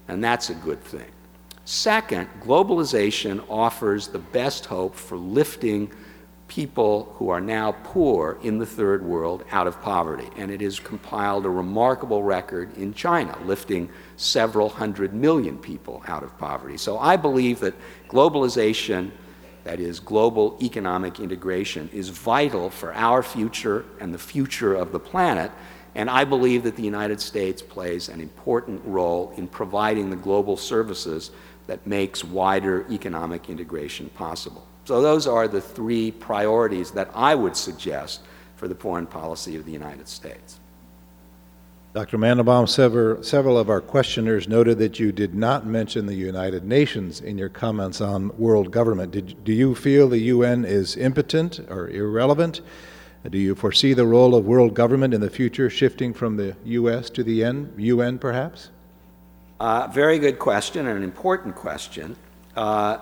and 0.09 0.21
that's 0.21 0.49
a 0.49 0.55
good 0.55 0.84
thing. 0.84 1.11
Second, 1.63 2.27
globalization 2.41 3.41
offers 3.49 4.09
the 4.09 4.19
best 4.19 4.65
hope 4.65 4.95
for 4.95 5.15
lifting 5.15 5.93
people 6.52 7.16
who 7.16 7.30
are 7.30 7.39
now 7.39 7.72
poor 7.82 8.38
in 8.43 8.58
the 8.58 8.66
third 8.66 9.02
world 9.02 9.41
out 9.54 9.68
of 9.68 9.82
poverty. 9.82 10.28
And 10.36 10.52
it 10.52 10.60
has 10.60 10.82
compiled 10.82 11.45
a 11.45 11.49
remarkable 11.49 12.24
record 12.24 12.76
in 12.76 12.93
China, 12.93 13.38
lifting 13.45 13.89
several 14.18 14.68
hundred 14.68 15.14
million 15.14 15.58
people 15.58 16.04
out 16.10 16.24
of 16.24 16.38
poverty. 16.38 16.76
So 16.76 16.99
I 16.99 17.16
believe 17.16 17.62
that 17.62 17.74
globalization, 18.10 19.12
that 19.64 19.80
is, 19.80 20.02
global 20.02 20.58
economic 20.62 21.22
integration, 21.22 21.89
is 21.93 22.10
vital 22.10 22.70
for 22.70 22.93
our 22.95 23.24
future 23.24 23.86
and 24.02 24.14
the 24.14 24.20
future 24.20 24.76
of 24.76 24.91
the 24.91 24.99
planet. 24.99 25.54
And 25.95 26.10
I 26.10 26.26
believe 26.26 26.64
that 26.64 26.76
the 26.76 26.84
United 26.84 27.22
States 27.22 27.62
plays 27.62 28.10
an 28.10 28.20
important 28.20 28.82
role 28.84 29.34
in 29.38 29.47
providing 29.47 30.10
the 30.10 30.18
global 30.18 30.58
services 30.58 31.32
that 31.68 31.88
makes 31.88 32.26
wider 32.26 32.86
economic 32.91 33.49
integration 33.49 34.10
possible. 34.10 34.68
So 34.91 35.01
those 35.01 35.25
are 35.25 35.47
the 35.47 35.61
three 35.61 36.11
priorities 36.11 36.91
that 36.91 37.09
I 37.15 37.33
would 37.33 37.55
suggest 37.55 38.19
for 38.57 38.67
the 38.67 38.75
foreign 38.75 39.07
policy 39.07 39.55
of 39.55 39.63
the 39.63 39.71
United 39.71 40.05
States. 40.05 40.59
Dr. 41.93 42.17
Mandelbaum, 42.17 42.67
several, 42.67 43.23
several 43.23 43.57
of 43.57 43.69
our 43.69 43.79
questioners 43.79 44.49
noted 44.49 44.79
that 44.79 44.99
you 44.99 45.13
did 45.13 45.33
not 45.33 45.65
mention 45.65 46.07
the 46.07 46.13
United 46.13 46.65
Nations 46.65 47.21
in 47.21 47.37
your 47.37 47.47
comments 47.47 48.01
on 48.01 48.37
world 48.37 48.69
government. 48.69 49.13
Did, 49.13 49.41
do 49.45 49.53
you 49.53 49.75
feel 49.75 50.09
the 50.09 50.19
UN 50.19 50.65
is 50.65 50.97
impotent 50.97 51.61
or 51.69 51.87
irrelevant? 51.89 52.59
Do 53.29 53.37
you 53.37 53.55
foresee 53.55 53.93
the 53.93 54.05
role 54.05 54.35
of 54.35 54.45
world 54.45 54.73
government 54.73 55.13
in 55.13 55.21
the 55.21 55.29
future 55.29 55.69
shifting 55.69 56.13
from 56.13 56.35
the 56.35 56.57
U.S. 56.65 57.09
to 57.11 57.23
the 57.23 57.65
UN, 57.77 58.19
perhaps? 58.19 58.71
Uh, 59.57 59.87
very 59.87 60.19
good 60.19 60.37
question 60.37 60.85
and 60.85 60.97
an 60.97 61.03
important 61.05 61.55
question. 61.55 62.17
Uh, 62.57 62.97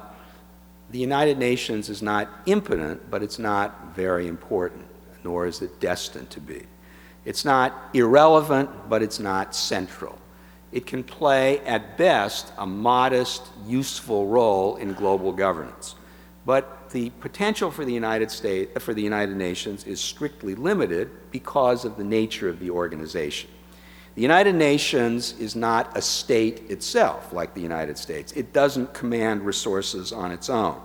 the 0.91 0.99
United 0.99 1.37
Nations 1.37 1.89
is 1.89 2.01
not 2.01 2.29
impotent, 2.45 3.09
but 3.11 3.21
it's 3.21 3.39
not 3.39 3.95
very 3.95 4.27
important, 4.27 4.85
nor 5.23 5.45
is 5.45 5.61
it 5.61 5.79
destined 5.79 6.29
to 6.31 6.39
be. 6.39 6.63
It's 7.25 7.45
not 7.45 7.89
irrelevant, 7.93 8.69
but 8.89 9.03
it's 9.03 9.19
not 9.19 9.55
central. 9.55 10.17
It 10.71 10.85
can 10.85 11.03
play, 11.03 11.59
at 11.59 11.97
best, 11.97 12.53
a 12.57 12.65
modest, 12.65 13.43
useful 13.65 14.27
role 14.27 14.77
in 14.77 14.93
global 14.93 15.31
governance. 15.31 15.95
But 16.45 16.89
the 16.89 17.11
potential 17.21 17.69
for 17.69 17.85
the 17.85 17.93
United 17.93 18.31
States, 18.31 18.83
for 18.83 18.93
the 18.93 19.01
United 19.01 19.35
Nations 19.35 19.83
is 19.85 19.99
strictly 19.99 20.55
limited 20.55 21.09
because 21.31 21.85
of 21.85 21.97
the 21.97 22.03
nature 22.03 22.49
of 22.49 22.59
the 22.59 22.71
organization. 22.71 23.49
The 24.15 24.21
United 24.21 24.55
Nations 24.55 25.33
is 25.39 25.55
not 25.55 25.95
a 25.97 26.01
state 26.01 26.69
itself, 26.69 27.31
like 27.31 27.53
the 27.53 27.61
United 27.61 27.97
States. 27.97 28.31
It 28.33 28.53
doesn't 28.53 28.93
command 28.93 29.45
resources 29.45 30.11
on 30.11 30.31
its 30.31 30.49
own. 30.49 30.81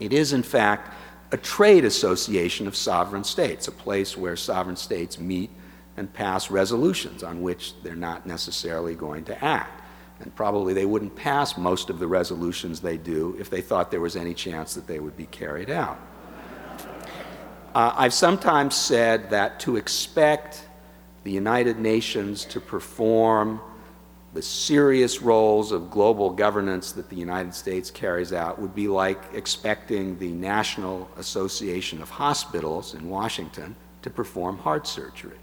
It 0.00 0.12
is, 0.12 0.32
in 0.32 0.42
fact, 0.42 0.94
a 1.32 1.36
trade 1.36 1.84
association 1.84 2.66
of 2.66 2.76
sovereign 2.76 3.24
states, 3.24 3.68
a 3.68 3.72
place 3.72 4.16
where 4.16 4.36
sovereign 4.36 4.76
states 4.76 5.18
meet 5.18 5.50
and 5.96 6.12
pass 6.12 6.50
resolutions 6.50 7.22
on 7.22 7.42
which 7.42 7.80
they're 7.82 7.96
not 7.96 8.26
necessarily 8.26 8.94
going 8.94 9.24
to 9.24 9.44
act. 9.44 9.82
And 10.20 10.34
probably 10.34 10.72
they 10.72 10.86
wouldn't 10.86 11.14
pass 11.14 11.56
most 11.58 11.90
of 11.90 11.98
the 11.98 12.06
resolutions 12.06 12.80
they 12.80 12.96
do 12.96 13.36
if 13.38 13.50
they 13.50 13.60
thought 13.60 13.90
there 13.90 14.00
was 14.00 14.16
any 14.16 14.34
chance 14.34 14.74
that 14.74 14.86
they 14.86 15.00
would 15.00 15.16
be 15.16 15.26
carried 15.26 15.70
out. 15.70 15.98
Uh, 17.74 17.92
I've 17.96 18.14
sometimes 18.14 18.74
said 18.74 19.30
that 19.30 19.60
to 19.60 19.76
expect 19.76 20.67
the 21.28 21.34
United 21.34 21.78
Nations 21.78 22.46
to 22.46 22.58
perform 22.58 23.60
the 24.32 24.40
serious 24.40 25.20
roles 25.20 25.72
of 25.72 25.90
global 25.90 26.30
governance 26.30 26.92
that 26.92 27.10
the 27.10 27.16
United 27.16 27.54
States 27.54 27.90
carries 27.90 28.32
out 28.32 28.58
would 28.58 28.74
be 28.74 28.88
like 28.88 29.22
expecting 29.34 30.18
the 30.18 30.32
National 30.32 31.06
Association 31.18 32.00
of 32.00 32.08
Hospitals 32.08 32.94
in 32.94 33.10
Washington 33.10 33.76
to 34.00 34.08
perform 34.08 34.56
heart 34.56 34.86
surgery. 34.86 35.36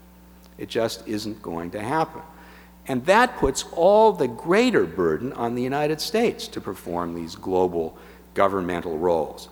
It 0.58 0.68
just 0.68 1.06
isn't 1.06 1.40
going 1.40 1.70
to 1.70 1.80
happen. 1.80 2.22
And 2.88 3.06
that 3.06 3.36
puts 3.36 3.62
all 3.70 4.10
the 4.10 4.26
greater 4.26 4.86
burden 4.86 5.32
on 5.34 5.54
the 5.54 5.62
United 5.62 6.00
States 6.00 6.48
to 6.48 6.60
perform 6.60 7.14
these 7.14 7.36
global 7.36 7.96
governmental 8.34 8.98
roles. 8.98 9.48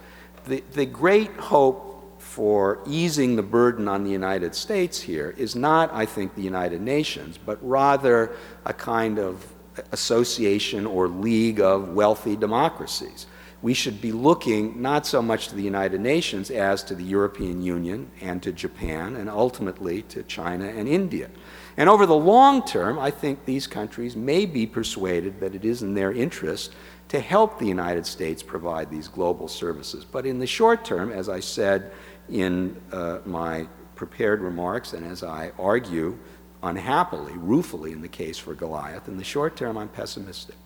The, 0.47 0.65
the 0.73 0.87
great 0.87 1.31
hope 1.35 1.94
for 2.35 2.81
easing 2.85 3.37
the 3.37 3.43
burden 3.45 3.87
on 3.87 4.03
the 4.03 4.11
United 4.11 4.57
States 4.57 5.01
here 5.01 5.33
is 5.39 5.55
not, 5.55 5.89
I 5.93 6.05
think, 6.05 6.35
the 6.35 6.43
United 6.43 6.81
Nations, 6.81 7.39
but 7.39 7.61
rather 7.63 8.33
a 8.65 8.73
kind 8.73 9.21
of 9.21 9.47
association 9.93 10.85
or 10.85 11.07
league 11.07 11.61
of 11.61 11.91
wealthy 11.91 12.35
democracies. 12.35 13.29
We 13.63 13.73
should 13.73 14.01
be 14.01 14.11
looking 14.11 14.83
not 14.83 15.07
so 15.07 15.23
much 15.23 15.47
to 15.49 15.55
the 15.55 15.63
United 15.63 16.01
Nations 16.01 16.51
as 16.51 16.83
to 16.85 16.97
the 16.97 17.05
European 17.05 17.63
Union 17.63 18.11
and 18.21 18.43
to 18.43 18.51
Japan 18.51 19.15
and 19.15 19.31
ultimately 19.31 20.03
to 20.03 20.25
China 20.25 20.67
and 20.67 20.89
India. 20.89 21.31
And 21.77 21.89
over 21.89 22.05
the 22.05 22.17
long 22.17 22.67
term, 22.67 22.99
I 22.99 23.13
think 23.13 23.45
these 23.45 23.69
countries 23.69 24.17
may 24.17 24.45
be 24.45 24.67
persuaded 24.67 25.39
that 25.39 25.55
it 25.55 25.65
is 25.65 25.83
in 25.83 25.95
their 25.95 26.13
interest 26.13 26.73
to 27.09 27.21
help 27.21 27.59
the 27.59 27.67
United 27.67 28.05
States 28.05 28.43
provide 28.43 28.91
these 28.91 29.09
global 29.09 29.47
services. 29.47 30.05
But 30.05 30.27
in 30.27 30.39
the 30.41 30.47
short 30.47 30.85
term, 30.85 31.13
as 31.13 31.29
I 31.29 31.41
said 31.41 31.93
in 32.31 32.81
uh, 32.93 33.19
my 33.25 33.67
prepared 33.95 34.41
remarks 34.41 34.93
and 34.93 35.07
as 35.07 35.23
I 35.23 35.53
argue 35.59 36.19
unhappily, 36.63 37.35
ruefully 37.35 37.93
in 37.93 38.01
the 38.01 38.09
case 38.09 38.39
for 38.39 38.55
Goliath, 38.55 39.07
in 39.09 39.17
the 39.17 39.25
short 39.25 39.57
term, 39.57 39.77
I'm 39.77 39.89
pessimistic. 39.89 40.57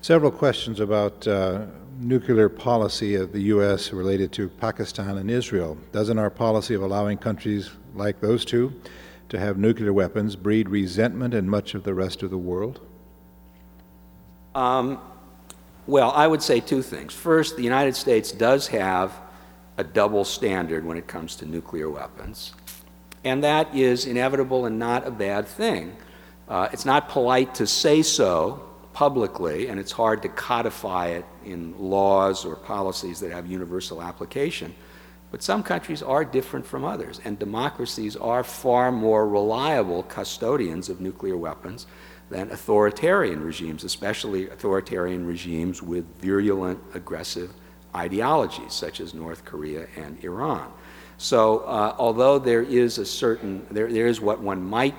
Several 0.00 0.30
questions 0.30 0.78
about 0.78 1.26
uh, 1.26 1.66
nuclear 1.98 2.48
policy 2.48 3.16
of 3.16 3.32
the 3.32 3.40
U.S. 3.54 3.92
related 3.92 4.32
to 4.32 4.48
Pakistan 4.48 5.18
and 5.18 5.30
Israel. 5.30 5.76
Doesn't 5.92 6.18
our 6.18 6.30
policy 6.30 6.74
of 6.74 6.82
allowing 6.82 7.18
countries 7.18 7.70
like 7.94 8.20
those 8.20 8.44
two 8.44 8.72
to 9.28 9.38
have 9.38 9.58
nuclear 9.58 9.92
weapons 9.92 10.36
breed 10.36 10.68
resentment 10.68 11.34
in 11.34 11.48
much 11.48 11.74
of 11.74 11.82
the 11.82 11.94
rest 11.94 12.22
of 12.22 12.30
the 12.30 12.38
world? 12.38 12.80
Um, 14.54 15.00
well, 15.86 16.12
I 16.12 16.26
would 16.26 16.42
say 16.42 16.60
two 16.60 16.82
things. 16.82 17.12
First, 17.12 17.56
the 17.56 17.62
United 17.62 17.96
States 17.96 18.30
does 18.30 18.68
have 18.68 19.12
a 19.78 19.84
double 19.84 20.24
standard 20.24 20.84
when 20.84 20.98
it 20.98 21.06
comes 21.06 21.36
to 21.36 21.46
nuclear 21.46 21.88
weapons, 21.88 22.52
and 23.24 23.42
that 23.44 23.74
is 23.74 24.04
inevitable 24.04 24.66
and 24.66 24.78
not 24.78 25.06
a 25.06 25.10
bad 25.10 25.46
thing. 25.46 25.96
Uh, 26.48 26.68
it's 26.72 26.84
not 26.84 27.08
polite 27.08 27.54
to 27.54 27.66
say 27.66 28.02
so 28.02 28.68
publicly, 28.92 29.68
and 29.68 29.78
it's 29.78 29.92
hard 29.92 30.20
to 30.22 30.28
codify 30.28 31.06
it 31.06 31.24
in 31.44 31.72
laws 31.78 32.44
or 32.44 32.56
policies 32.56 33.20
that 33.20 33.30
have 33.30 33.46
universal 33.46 34.02
application. 34.02 34.74
But 35.30 35.42
some 35.42 35.62
countries 35.62 36.02
are 36.02 36.24
different 36.24 36.66
from 36.66 36.84
others, 36.84 37.20
and 37.24 37.38
democracies 37.38 38.16
are 38.16 38.42
far 38.42 38.90
more 38.90 39.28
reliable 39.28 40.02
custodians 40.02 40.88
of 40.88 41.00
nuclear 41.00 41.36
weapons 41.36 41.86
than 42.30 42.50
authoritarian 42.50 43.42
regimes, 43.42 43.84
especially 43.84 44.48
authoritarian 44.48 45.26
regimes 45.26 45.82
with 45.82 46.04
virulent, 46.20 46.80
aggressive 46.94 47.52
ideologies, 47.94 48.72
such 48.72 49.00
as 49.00 49.14
North 49.14 49.44
Korea 49.44 49.86
and 49.96 50.22
Iran. 50.22 50.72
So, 51.16 51.60
uh, 51.60 51.96
although 51.98 52.38
there 52.38 52.62
is 52.62 52.98
a 52.98 53.04
certain, 53.04 53.66
there, 53.70 53.90
there 53.92 54.06
is 54.06 54.20
what 54.20 54.40
one 54.40 54.62
might 54.62 54.94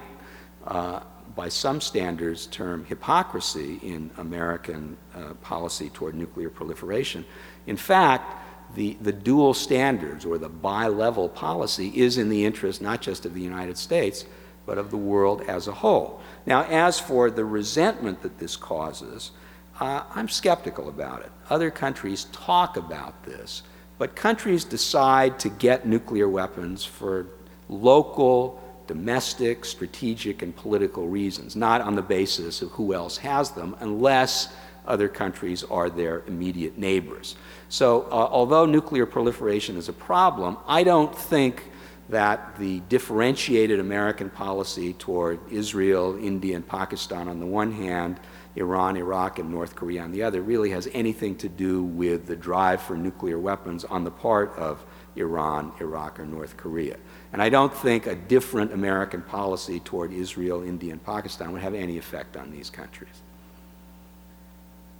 uh, 0.66 1.02
by 1.40 1.48
some 1.48 1.80
standards, 1.80 2.48
term 2.48 2.84
hypocrisy 2.84 3.80
in 3.82 4.12
American 4.18 4.98
uh, 5.16 5.34
policy 5.36 5.90
toward 5.90 6.14
nuclear 6.14 6.50
proliferation. 6.50 7.24
In 7.66 7.78
fact, 7.78 8.36
the, 8.76 8.98
the 9.00 9.14
dual 9.14 9.54
standards 9.54 10.26
or 10.26 10.38
the 10.38 10.50
bi-level 10.50 11.30
policy 11.30 11.94
is 11.96 12.18
in 12.18 12.28
the 12.28 12.44
interest 12.44 12.82
not 12.82 13.02
just 13.02 13.26
of 13.26 13.34
the 13.34 13.42
United 13.42 13.78
States, 13.78 14.26
but 14.66 14.78
of 14.78 14.92
the 14.92 14.98
world 14.98 15.42
as 15.48 15.70
a 15.70 15.72
whole. 15.72 16.22
Now, 16.46 16.64
as 16.66 17.00
for 17.00 17.32
the 17.32 17.46
resentment 17.46 18.22
that 18.22 18.38
this 18.38 18.58
causes, 18.58 19.32
uh, 19.80 20.04
I'm 20.14 20.28
skeptical 20.28 20.90
about 20.90 21.22
it. 21.22 21.32
Other 21.50 21.72
countries 21.72 22.26
talk 22.32 22.78
about 22.78 23.24
this, 23.24 23.64
but 23.98 24.16
countries 24.16 24.64
decide 24.64 25.40
to 25.40 25.50
get 25.50 25.86
nuclear 25.86 26.28
weapons 26.28 26.84
for 26.84 27.28
local 27.70 28.62
domestic, 28.88 29.66
strategic, 29.66 30.42
and 30.42 30.56
political 30.56 31.08
reasons, 31.08 31.56
not 31.56 31.80
on 31.80 31.94
the 31.94 32.02
basis 32.02 32.64
of 32.64 32.72
who 32.72 32.94
else 32.94 33.18
has 33.18 33.52
them, 33.52 33.76
unless 33.82 34.52
other 34.88 35.08
countries 35.08 35.64
are 35.66 35.92
their 35.92 36.24
immediate 36.26 36.76
neighbors. 36.78 37.36
So, 37.70 38.04
uh, 38.04 38.28
although 38.32 38.66
nuclear 38.66 39.06
proliferation 39.06 39.78
is 39.78 39.90
a 39.90 39.94
problem, 39.94 40.58
I 40.68 40.84
don't 40.84 41.16
think 41.16 41.69
that 42.10 42.58
the 42.58 42.80
differentiated 42.82 43.80
American 43.80 44.30
policy 44.30 44.94
toward 44.94 45.40
Israel, 45.52 46.18
India, 46.18 46.56
and 46.56 46.68
Pakistan 46.68 47.28
on 47.28 47.40
the 47.40 47.46
one 47.46 47.72
hand, 47.72 48.20
Iran, 48.56 48.98
Iraq, 48.98 49.38
and 49.38 49.52
North 49.52 49.76
Korea 49.76 50.02
on 50.02 50.12
the 50.12 50.24
other 50.24 50.42
really 50.42 50.72
has 50.72 50.90
anything 50.92 51.36
to 51.38 51.48
do 51.48 51.84
with 51.84 52.26
the 52.26 52.36
drive 52.36 52.82
for 52.82 52.98
nuclear 52.98 53.38
weapons 53.38 53.86
on 53.86 54.04
the 54.04 54.12
part 54.12 54.56
of 54.58 54.84
Iran, 55.16 55.72
Iraq, 55.80 56.20
or 56.20 56.26
North 56.26 56.58
Korea. 56.58 56.98
And 57.32 57.42
I 57.42 57.50
don't 57.50 57.74
think 57.74 58.08
a 58.08 58.16
different 58.16 58.74
American 58.74 59.22
policy 59.22 59.80
toward 59.80 60.12
Israel, 60.12 60.64
India, 60.64 60.92
and 60.92 61.04
Pakistan 61.04 61.52
would 61.52 61.62
have 61.62 61.76
any 61.76 61.98
effect 61.98 62.36
on 62.36 62.52
these 62.52 62.72
countries. 62.72 63.22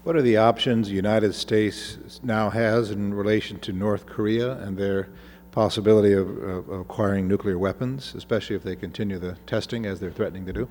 What 0.04 0.16
are 0.16 0.22
the 0.22 0.38
options 0.38 0.88
the 0.88 0.94
United 0.94 1.34
States 1.34 2.20
now 2.24 2.50
has 2.50 2.92
in 2.92 3.14
relation 3.14 3.60
to 3.60 3.74
North 3.74 4.06
Korea 4.06 4.54
and 4.60 4.78
their 4.78 5.10
possibility 5.52 6.14
of, 6.14 6.30
of, 6.44 6.70
acquiring 6.70 7.28
nuclear 7.28 7.58
weapons, 7.58 8.14
especially 8.16 8.56
if 8.56 8.64
they 8.64 8.76
continue 8.76 9.18
the 9.18 9.36
testing 9.46 9.86
as 9.86 10.00
they're 10.00 10.12
threatening 10.12 10.46
to 10.46 10.54
do? 10.54 10.68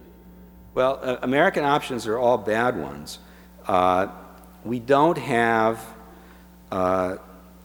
Well, 0.75 1.01
uh, 1.03 1.17
American 1.23 1.65
options 1.65 2.07
are 2.07 2.19
all 2.19 2.39
bad 2.39 2.77
ones. 2.77 3.19
Uh, 3.67 4.09
we 4.65 4.79
don't 4.79 5.19
have 5.19 5.85
uh, 6.71 7.17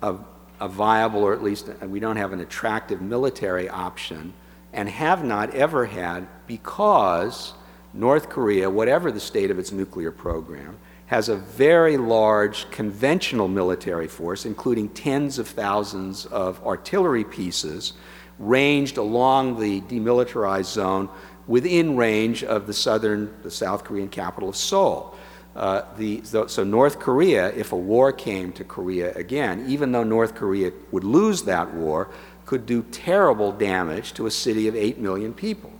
a 0.02 0.16
a 0.64 0.68
viable, 0.70 1.24
or 1.24 1.34
at 1.34 1.44
least 1.44 1.68
we 1.84 2.00
don't 2.00 2.16
have 2.16 2.32
an 2.32 2.40
attractive 2.40 3.02
military 3.02 3.68
option, 3.68 4.34
and 4.72 4.88
have 4.88 5.24
not 5.24 5.54
ever 5.54 5.86
had 5.86 6.26
because 6.48 7.54
North 7.94 8.30
Korea, 8.30 8.70
whatever 8.70 9.12
the 9.12 9.20
state 9.20 9.52
of 9.52 9.60
its 9.60 9.74
nuclear 9.74 10.10
program, 10.10 10.78
has 11.08 11.30
a 11.30 11.36
very 11.36 11.98
large 11.98 12.70
conventional 12.72 13.48
military 13.48 14.08
force, 14.08 14.46
including 14.46 14.90
tens 14.90 15.38
of 15.38 15.48
thousands 15.48 16.26
of 16.28 16.66
artillery 16.66 17.24
pieces, 17.24 17.94
ranged 18.40 18.98
along 18.98 19.60
the 19.60 19.82
demilitarized 19.82 20.72
zone 20.72 21.10
within 21.48 21.96
range 21.98 22.44
of 22.44 22.68
the 22.68 22.74
southern, 22.74 23.34
the 23.44 23.52
South 23.52 23.84
Korean 23.84 24.10
capital 24.10 24.50
of 24.50 24.56
Seoul. 24.56 25.16
Uh, 25.56 25.84
the, 25.98 26.22
so, 26.24 26.48
so, 26.48 26.64
North 26.64 27.00
Korea, 27.00 27.54
if 27.54 27.74
a 27.74 27.78
war 27.78 28.12
came 28.12 28.52
to 28.54 28.64
Korea 28.64 29.14
again, 29.14 29.66
even 29.68 29.92
though 29.92 30.04
North 30.04 30.34
Korea 30.34 30.72
would 30.92 31.04
lose 31.04 31.44
that 31.44 31.72
war, 31.76 32.10
could 32.46 32.66
do 32.66 32.82
terrible 32.92 33.52
damage 33.52 34.14
to 34.14 34.26
a 34.26 34.32
city 34.32 34.68
of 34.68 34.76
8 34.76 34.98
million 34.98 35.32
people. 35.32 35.72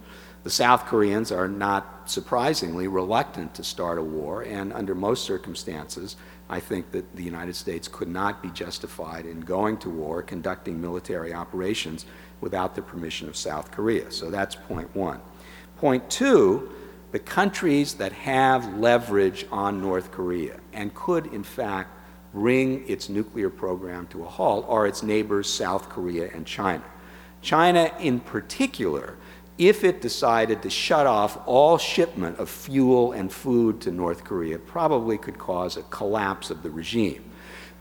The 0.44 0.52
South 0.52 0.86
Koreans 0.86 1.32
are 1.32 1.48
not 1.48 1.93
surprisingly 2.10 2.88
reluctant 2.88 3.54
to 3.56 3.64
start 3.64 3.98
a 3.98 4.04
war, 4.04 4.44
and 4.44 4.74
under 4.74 4.96
most 4.96 5.26
circumstances, 5.26 6.16
I 6.50 6.60
think 6.60 6.92
that 6.92 7.16
the 7.16 7.24
United 7.24 7.56
States 7.56 7.88
could 7.88 8.08
not 8.08 8.42
be 8.44 8.50
justified 8.50 9.26
in 9.26 9.42
going 9.42 9.78
to 9.78 9.90
war, 9.90 10.22
conducting 10.22 10.80
military 10.80 11.34
operations 11.34 12.06
without 12.42 12.76
the 12.76 12.82
permission 12.82 13.28
of 13.28 13.36
South 13.36 13.72
Korea. 13.72 14.12
So 14.12 14.30
that's 14.30 14.56
point 14.56 14.94
one. 14.96 15.20
Point 15.78 16.10
two, 16.10 16.70
the 17.12 17.20
countries 17.20 17.94
that 17.96 18.12
have 18.12 18.78
leverage 18.78 19.46
on 19.52 19.82
North 19.82 20.12
Korea 20.12 20.60
and 20.74 20.94
could, 20.94 21.28
in 21.28 21.44
fact, 21.44 21.98
bring 22.34 22.88
its 22.88 23.10
nuclear 23.10 23.50
program 23.50 24.08
to 24.08 24.24
a 24.24 24.28
halt 24.28 24.66
are 24.68 24.88
its 24.88 25.04
neighbors, 25.04 25.48
South 25.48 25.90
Korea 25.90 26.30
and 26.34 26.46
China. 26.46 26.84
China, 27.42 27.92
in 28.00 28.20
particular, 28.20 29.16
if 29.58 29.84
it 29.84 30.02
decided 30.02 30.62
to 30.64 30.70
shut 30.70 31.06
off 31.06 31.38
all 31.46 31.78
shipment 31.78 32.40
of 32.40 32.50
fuel 32.50 33.12
and 33.12 33.32
food 33.32 33.82
to 33.82 33.92
North 33.92 34.24
Korea, 34.24 34.58
probably 34.58 35.18
could 35.18 35.38
cause 35.38 35.78
a 35.78 35.84
collapse 35.84 36.50
of 36.50 36.64
the 36.64 36.72
regime. 36.72 37.24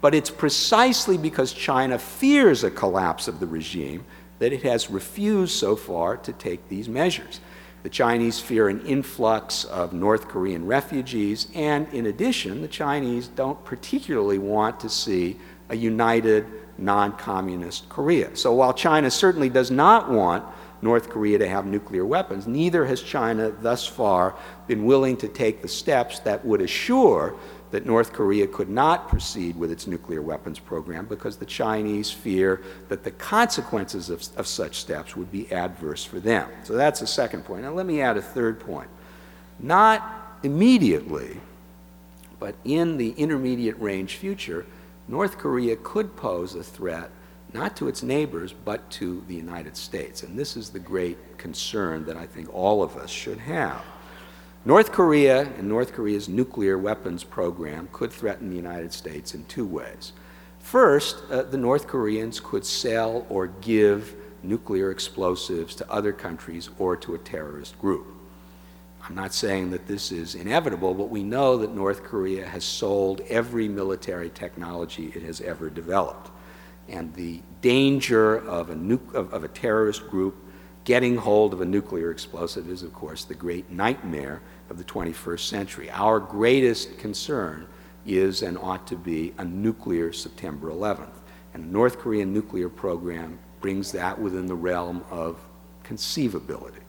But 0.01 0.15
it's 0.15 0.31
precisely 0.31 1.17
because 1.17 1.53
China 1.53 1.99
fears 1.99 2.65
a 2.65 2.71
collapse 2.71 3.29
of 3.29 3.41
the 3.41 3.47
regime 3.47 4.05
that 4.41 4.53
it 4.53 4.65
has 4.65 4.91
refused 4.91 5.55
so 5.55 5.77
far 5.77 6.17
to 6.19 6.33
take 6.33 6.69
these 6.69 6.89
measures. 6.89 7.41
The 7.85 7.89
Chinese 7.89 8.39
fear 8.39 8.69
an 8.69 8.85
influx 8.87 9.65
of 9.65 9.93
North 9.93 10.29
Korean 10.29 10.67
refugees, 10.67 11.49
and 11.55 11.89
in 11.93 12.07
addition, 12.07 12.63
the 12.63 12.69
Chinese 12.69 13.29
don't 13.29 13.65
particularly 13.65 14.39
want 14.39 14.79
to 14.81 14.89
see 14.89 15.39
a 15.69 15.77
united, 15.77 16.47
non 16.79 17.13
communist 17.13 17.89
Korea. 17.89 18.37
So 18.37 18.53
while 18.53 18.73
China 18.73 19.11
certainly 19.11 19.49
does 19.49 19.71
not 19.71 20.11
want 20.11 20.45
North 20.83 21.09
Korea 21.09 21.39
to 21.39 21.49
have 21.49 21.65
nuclear 21.65 22.05
weapons, 22.05 22.47
neither 22.47 22.85
has 22.85 23.01
China 23.01 23.51
thus 23.51 23.87
far 23.87 24.35
been 24.67 24.85
willing 24.85 25.17
to 25.19 25.29
take 25.29 25.63
the 25.63 25.69
steps 25.69 26.19
that 26.21 26.45
would 26.45 26.61
assure 26.61 27.37
that 27.71 27.87
North 27.87 28.13
Korea 28.13 28.47
could 28.47 28.69
not 28.69 29.09
proceed 29.09 29.57
with 29.57 29.71
its 29.71 29.87
nuclear 29.87 30.21
weapons 30.21 30.59
program 30.59 31.07
because 31.07 31.37
the 31.37 31.47
Chinese 31.47 32.11
fear 32.11 32.63
that 32.89 33.03
the 33.03 33.13
consequences 33.13 34.11
of, 34.11 34.27
of, 34.37 34.47
such 34.47 34.77
steps 34.77 35.17
would 35.17 35.33
be 35.33 35.51
adverse 35.51 36.05
for 36.05 36.21
them. 36.21 36.51
So 36.65 36.75
that's 36.75 37.01
the 37.01 37.07
second 37.07 37.45
point. 37.45 37.63
Now, 37.63 37.73
let 37.73 37.87
me 37.87 38.03
add 38.03 38.19
a 38.19 38.23
third 38.23 38.61
point. 38.61 38.91
Not 39.59 40.39
immediately, 40.43 41.41
but 42.39 42.55
in 42.65 42.99
the 42.99 43.13
intermediate 43.13 43.79
range 43.81 44.17
future, 44.17 44.67
North 45.09 45.39
Korea 45.39 45.77
could 45.77 46.15
pose 46.17 46.55
a 46.55 46.63
threat 46.63 47.11
not 47.55 47.77
to 47.77 47.89
its 47.89 48.03
neighbors, 48.03 48.53
but 48.53 48.91
to 48.93 49.23
the 49.29 49.35
United 49.35 49.77
States. 49.77 50.23
And 50.23 50.39
this 50.39 50.57
is 50.57 50.71
the 50.71 50.79
great 50.79 51.39
concern 51.39 52.05
that 52.07 52.17
I 52.17 52.27
think 52.27 52.53
all 52.55 52.83
of 52.83 52.97
us 52.97 53.11
should 53.11 53.39
have. 53.39 53.83
North 54.65 54.93
Korea 54.93 55.43
and 55.59 55.69
North 55.69 55.93
Korea's 55.93 56.29
nuclear 56.29 56.79
weapons 56.79 57.25
program 57.25 57.89
could 57.93 58.13
threaten 58.13 58.49
the 58.49 58.57
United 58.57 58.93
States 58.93 59.35
in 59.35 59.45
two 59.47 59.67
ways. 59.67 60.13
First, 60.61 61.25
uh, 61.31 61.43
the 61.43 61.59
North 61.59 61.89
Koreans 61.89 62.39
could 62.39 62.65
sell 62.65 63.27
or 63.29 63.49
give 63.49 64.15
nuclear 64.45 64.91
explosives 64.91 65.75
to 65.75 65.91
other 65.91 66.13
countries 66.13 66.71
or 66.79 66.97
to 66.97 67.15
a 67.15 67.19
terrorist 67.19 67.79
group. 67.81 68.07
I'm 69.05 69.17
not 69.17 69.35
saying 69.35 69.73
that 69.73 69.89
this 69.89 70.13
is 70.13 70.37
inevitable, 70.37 70.95
but 70.95 71.11
we 71.11 71.25
know 71.25 71.57
that 71.59 71.75
North 71.75 72.05
Korea 72.05 72.47
has 72.47 72.63
sold 72.63 73.21
every 73.23 73.67
military 73.67 74.31
technology 74.31 75.13
it 75.15 75.23
has 75.23 75.41
ever 75.41 75.69
developed. 75.71 76.31
And 76.89 77.15
the 77.15 77.41
danger 77.61 78.37
of 78.37 78.71
a, 78.71 78.75
nu- 78.75 79.01
of, 79.15 79.33
of 79.33 79.45
a 79.45 79.49
terrorist 79.49 80.09
group 80.09 80.37
getting 80.85 81.17
hold 81.17 81.53
of 81.53 81.61
a 81.61 81.65
nuclear 81.65 82.11
explosive 82.11 82.69
is, 82.69 82.83
of 82.83 82.93
course, 82.93 83.25
the 83.25 83.35
great 83.35 83.71
nightmare 83.71 84.43
of 84.69 84.79
the 84.79 84.85
21st 84.85 85.41
century. 85.41 85.91
Our 85.91 86.19
greatest 86.19 86.99
concern 86.99 87.67
is 88.05 88.43
and 88.43 88.59
ought 88.59 88.87
to 88.89 88.97
be 88.97 89.33
a 89.39 89.45
nuclear 89.45 90.13
September 90.13 90.71
11th. 90.71 91.21
And 91.55 91.65
the 91.65 91.69
North 91.69 91.99
Korean 91.99 92.33
nuclear 92.33 92.69
program 92.69 93.39
brings 93.61 93.93
that 93.93 94.19
within 94.21 94.47
the 94.47 94.55
realm 94.55 95.05
of 95.11 95.39
conceivability. 95.85 96.81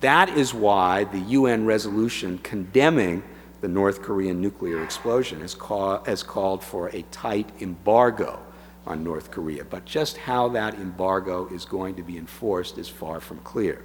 That 0.00 0.28
is 0.30 0.52
why 0.52 1.04
the 1.04 1.18
UN 1.18 1.64
resolution 1.64 2.38
condemning 2.38 3.22
the 3.60 3.68
North 3.68 4.02
Korean 4.02 4.40
nuclear 4.40 4.82
explosion 4.84 5.40
has, 5.40 5.54
call, 5.54 6.04
has 6.04 6.22
called 6.22 6.62
for 6.62 6.88
a 6.90 7.02
tight 7.10 7.50
embargo 7.60 8.40
on 8.88 9.04
North 9.04 9.30
Korea. 9.30 9.64
But 9.64 9.84
just 9.84 10.16
how 10.16 10.48
that 10.48 10.74
embargo 10.74 11.46
is 11.48 11.64
going 11.64 11.94
to 11.96 12.02
be 12.02 12.18
enforced 12.18 12.78
is 12.78 12.88
far 12.88 13.20
from 13.20 13.38
clear. 13.38 13.84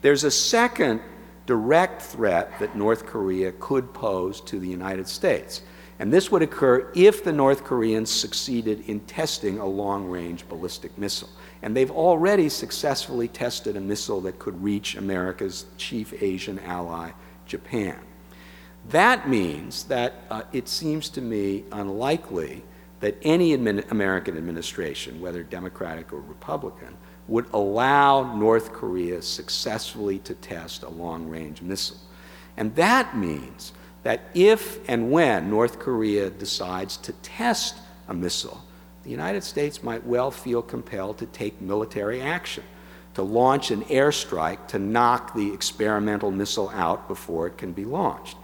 There's 0.00 0.24
a 0.24 0.30
second 0.30 1.00
direct 1.46 2.02
threat 2.02 2.58
that 2.58 2.76
North 2.76 3.06
Korea 3.06 3.52
could 3.52 3.92
pose 3.92 4.40
to 4.42 4.58
the 4.58 4.68
United 4.68 5.08
States. 5.08 5.62
And 5.98 6.12
this 6.12 6.30
would 6.30 6.42
occur 6.42 6.90
if 6.94 7.24
the 7.24 7.32
North 7.32 7.64
Koreans 7.64 8.10
succeeded 8.10 8.88
in 8.88 9.00
testing 9.00 9.58
a 9.58 9.66
long 9.66 10.08
range 10.08 10.46
ballistic 10.48 10.96
missile. 10.98 11.30
And 11.62 11.74
they've 11.74 11.90
already 11.90 12.48
successfully 12.48 13.28
tested 13.28 13.76
a 13.76 13.80
missile 13.80 14.20
that 14.22 14.38
could 14.38 14.62
reach 14.62 14.96
America's 14.96 15.64
chief 15.78 16.22
Asian 16.22 16.58
ally, 16.60 17.12
Japan. 17.46 17.98
That 18.90 19.28
means 19.28 19.84
that 19.84 20.14
uh, 20.30 20.42
it 20.52 20.68
seems 20.68 21.08
to 21.10 21.20
me 21.20 21.64
unlikely 21.72 22.62
that 23.00 23.16
any 23.22 23.56
admin 23.56 23.90
American 23.90 24.36
administration, 24.36 25.20
whether 25.20 25.42
Democratic 25.42 26.12
or 26.12 26.20
Republican, 26.20 26.96
would 27.28 27.46
allow 27.52 28.34
North 28.34 28.72
Korea 28.72 29.20
successfully 29.20 30.18
to 30.20 30.34
test 30.34 30.82
a 30.82 30.88
long 30.88 31.28
range 31.28 31.60
missile. 31.60 31.98
And 32.56 32.74
that 32.76 33.16
means 33.16 33.72
that 34.02 34.30
if 34.34 34.78
and 34.88 35.10
when 35.10 35.50
North 35.50 35.78
Korea 35.78 36.30
decides 36.30 36.96
to 36.98 37.12
test 37.14 37.76
a 38.08 38.14
missile, 38.14 38.62
the 39.02 39.10
United 39.10 39.44
States 39.44 39.82
might 39.82 40.06
well 40.06 40.30
feel 40.30 40.62
compelled 40.62 41.18
to 41.18 41.26
take 41.26 41.60
military 41.60 42.22
action, 42.22 42.64
to 43.14 43.22
launch 43.22 43.70
an 43.70 43.82
airstrike 43.84 44.68
to 44.68 44.78
knock 44.78 45.34
the 45.34 45.52
experimental 45.52 46.30
missile 46.30 46.70
out 46.70 47.08
before 47.08 47.46
it 47.46 47.58
can 47.58 47.72
be 47.72 47.84
launched. 47.84 48.36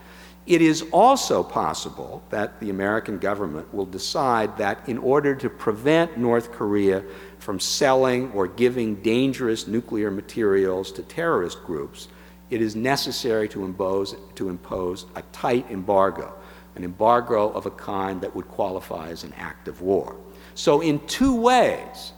It 0.47 0.61
is 0.61 0.85
also 0.91 1.45
possible 1.45 2.23
that 2.31 2.59
the 2.59 2.71
American 2.71 3.19
government 3.19 3.73
will 3.73 3.87
decide 3.87 4.57
that 4.59 4.89
in 4.89 4.99
order 4.99 5.37
to 5.37 5.49
prevent 5.49 6.19
North 6.19 6.51
Korea 6.51 7.05
from 7.39 7.61
selling 7.61 8.33
or 8.33 8.49
giving 8.49 8.97
dangerous 8.97 9.69
nuclear 9.69 10.11
materials 10.11 10.91
to 10.93 11.03
terrorist 11.03 11.63
groups, 11.65 12.09
it 12.51 12.61
is 12.61 12.75
necessary 12.75 13.49
to 13.51 13.65
impose, 13.65 14.17
to 14.35 14.49
impose 14.49 15.07
a 15.15 15.23
tight 15.33 15.71
embargo, 15.71 16.35
an 16.75 16.83
embargo 16.83 17.51
of 17.51 17.67
a 17.67 17.71
kind 17.71 18.21
that 18.21 18.35
would 18.35 18.49
qualify 18.49 19.11
as 19.11 19.23
an 19.23 19.33
act 19.35 19.69
of 19.69 19.81
war. 19.81 20.17
So, 20.55 20.81
in 20.81 20.99
two 21.07 21.37
ways, 21.37 22.13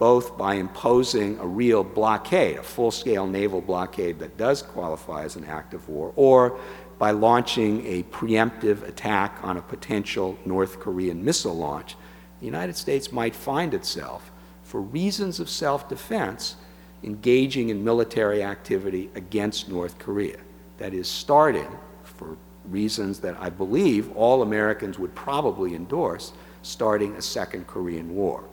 both 0.00 0.36
by 0.38 0.54
imposing 0.54 1.38
a 1.38 1.46
real 1.46 1.84
blockade, 1.84 2.56
a 2.56 2.62
full 2.62 2.90
scale 2.90 3.26
naval 3.26 3.60
blockade 3.60 4.18
that 4.18 4.38
does 4.38 4.62
qualify 4.62 5.24
as 5.24 5.36
an 5.36 5.44
act 5.44 5.74
of 5.74 5.86
war, 5.90 6.12
or 6.16 6.58
by 7.00 7.12
launching 7.12 7.84
a 7.86 8.02
preemptive 8.04 8.86
attack 8.86 9.38
on 9.42 9.56
a 9.56 9.62
potential 9.62 10.38
North 10.44 10.78
Korean 10.78 11.24
missile 11.24 11.56
launch, 11.56 11.96
the 12.40 12.44
United 12.44 12.76
States 12.76 13.10
might 13.10 13.34
find 13.34 13.72
itself, 13.72 14.30
for 14.62 14.82
reasons 14.82 15.40
of 15.40 15.48
self 15.48 15.88
defense, 15.88 16.56
engaging 17.02 17.70
in 17.70 17.82
military 17.82 18.42
activity 18.42 19.10
against 19.14 19.70
North 19.70 19.98
Korea. 19.98 20.40
That 20.76 20.92
is, 20.92 21.08
starting, 21.08 21.70
for 22.04 22.36
reasons 22.66 23.18
that 23.20 23.34
I 23.40 23.48
believe 23.48 24.14
all 24.14 24.42
Americans 24.42 24.98
would 24.98 25.14
probably 25.14 25.74
endorse, 25.74 26.34
starting 26.60 27.14
a 27.14 27.22
second 27.22 27.66
Korean 27.66 28.14
War. 28.14 28.44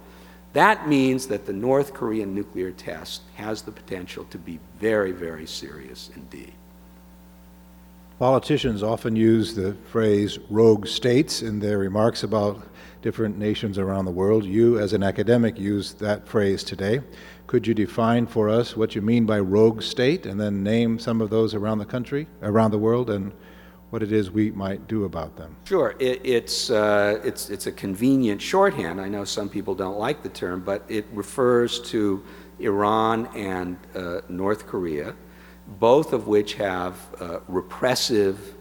That 0.53 0.87
means 0.87 1.27
that 1.27 1.45
the 1.45 1.51
North 1.51 1.93
Korean 1.93 2.33
nuclear 2.33 2.71
test 2.71 3.23
has 3.35 3.61
the 3.61 3.73
potential 3.73 4.23
to 4.29 4.37
be 4.37 4.61
very, 4.79 5.11
very 5.11 5.45
serious 5.45 6.11
indeed. 6.15 6.53
Politicians 8.19 8.81
often 8.81 9.15
use 9.15 9.53
the 9.53 9.75
phrase 9.91 10.39
rogue 10.49 10.87
states 10.87 11.43
in 11.43 11.59
their 11.59 11.77
remarks 11.77 12.23
about 12.23 12.67
different 13.03 13.37
nations 13.37 13.77
around 13.77 14.05
the 14.05 14.11
world. 14.11 14.43
You, 14.43 14.79
as 14.79 14.93
an 14.93 15.03
academic, 15.03 15.59
use 15.59 15.93
that 15.93 16.27
phrase 16.27 16.63
today. 16.63 17.01
Could 17.45 17.67
you 17.67 17.75
define 17.75 18.25
for 18.25 18.49
us 18.49 18.75
what 18.75 18.95
you 18.95 19.03
mean 19.03 19.27
by 19.27 19.39
rogue 19.39 19.83
state 19.83 20.25
and 20.25 20.39
then 20.39 20.63
name 20.63 20.97
some 20.97 21.21
of 21.21 21.29
those 21.29 21.53
around 21.53 21.77
the 21.77 21.85
country, 21.85 22.25
around 22.41 22.71
the 22.71 22.79
world, 22.79 23.11
and 23.11 23.31
what 23.91 24.01
it 24.01 24.11
is 24.11 24.31
we 24.31 24.49
might 24.49 24.87
do 24.87 25.03
about 25.03 25.37
them? 25.37 25.55
Sure. 25.65 25.93
It, 25.99 26.19
it's, 26.25 26.71
uh, 26.71 27.21
it's, 27.23 27.51
it's 27.51 27.67
a 27.67 27.71
convenient 27.71 28.41
shorthand. 28.41 28.99
I 28.99 29.09
know 29.09 29.25
some 29.25 29.47
people 29.47 29.75
don't 29.75 29.99
like 29.99 30.23
the 30.23 30.29
term, 30.29 30.61
but 30.61 30.83
it 30.89 31.05
refers 31.13 31.79
to 31.91 32.23
Iran 32.59 33.27
and 33.35 33.77
uh, 33.93 34.21
North 34.27 34.65
Korea, 34.65 35.13
both 35.67 36.13
of 36.13 36.27
which 36.27 36.55
have 36.55 36.95
uh, 37.19 37.39
repressive, 37.47 38.55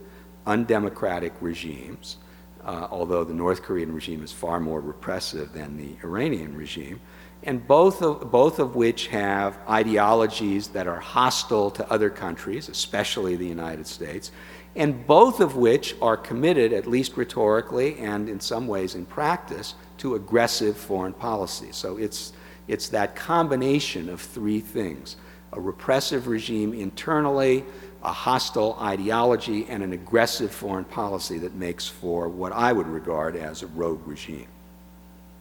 undemocratic 0.45 1.33
regimes, 1.41 2.17
uh, 2.63 2.87
although 2.91 3.23
the 3.23 3.33
North 3.33 3.63
Korean 3.63 3.93
regime 3.93 4.23
is 4.23 4.31
far 4.31 4.59
more 4.59 4.81
repressive 4.81 5.53
than 5.53 5.77
the 5.77 5.95
Iranian 6.03 6.55
regime 6.55 6.99
and 7.43 7.65
both 7.65 8.01
of, 8.01 8.31
both 8.31 8.59
of 8.59 8.75
which 8.75 9.07
have 9.07 9.57
ideologies 9.69 10.69
that 10.69 10.87
are 10.87 10.99
hostile 10.99 11.69
to 11.71 11.91
other 11.91 12.09
countries, 12.09 12.69
especially 12.69 13.35
the 13.35 13.47
United 13.47 13.87
States, 13.87 14.31
and 14.75 15.05
both 15.07 15.39
of 15.39 15.55
which 15.55 15.95
are 16.01 16.17
committed, 16.17 16.73
at 16.73 16.87
least 16.87 17.15
rhetorically 17.15 17.97
and 17.99 18.27
in 18.27 18.39
some 18.39 18.67
ways 18.67 18.95
in 18.95 19.05
practice, 19.05 19.75
to 19.97 20.15
aggressive 20.15 20.77
foreign 20.77 21.13
policy. 21.13 21.69
So 21.71 21.97
it's, 21.97 22.33
it's 22.67 22.89
that 22.89 23.15
combination 23.15 24.09
of 24.09 24.21
three 24.21 24.59
things 24.59 25.15
a 25.53 25.59
repressive 25.59 26.27
regime 26.27 26.73
internally, 26.73 27.63
a 28.03 28.11
hostile 28.11 28.77
ideology, 28.81 29.65
and 29.69 29.83
an 29.83 29.93
aggressive 29.93 30.51
foreign 30.51 30.85
policy 30.85 31.37
that 31.39 31.55
makes 31.55 31.87
for 31.87 32.27
what 32.27 32.51
I 32.51 32.73
would 32.73 32.87
regard 32.87 33.35
as 33.35 33.63
a 33.63 33.67
rogue 33.67 34.05
regime. 34.07 34.47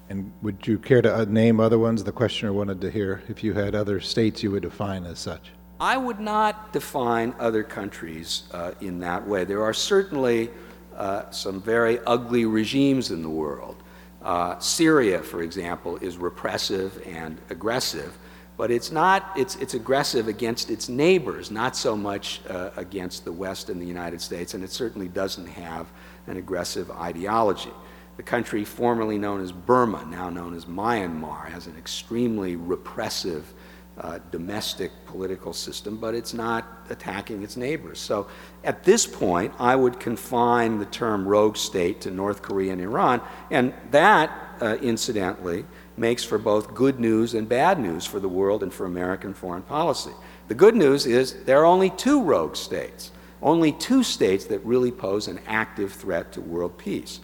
And 0.08 0.32
would 0.42 0.66
you 0.66 0.78
care 0.78 1.02
to 1.02 1.22
uh, 1.22 1.24
name 1.24 1.58
other 1.58 1.78
ones? 1.78 2.04
The 2.04 2.12
questioner 2.12 2.52
wanted 2.52 2.80
to 2.80 2.90
hear 2.90 3.22
if 3.28 3.42
you 3.42 3.54
had 3.54 3.74
other 3.74 4.00
states 4.00 4.42
you 4.42 4.52
would 4.52 4.62
define 4.62 5.04
as 5.04 5.18
such. 5.18 5.50
I 5.80 5.96
would 5.96 6.20
not 6.20 6.72
define 6.72 7.34
other 7.38 7.62
countries 7.62 8.44
uh, 8.52 8.72
in 8.80 9.00
that 9.00 9.26
way. 9.26 9.44
There 9.44 9.62
are 9.62 9.74
certainly 9.74 10.50
uh, 10.96 11.28
some 11.30 11.60
very 11.60 11.98
ugly 12.06 12.46
regimes 12.46 13.10
in 13.10 13.22
the 13.22 13.28
world. 13.28 13.82
Uh, 14.22 14.58
Syria, 14.58 15.22
for 15.22 15.42
example, 15.42 15.96
is 15.98 16.16
repressive 16.16 17.02
and 17.06 17.38
aggressive, 17.50 18.16
but 18.56 18.70
it's 18.70 18.90
not, 18.90 19.32
it's, 19.36 19.56
it's 19.56 19.74
aggressive 19.74 20.28
against 20.28 20.70
its 20.70 20.88
neighbors, 20.88 21.50
not 21.50 21.76
so 21.76 21.96
much 21.96 22.40
uh, 22.48 22.70
against 22.76 23.24
the 23.24 23.32
West 23.32 23.68
and 23.68 23.80
the 23.80 23.86
United 23.86 24.20
States, 24.20 24.54
and 24.54 24.64
it 24.64 24.70
certainly 24.70 25.08
doesn't 25.08 25.46
have 25.46 25.86
an 26.26 26.36
aggressive 26.36 26.90
ideology. 26.90 27.72
The 28.16 28.22
country 28.22 28.64
formerly 28.64 29.18
known 29.18 29.42
as 29.42 29.52
Burma, 29.52 30.06
now 30.06 30.30
known 30.30 30.54
as 30.54 30.64
Myanmar, 30.64 31.50
has 31.50 31.66
an 31.66 31.76
extremely 31.76 32.56
repressive 32.56 33.52
uh, 33.98 34.18
domestic 34.30 34.90
political 35.06 35.52
system, 35.52 35.98
but 35.98 36.14
it's 36.14 36.34
not 36.34 36.66
attacking 36.90 37.42
its 37.42 37.56
neighbors. 37.56 37.98
So 37.98 38.26
at 38.64 38.84
this 38.84 39.06
point, 39.06 39.54
I 39.58 39.76
would 39.76 40.00
confine 40.00 40.78
the 40.78 40.84
term 40.86 41.26
rogue 41.26 41.56
state 41.56 42.00
to 42.02 42.10
North 42.10 42.42
Korea 42.42 42.72
and 42.72 42.80
Iran, 42.80 43.20
and 43.50 43.72
that, 43.90 44.30
uh, 44.60 44.76
incidentally, 44.82 45.64
makes 45.98 46.24
for 46.24 46.38
both 46.38 46.74
good 46.74 47.00
news 47.00 47.34
and 47.34 47.48
bad 47.48 47.78
news 47.78 48.04
for 48.04 48.20
the 48.20 48.28
world 48.28 48.62
and 48.62 48.72
for 48.72 48.86
American 48.86 49.34
foreign 49.34 49.62
policy. 49.62 50.12
The 50.48 50.54
good 50.54 50.76
news 50.76 51.06
is 51.06 51.44
there 51.44 51.60
are 51.60 51.64
only 51.64 51.90
two 51.90 52.22
rogue 52.22 52.56
states, 52.56 53.10
only 53.42 53.72
two 53.72 54.02
states 54.02 54.44
that 54.46 54.64
really 54.64 54.92
pose 54.92 55.28
an 55.28 55.40
active 55.46 55.92
threat 55.92 56.32
to 56.32 56.40
world 56.40 56.76
peace. 56.78 57.20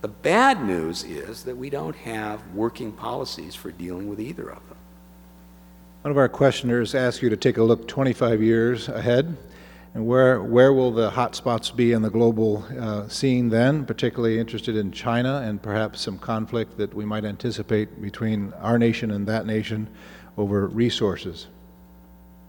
The 0.00 0.08
bad 0.08 0.64
news 0.64 1.04
is 1.04 1.44
that 1.44 1.56
we 1.56 1.70
don't 1.70 1.96
have 1.96 2.42
working 2.54 2.92
policies 2.92 3.54
for 3.54 3.70
dealing 3.70 4.08
with 4.08 4.20
either 4.20 4.50
of 4.50 4.68
them. 4.68 4.76
One 6.02 6.10
of 6.10 6.18
our 6.18 6.28
questioners 6.28 6.96
asked 6.96 7.22
you 7.22 7.30
to 7.30 7.36
take 7.36 7.58
a 7.58 7.62
look 7.62 7.86
25 7.86 8.42
years 8.42 8.88
ahead. 8.88 9.36
And 9.94 10.06
where, 10.06 10.42
where 10.42 10.72
will 10.72 10.90
the 10.90 11.10
hotspots 11.10 11.74
be 11.74 11.92
in 11.92 12.00
the 12.00 12.08
global 12.08 12.64
uh, 12.78 13.08
scene 13.08 13.50
then? 13.50 13.84
Particularly 13.84 14.38
interested 14.38 14.74
in 14.74 14.90
China 14.90 15.42
and 15.44 15.62
perhaps 15.62 16.00
some 16.00 16.18
conflict 16.18 16.78
that 16.78 16.94
we 16.94 17.04
might 17.04 17.26
anticipate 17.26 18.00
between 18.00 18.54
our 18.54 18.78
nation 18.78 19.10
and 19.10 19.26
that 19.26 19.44
nation 19.44 19.88
over 20.38 20.66
resources. 20.66 21.48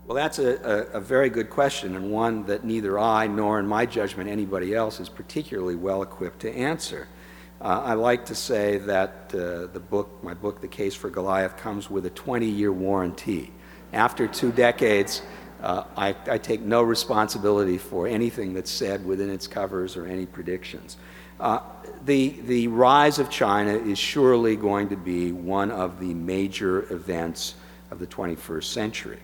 Well, 0.06 0.16
that's 0.16 0.40
a, 0.40 0.56
a, 0.94 0.98
a, 0.98 1.02
very 1.02 1.30
good 1.30 1.50
question, 1.50 1.96
and 1.96 2.12
one 2.12 2.46
that 2.48 2.66
neither 2.66 3.00
I 3.00 3.28
nor, 3.28 3.60
in 3.60 3.66
my 3.66 3.86
judgment, 3.86 4.30
anybody 4.30 4.76
else 4.76 5.00
is 5.00 5.08
particularly 5.08 5.76
well 5.76 6.02
equipped 6.02 6.42
to 6.42 6.54
answer. 6.54 7.08
Uh, 7.62 7.82
I 7.86 7.94
like 7.94 8.26
to 8.26 8.36
say 8.36 8.80
that 8.80 9.32
uh, 9.34 9.68
the 9.68 9.80
book, 9.80 10.22
my 10.22 10.34
book, 10.34 10.60
The 10.60 10.68
Case 10.68 10.94
for 10.94 11.10
Goliath, 11.10 11.56
comes 11.56 11.90
with 11.90 12.06
a 12.06 12.10
20 12.10 12.46
year 12.46 12.74
warranty. 12.74 13.54
After 13.94 14.28
two 14.28 14.52
decades, 14.52 15.22
uh, 15.64 15.86
I, 15.96 16.16
I, 16.30 16.38
take 16.38 16.60
no 16.62 16.84
responsibility 16.84 17.78
for 17.78 18.06
anything 18.06 18.54
that's 18.54 18.70
said 18.70 19.06
within 19.06 19.30
its 19.30 19.48
covers 19.48 19.96
or 19.96 20.06
any 20.06 20.26
predictions. 20.26 20.98
Uh, 21.40 21.60
the, 22.04 22.42
the 22.42 22.68
rise 22.68 23.18
of 23.18 23.30
China 23.30 23.74
is 23.74 23.98
surely 23.98 24.58
going 24.58 24.90
to 24.90 24.98
be 24.98 25.32
one 25.32 25.72
of 25.72 26.02
the 26.02 26.14
major 26.14 26.92
events 26.94 27.56
of 27.92 28.00
the 28.00 28.08
21st 28.08 28.66
century. 28.66 29.20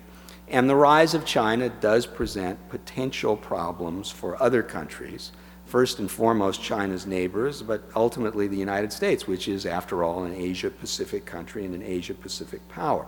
And 0.47 0.69
the 0.69 0.75
rise 0.75 1.13
of 1.13 1.25
China 1.25 1.69
does 1.69 2.05
present 2.05 2.57
potential 2.69 3.35
problems 3.35 4.09
for 4.09 4.41
other 4.41 4.63
countries, 4.63 5.33
first 5.65 5.99
and 5.99 6.09
foremost 6.09 6.63
China's 6.63 7.05
neighbors, 7.05 7.61
but 7.61 7.83
ultimately 7.95 8.47
the 8.47 8.57
United 8.57 8.93
States, 8.93 9.27
which 9.27 9.47
is, 9.47 9.65
after 9.65 10.03
all, 10.03 10.23
an 10.23 10.33
Asia 10.33 10.69
Pacific 10.69 11.25
country 11.25 11.65
and 11.65 11.75
an 11.75 11.83
Asia 11.83 12.13
Pacific 12.13 12.67
power. 12.69 13.05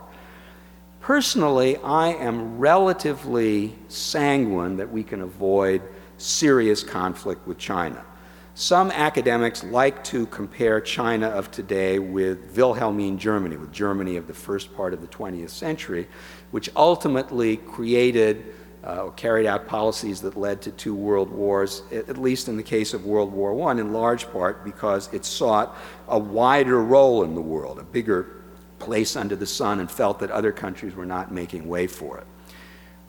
Personally, 1.02 1.78
I 1.78 2.10
am 2.10 2.60
relatively 2.60 3.76
sanguine 3.88 4.78
that 4.78 4.92
we 4.92 5.04
can 5.04 5.22
avoid 5.22 5.82
serious 6.20 6.84
conflict 6.84 7.48
with 7.48 7.58
China. 7.58 8.06
Some 8.54 8.92
academics 8.92 9.64
like 9.64 10.04
to 10.06 10.28
compare 10.28 10.80
China 10.80 11.30
of 11.30 11.50
today 11.50 11.98
with 11.98 12.56
Wilhelmine 12.56 13.18
Germany, 13.18 13.58
with 13.58 13.72
Germany 13.72 14.16
of 14.16 14.28
the 14.28 14.34
first 14.36 14.76
part 14.76 14.94
of 14.94 15.02
the 15.02 15.08
20th 15.08 15.50
century, 15.50 16.08
which 16.52 16.70
ultimately 16.76 17.58
created 17.58 18.54
uh, 18.86 19.06
or 19.06 19.12
carried 19.14 19.48
out 19.48 19.68
policies 19.68 20.22
that 20.22 20.38
led 20.38 20.62
to 20.62 20.72
two 20.72 20.94
world 20.94 21.32
wars, 21.32 21.82
at 21.92 22.18
least 22.18 22.48
in 22.48 22.58
the 22.58 22.64
case 22.64 22.94
of 22.94 23.06
World 23.06 23.32
War 23.32 23.70
I, 23.70 23.72
in 23.72 23.92
large 23.92 24.32
part 24.32 24.64
because 24.64 25.12
it 25.12 25.26
sought 25.26 25.76
a 26.08 26.20
wider 26.20 26.84
role 26.84 27.24
in 27.24 27.34
the 27.34 27.42
world, 27.42 27.80
a 27.80 27.84
bigger 27.84 28.41
place 28.82 29.16
under 29.16 29.38
the 29.38 29.46
sun, 29.46 29.80
and 29.80 29.90
felt 29.90 30.20
that 30.20 30.32
other 30.32 30.52
countries 30.52 30.96
were 30.96 31.06
not 31.06 31.32
making 31.32 31.70
way 31.70 31.88
for 31.88 32.18
it. 32.18 32.28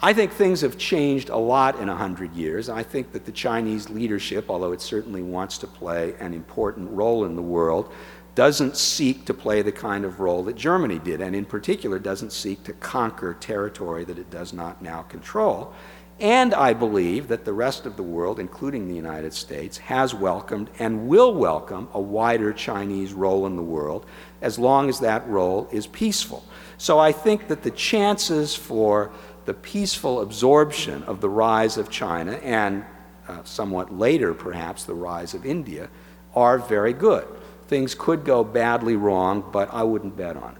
I 0.04 0.12
think 0.12 0.32
things 0.32 0.60
have 0.62 0.76
changed 0.78 1.28
a 1.28 1.36
lot 1.36 1.78
in 1.78 1.86
100 1.86 2.32
years. 2.32 2.68
I 2.68 2.82
think 2.82 3.12
that 3.12 3.24
the 3.24 3.32
Chinese 3.32 3.88
leadership, 3.88 4.50
although 4.50 4.72
it 4.72 4.80
certainly 4.80 5.22
wants 5.22 5.58
to 5.58 5.66
play 5.66 6.14
an 6.18 6.34
important 6.34 6.90
role 6.90 7.24
in 7.24 7.36
the 7.36 7.42
world, 7.42 7.92
doesn't 8.34 8.76
seek 8.76 9.24
to 9.26 9.34
play 9.34 9.62
the 9.62 9.70
kind 9.72 10.04
of 10.04 10.18
role 10.18 10.42
that 10.44 10.56
Germany 10.56 10.98
did, 10.98 11.20
and 11.20 11.36
in 11.36 11.44
particular 11.44 11.98
doesn't 11.98 12.32
seek 12.32 12.64
to 12.64 12.72
conquer 12.72 13.34
territory 13.34 14.04
that 14.04 14.18
it 14.18 14.30
does 14.30 14.52
not 14.52 14.82
now 14.82 15.02
control. 15.02 15.72
And 16.18 16.54
I 16.54 16.72
believe 16.72 17.28
that 17.28 17.44
the 17.44 17.52
rest 17.52 17.84
of 17.84 17.96
the 17.96 18.02
world, 18.02 18.38
including 18.38 18.86
the 18.86 18.94
United 18.94 19.34
States, 19.34 19.78
has 19.78 20.14
welcomed 20.14 20.70
and 20.78 21.08
will 21.08 21.34
welcome 21.34 21.88
a 21.94 22.00
wider 22.00 22.52
Chinese 22.52 23.12
role 23.12 23.46
in 23.46 23.56
the 23.56 23.62
world 23.62 24.06
as 24.42 24.58
long 24.58 24.88
as 24.88 25.00
that 25.00 25.26
role 25.28 25.68
is 25.72 25.86
peaceful. 25.86 26.44
So 26.76 26.98
I 26.98 27.12
think 27.12 27.48
that 27.48 27.62
the 27.62 27.70
chances 27.70 28.54
for 28.54 29.12
the 29.44 29.54
peaceful 29.54 30.20
absorption 30.20 31.02
of 31.04 31.20
the 31.20 31.28
rise 31.28 31.76
of 31.76 31.90
China 31.90 32.32
and 32.42 32.84
uh, 33.28 33.42
somewhat 33.44 33.96
later, 33.96 34.34
perhaps, 34.34 34.84
the 34.84 34.94
rise 34.94 35.32
of 35.32 35.46
India 35.46 35.88
are 36.34 36.58
very 36.58 36.92
good. 36.92 37.26
Things 37.68 37.94
could 37.94 38.24
go 38.24 38.44
badly 38.44 38.96
wrong, 38.96 39.48
but 39.52 39.72
I 39.72 39.84
wouldn't 39.84 40.16
bet 40.16 40.36
on 40.36 40.52
it. 40.52 40.58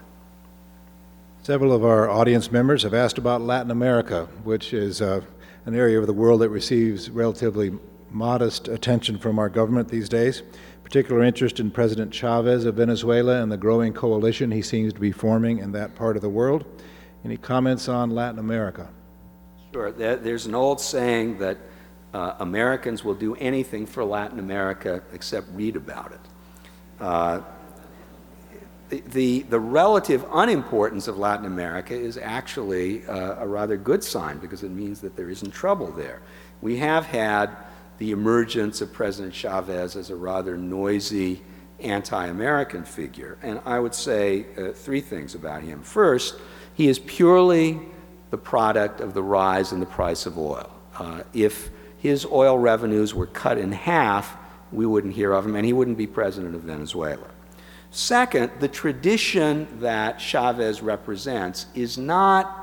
Several 1.42 1.72
of 1.72 1.84
our 1.84 2.08
audience 2.08 2.52
members 2.52 2.84
have 2.84 2.94
asked 2.94 3.18
about 3.18 3.40
Latin 3.40 3.72
America, 3.72 4.28
which 4.44 4.72
is 4.72 5.02
uh, 5.02 5.22
an 5.66 5.74
area 5.74 5.98
of 5.98 6.06
the 6.06 6.12
world 6.12 6.40
that 6.40 6.50
receives 6.50 7.10
relatively 7.10 7.72
modest 8.10 8.68
attention 8.68 9.18
from 9.18 9.38
our 9.38 9.48
government 9.48 9.88
these 9.88 10.08
days. 10.08 10.42
Particular 10.92 11.22
interest 11.22 11.58
in 11.58 11.70
President 11.70 12.12
Chavez 12.12 12.66
of 12.66 12.74
Venezuela 12.74 13.40
and 13.40 13.50
the 13.50 13.56
growing 13.56 13.94
coalition 13.94 14.50
he 14.50 14.60
seems 14.60 14.92
to 14.92 15.00
be 15.00 15.10
forming 15.10 15.56
in 15.56 15.72
that 15.72 15.94
part 15.94 16.16
of 16.16 16.22
the 16.22 16.28
world. 16.28 16.66
Any 17.24 17.38
comments 17.38 17.88
on 17.88 18.10
Latin 18.10 18.38
America? 18.38 18.90
Sure. 19.72 19.90
There's 19.90 20.44
an 20.44 20.54
old 20.54 20.82
saying 20.82 21.38
that 21.38 21.56
uh, 22.12 22.34
Americans 22.40 23.04
will 23.04 23.14
do 23.14 23.34
anything 23.36 23.86
for 23.86 24.04
Latin 24.04 24.38
America 24.38 25.02
except 25.14 25.46
read 25.54 25.76
about 25.76 26.12
it. 26.12 26.20
Uh, 27.00 27.40
the, 28.90 29.40
the, 29.44 29.58
relative 29.58 30.26
unimportance 30.30 31.08
of 31.08 31.16
Latin 31.16 31.46
America 31.46 31.94
is 31.94 32.18
actually 32.18 33.06
uh, 33.06 33.42
a 33.42 33.48
rather 33.48 33.78
good 33.78 34.04
sign 34.04 34.36
because 34.36 34.62
it 34.62 34.70
means 34.70 35.00
that 35.00 35.16
there 35.16 35.30
isn't 35.30 35.52
trouble 35.52 35.90
there. 35.90 36.20
We 36.60 36.76
have 36.76 37.06
had 37.06 37.48
the 38.02 38.10
emergence 38.10 38.80
of 38.80 38.92
President 38.92 39.32
Chavez 39.32 39.94
as 39.94 40.10
a 40.10 40.16
rather 40.16 40.56
noisy 40.56 41.40
anti 41.78 42.26
American 42.26 42.82
figure, 42.82 43.38
and 43.42 43.60
I 43.64 43.78
would 43.78 43.94
say 43.94 44.44
uh, 44.58 44.72
three 44.72 45.00
things 45.00 45.36
about 45.36 45.62
him. 45.62 45.84
First, 45.84 46.34
he 46.74 46.88
is 46.88 46.98
purely 46.98 47.78
the 48.30 48.38
product 48.38 49.00
of 49.00 49.14
the 49.14 49.22
rise 49.22 49.70
in 49.70 49.78
the 49.78 49.86
price 49.86 50.26
of 50.26 50.36
oil. 50.36 50.68
Uh, 50.98 51.22
if 51.32 51.70
his 51.96 52.26
oil 52.26 52.58
revenues 52.58 53.14
were 53.14 53.28
cut 53.28 53.56
in 53.56 53.70
half, 53.70 54.36
we 54.72 54.84
wouldn't 54.84 55.14
hear 55.14 55.32
of 55.32 55.46
him, 55.46 55.54
and 55.54 55.64
he 55.64 55.72
wouldn't 55.72 55.96
be 55.96 56.08
president 56.08 56.56
of 56.56 56.62
Venezuela. 56.62 57.28
Second, 57.92 58.50
the 58.58 58.66
tradition 58.66 59.68
that 59.78 60.20
Chavez 60.20 60.82
represents 60.82 61.66
is 61.76 61.96
not 61.96 62.61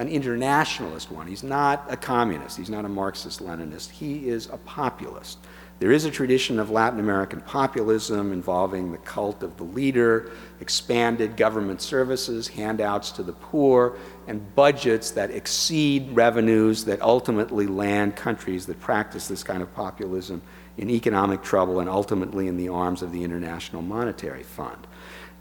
an 0.00 0.08
internationalist 0.08 1.10
one. 1.10 1.26
He's 1.26 1.42
not 1.42 1.84
a 1.90 1.96
communist. 1.96 2.56
He's 2.56 2.70
not 2.70 2.86
a 2.86 2.88
Marxist 2.88 3.42
Leninist. 3.42 3.90
He 3.90 4.30
is 4.30 4.46
a 4.46 4.56
populist. 4.56 5.38
There 5.78 5.92
is 5.92 6.06
a 6.06 6.10
tradition 6.10 6.58
of 6.58 6.70
Latin 6.70 7.00
American 7.00 7.42
populism 7.42 8.32
involving 8.32 8.92
the 8.92 8.98
cult 8.98 9.42
of 9.42 9.58
the 9.58 9.64
leader, 9.64 10.30
expanded 10.60 11.36
government 11.36 11.82
services, 11.82 12.48
handouts 12.48 13.10
to 13.12 13.22
the 13.22 13.32
poor, 13.32 13.96
and 14.26 14.54
budgets 14.54 15.10
that 15.12 15.30
exceed 15.30 16.10
revenues 16.12 16.86
that 16.86 17.02
ultimately 17.02 17.66
land 17.66 18.16
countries 18.16 18.64
that 18.66 18.80
practice 18.80 19.28
this 19.28 19.42
kind 19.42 19.62
of 19.62 19.74
populism 19.74 20.40
in 20.78 20.88
economic 20.88 21.42
trouble 21.42 21.80
and 21.80 21.90
ultimately 21.90 22.48
in 22.48 22.56
the 22.56 22.70
arms 22.70 23.02
of 23.02 23.12
the 23.12 23.22
International 23.22 23.82
Monetary 23.82 24.44
Fund. 24.44 24.86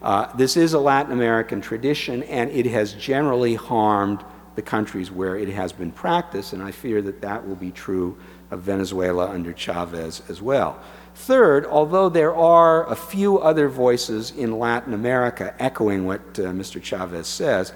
Uh, 0.02 0.34
this 0.36 0.56
is 0.56 0.74
a 0.74 0.80
Latin 0.80 1.12
American 1.12 1.60
tradition, 1.60 2.24
and 2.24 2.50
it 2.52 2.66
has 2.66 2.94
generally 2.94 3.56
harmed 3.56 4.24
the 4.60 4.64
countries 4.64 5.10
where 5.10 5.38
it 5.38 5.48
has 5.48 5.72
been 5.72 5.90
practiced, 5.90 6.52
and 6.52 6.62
I 6.62 6.72
fear 6.72 7.02
that 7.04 7.22
that 7.22 7.48
will 7.48 7.56
be 7.56 7.72
true 7.72 8.18
of 8.52 8.60
Venezuela 8.60 9.30
under 9.30 9.54
Chavez 9.54 10.22
as 10.28 10.42
well. 10.42 10.78
Third, 11.16 11.66
although 11.66 12.10
there 12.10 12.36
are 12.36 12.86
a 12.92 12.96
few 12.96 13.40
other 13.40 13.70
voices 13.70 14.32
in 14.32 14.60
Latin 14.60 14.94
America 14.94 15.56
echoing 15.60 16.06
what 16.06 16.20
uh, 16.20 16.52
Mr. 16.52 16.84
Chavez 16.84 17.26
says, 17.26 17.72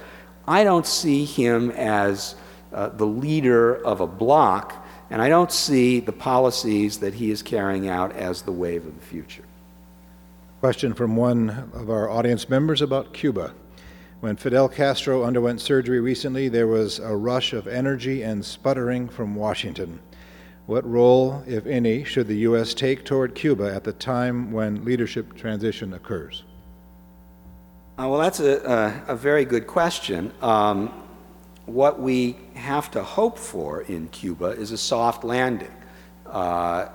I 0.46 0.66
don't 0.66 0.86
see 0.86 1.24
him 1.24 1.72
as 1.72 2.36
uh, 2.74 2.90
the 2.90 3.08
leader 3.08 3.76
of 3.76 4.02
a 4.02 4.08
bloc 4.08 4.84
and 5.10 5.22
I 5.22 5.30
don't 5.30 5.52
see 5.52 6.00
the 6.00 6.12
policies 6.12 6.98
that 7.00 7.14
he 7.14 7.30
is 7.30 7.44
carrying 7.44 7.88
out 7.88 8.14
as 8.16 8.42
the 8.42 8.52
wave 8.52 8.86
of 8.86 8.96
the 9.00 9.06
future. 9.06 9.44
Question 10.60 10.94
from 10.94 11.16
one 11.16 11.70
of 11.74 11.90
our 11.90 12.10
audience 12.10 12.50
members 12.50 12.82
about 12.82 13.14
Cuba. 13.14 13.54
When 14.24 14.38
Fidel 14.38 14.70
Castro 14.70 15.26
underwent 15.26 15.60
surgery 15.60 16.00
recently, 16.00 16.48
there 16.48 16.66
was 16.66 17.00
a 17.00 17.14
rush 17.14 17.52
of 17.52 17.68
energy 17.68 18.22
and 18.22 18.46
sputtering 18.46 19.10
from 19.10 19.36
Washington. 19.36 20.00
What 20.66 20.90
role, 20.90 21.44
if 21.46 21.66
any, 21.66 22.06
should 22.06 22.28
the 22.28 22.38
U.S. 22.48 22.74
take 22.74 23.04
toward 23.04 23.36
Cuba 23.36 23.76
at 23.76 23.84
the 23.84 23.92
time 23.92 24.54
when 24.54 24.86
leadership 24.86 25.36
transition 25.36 25.92
occurs? 25.92 26.44
Uh, 28.00 28.08
well, 28.08 28.18
that's 28.18 28.40
a, 28.40 29.04
a, 29.10 29.12
a, 29.12 29.16
very 29.18 29.44
good 29.44 29.68
question. 29.68 30.32
Um, 30.42 31.04
what 31.66 32.00
we 32.00 32.38
have 32.54 32.90
to 32.92 33.04
hope 33.04 33.38
for 33.38 33.82
in 33.82 34.08
Cuba 34.08 34.52
is 34.52 34.72
a 34.72 34.78
soft 34.78 35.26
landing. 35.26 35.76
Uh, 36.26 36.88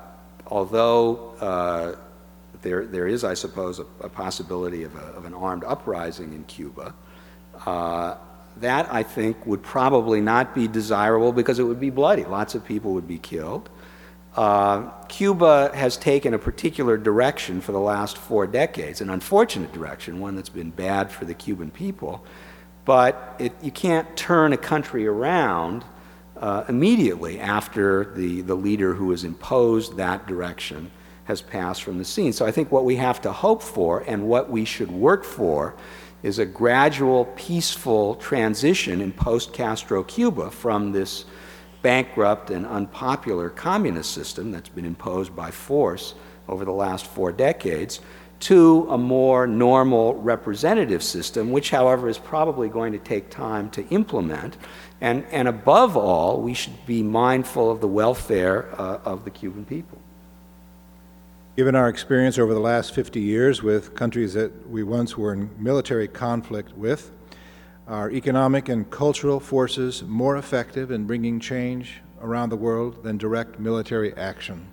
although 0.46 1.34
uh, 1.40 1.96
there, 2.62 2.86
there 2.86 3.06
is, 3.06 3.22
I 3.22 3.34
suppose, 3.34 3.80
a, 3.80 3.86
a 4.00 4.08
possibility 4.08 4.82
of, 4.82 4.96
of, 4.96 5.26
an 5.26 5.34
armed 5.34 5.64
uprising 5.64 6.32
in 6.32 6.44
Cuba, 6.44 6.94
uh, 7.66 8.16
that 8.58 8.92
I 8.92 9.02
think 9.02 9.46
would 9.46 9.62
probably 9.62 10.20
not 10.20 10.54
be 10.54 10.68
desirable 10.68 11.32
because 11.32 11.58
it 11.58 11.64
would 11.64 11.80
be 11.80 11.90
bloody. 11.90 12.24
Lots 12.24 12.54
of 12.54 12.64
people 12.64 12.94
would 12.94 13.08
be 13.08 13.18
killed. 13.18 13.68
Uh, 14.36 14.90
Cuba 15.08 15.70
has 15.74 15.96
taken 15.96 16.34
a 16.34 16.38
particular 16.38 16.96
direction 16.96 17.60
for 17.60 17.72
the 17.72 17.80
last 17.80 18.16
four 18.16 18.46
decades, 18.46 19.00
an 19.00 19.10
unfortunate 19.10 19.72
direction, 19.72 20.20
one 20.20 20.36
that's 20.36 20.48
been 20.48 20.70
bad 20.70 21.10
for 21.10 21.24
the 21.24 21.34
Cuban 21.34 21.70
people 21.70 22.24
but 22.88 23.36
it, 23.38 23.52
you 23.62 23.70
can't 23.70 24.16
turn 24.16 24.54
a 24.54 24.56
country 24.56 25.06
around 25.06 25.84
uh, 26.38 26.64
immediately 26.70 27.38
after 27.38 28.14
the, 28.14 28.40
the 28.40 28.54
leader 28.54 28.94
who 28.94 29.10
has 29.10 29.24
imposed 29.24 29.98
that 29.98 30.26
direction 30.26 30.90
has 31.24 31.42
passed 31.42 31.82
from 31.82 31.98
the 31.98 32.04
scene. 32.06 32.32
So 32.32 32.46
I 32.46 32.50
think 32.50 32.72
what 32.72 32.86
we 32.86 32.96
have 32.96 33.20
to 33.20 33.30
hope 33.30 33.62
for 33.62 34.04
and 34.08 34.26
what 34.26 34.48
we 34.48 34.64
should 34.64 34.90
work 34.90 35.22
for 35.22 35.76
is 36.22 36.38
a 36.38 36.46
gradual, 36.46 37.26
peaceful 37.36 38.14
transition 38.16 39.00
in 39.00 39.12
post 39.12 39.52
Castro 39.52 40.02
Cuba 40.02 40.50
from 40.50 40.92
this 40.92 41.24
bankrupt 41.82 42.50
and 42.50 42.66
unpopular 42.66 43.50
communist 43.50 44.12
system 44.12 44.50
that's 44.50 44.68
been 44.68 44.84
imposed 44.84 45.34
by 45.34 45.50
force 45.50 46.14
over 46.48 46.64
the 46.64 46.72
last 46.72 47.06
four 47.06 47.30
decades 47.30 48.00
to 48.40 48.86
a 48.90 48.98
more 48.98 49.46
normal 49.46 50.14
representative 50.14 51.02
system, 51.02 51.50
which, 51.50 51.70
however, 51.70 52.08
is 52.08 52.18
probably 52.18 52.68
going 52.68 52.92
to 52.92 52.98
take 52.98 53.30
time 53.30 53.68
to 53.70 53.86
implement. 53.88 54.56
And, 55.00 55.24
and 55.30 55.48
above 55.48 55.96
all, 55.96 56.40
we 56.40 56.54
should 56.54 56.86
be 56.86 57.02
mindful 57.02 57.70
of 57.70 57.80
the 57.80 57.88
welfare 57.88 58.68
uh, 58.80 59.00
of 59.04 59.24
the 59.24 59.30
Cuban 59.30 59.64
people. 59.64 59.98
Given 61.58 61.74
our 61.74 61.88
experience 61.88 62.38
over 62.38 62.54
the 62.54 62.60
last 62.60 62.94
50 62.94 63.18
years 63.18 63.64
with 63.64 63.96
countries 63.96 64.32
that 64.34 64.70
we 64.70 64.84
once 64.84 65.18
were 65.18 65.32
in 65.32 65.50
military 65.58 66.06
conflict 66.06 66.70
with, 66.78 67.10
are 67.88 68.12
economic 68.12 68.68
and 68.68 68.88
cultural 68.92 69.40
forces 69.40 70.04
more 70.04 70.36
effective 70.36 70.92
in 70.92 71.04
bringing 71.04 71.40
change 71.40 72.00
around 72.22 72.50
the 72.50 72.56
world 72.56 73.02
than 73.02 73.18
direct 73.18 73.58
military 73.58 74.16
action? 74.16 74.68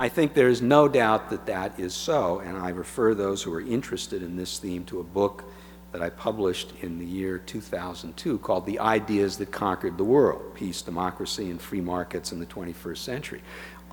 I 0.00 0.08
think 0.08 0.34
there 0.34 0.48
is 0.48 0.60
no 0.60 0.88
doubt 0.88 1.30
that 1.30 1.46
that 1.46 1.78
is 1.78 1.94
so, 1.94 2.40
and 2.40 2.58
I 2.58 2.70
refer 2.70 3.14
those 3.14 3.40
who 3.44 3.54
are 3.54 3.60
interested 3.60 4.20
in 4.20 4.36
this 4.36 4.58
theme 4.58 4.84
to 4.86 4.98
a 4.98 5.04
book 5.04 5.44
that 5.92 6.02
I 6.02 6.10
published 6.10 6.72
in 6.82 6.98
the 6.98 7.06
year 7.06 7.38
2002 7.38 8.38
called 8.38 8.66
The 8.66 8.80
Ideas 8.80 9.36
That 9.38 9.52
Conquered 9.52 9.96
the 9.96 10.04
World 10.04 10.54
Peace, 10.54 10.82
Democracy, 10.82 11.50
and 11.50 11.60
Free 11.60 11.80
Markets 11.80 12.32
in 12.32 12.40
the 12.40 12.46
21st 12.46 12.98
Century. 12.98 13.42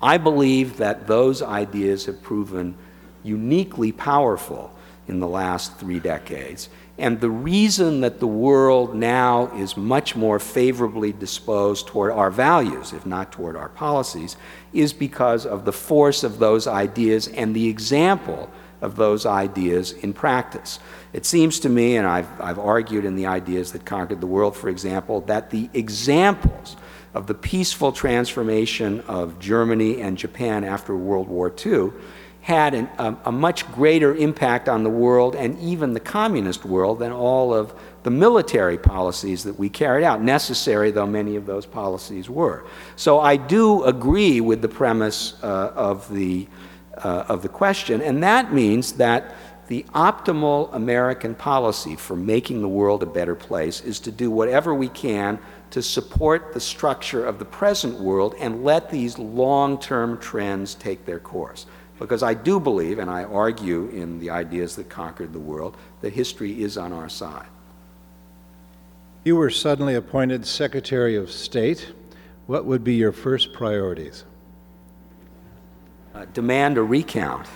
I 0.00 0.18
believe 0.18 0.76
that 0.76 1.06
those 1.06 1.42
ideas 1.42 2.06
have 2.06 2.22
proven 2.22 2.76
uniquely 3.22 3.92
powerful 3.92 4.70
in 5.08 5.20
the 5.20 5.26
last 5.26 5.76
three 5.78 5.98
decades, 5.98 6.68
and 6.98 7.20
the 7.20 7.30
reason 7.30 8.00
that 8.00 8.20
the 8.20 8.26
world 8.26 8.94
now 8.94 9.46
is 9.56 9.76
much 9.76 10.16
more 10.16 10.38
favorably 10.38 11.12
disposed 11.12 11.86
toward 11.86 12.12
our 12.12 12.30
values, 12.30 12.92
if 12.92 13.06
not 13.06 13.32
toward 13.32 13.56
our 13.56 13.68
policies, 13.68 14.36
is 14.72 14.92
because 14.92 15.46
of 15.46 15.64
the 15.64 15.72
force 15.72 16.24
of 16.24 16.38
those 16.38 16.66
ideas 16.66 17.28
and 17.28 17.54
the 17.54 17.68
example 17.68 18.50
of 18.80 18.96
those 18.96 19.26
ideas 19.26 19.92
in 19.92 20.12
practice. 20.12 20.78
It 21.12 21.24
seems 21.24 21.60
to 21.60 21.68
me, 21.68 21.96
and 21.96 22.06
I've, 22.06 22.28
I've 22.40 22.58
argued 22.58 23.04
in 23.04 23.16
the 23.16 23.26
ideas 23.26 23.72
that 23.72 23.84
conquered 23.84 24.20
the 24.20 24.26
world, 24.26 24.56
for 24.56 24.68
example, 24.68 25.22
that 25.22 25.50
the 25.50 25.70
examples 25.74 26.76
of 27.14 27.26
the 27.26 27.34
peaceful 27.34 27.92
transformation 27.92 29.00
of 29.02 29.38
Germany 29.38 30.00
and 30.00 30.18
Japan 30.18 30.64
after 30.64 30.94
World 30.94 31.28
War 31.28 31.52
II 31.64 31.90
had 32.48 32.72
an, 32.72 32.88
a, 32.98 33.14
a, 33.26 33.32
much 33.32 33.70
greater 33.72 34.14
impact 34.14 34.70
on 34.70 34.82
the 34.82 34.88
world 34.88 35.36
and 35.36 35.58
even 35.58 35.92
the 35.92 36.00
communist 36.00 36.64
world 36.64 36.98
than 36.98 37.12
all 37.12 37.52
of 37.52 37.74
the 38.04 38.10
military 38.10 38.78
policies 38.78 39.44
that 39.44 39.58
we 39.58 39.68
carried 39.68 40.02
out, 40.02 40.22
necessary 40.22 40.90
though 40.90 41.06
many 41.06 41.36
of 41.36 41.44
those 41.44 41.66
policies 41.66 42.30
were. 42.30 42.64
So 42.96 43.20
I 43.20 43.36
do 43.36 43.84
agree 43.84 44.40
with 44.40 44.62
the 44.62 44.68
premise 44.68 45.34
uh, 45.42 45.72
of, 45.74 46.10
the, 46.10 46.48
uh, 46.96 47.24
of 47.28 47.42
the 47.42 47.50
question, 47.50 48.00
and 48.00 48.22
that 48.22 48.50
means 48.50 48.92
that 48.94 49.34
the 49.66 49.84
optimal 49.94 50.74
American 50.74 51.34
policy 51.34 51.96
for 51.96 52.16
making 52.16 52.62
the 52.62 52.68
world 52.68 53.02
a 53.02 53.06
better 53.06 53.34
place 53.34 53.82
is 53.82 54.00
to 54.00 54.10
do 54.10 54.30
whatever 54.30 54.74
we 54.74 54.88
can 54.88 55.38
to 55.70 55.82
support 55.82 56.54
the 56.54 56.60
structure 56.60 57.24
of 57.24 57.38
the 57.38 57.44
present 57.44 57.98
world 57.98 58.34
and 58.38 58.64
let 58.64 58.90
these 58.90 59.18
long 59.18 59.78
term 59.78 60.18
trends 60.18 60.74
take 60.74 61.04
their 61.04 61.18
course. 61.18 61.66
Because 61.98 62.22
I 62.22 62.34
do 62.34 62.60
believe, 62.60 63.00
and 63.00 63.10
I 63.10 63.24
argue 63.24 63.88
in 63.88 64.20
the 64.20 64.30
ideas 64.30 64.76
that 64.76 64.88
conquered 64.88 65.32
the 65.32 65.40
world, 65.40 65.76
that 66.00 66.12
history 66.12 66.62
is 66.62 66.78
on 66.78 66.92
our 66.92 67.08
side. 67.08 67.48
You 69.24 69.34
were 69.36 69.50
suddenly 69.50 69.96
appointed 69.96 70.46
Secretary 70.46 71.16
of 71.16 71.28
State. 71.30 71.92
What 72.46 72.66
would 72.66 72.84
be 72.84 72.94
your 72.94 73.12
first 73.12 73.52
priorities? 73.52 74.24
Uh, 76.14 76.24
demand 76.32 76.78
a 76.78 76.82
recount. 76.82 77.46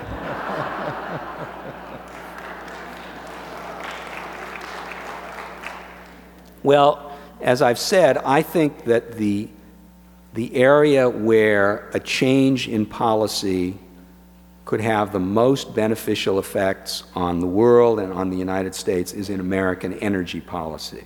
well, 6.62 7.11
as 7.42 7.60
I've 7.60 7.78
said, 7.78 8.18
I 8.18 8.42
think 8.42 8.84
that 8.84 9.12
the 9.12 9.48
the 10.34 10.54
area 10.54 11.10
where 11.10 11.90
a 11.92 12.00
change 12.00 12.66
in 12.66 12.86
policy 12.86 13.76
could 14.64 14.80
have 14.80 15.12
the 15.12 15.20
most 15.20 15.74
beneficial 15.74 16.38
effects 16.38 17.04
on 17.14 17.40
the 17.40 17.46
world 17.46 17.98
and 17.98 18.12
on 18.12 18.30
the 18.30 18.36
United 18.36 18.74
States 18.74 19.12
is 19.12 19.28
in 19.28 19.40
American 19.40 19.92
energy 19.94 20.40
policy. 20.40 21.04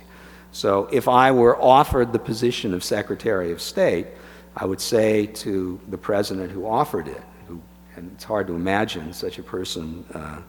So 0.51 0.87
if 0.91 1.07
I 1.07 1.31
were 1.31 1.61
offered 1.61 2.13
the 2.13 2.19
position 2.19 2.73
of 2.73 2.83
Secretary 2.83 3.51
of 3.51 3.61
State, 3.61 4.07
I 4.55 4.65
would 4.65 4.79
say 4.79 5.25
to 5.25 5.79
the 5.89 5.97
president 5.97 6.51
who 6.51 6.65
offered 6.65 7.07
it, 7.07 7.21
who, 7.47 7.61
and 7.95 8.11
it's 8.13 8.23
hard 8.23 8.47
to 8.47 8.55
imagine 8.55 9.11
such 9.11 9.39
a 9.39 9.43
person 9.43 10.05
uh, 10.13 10.41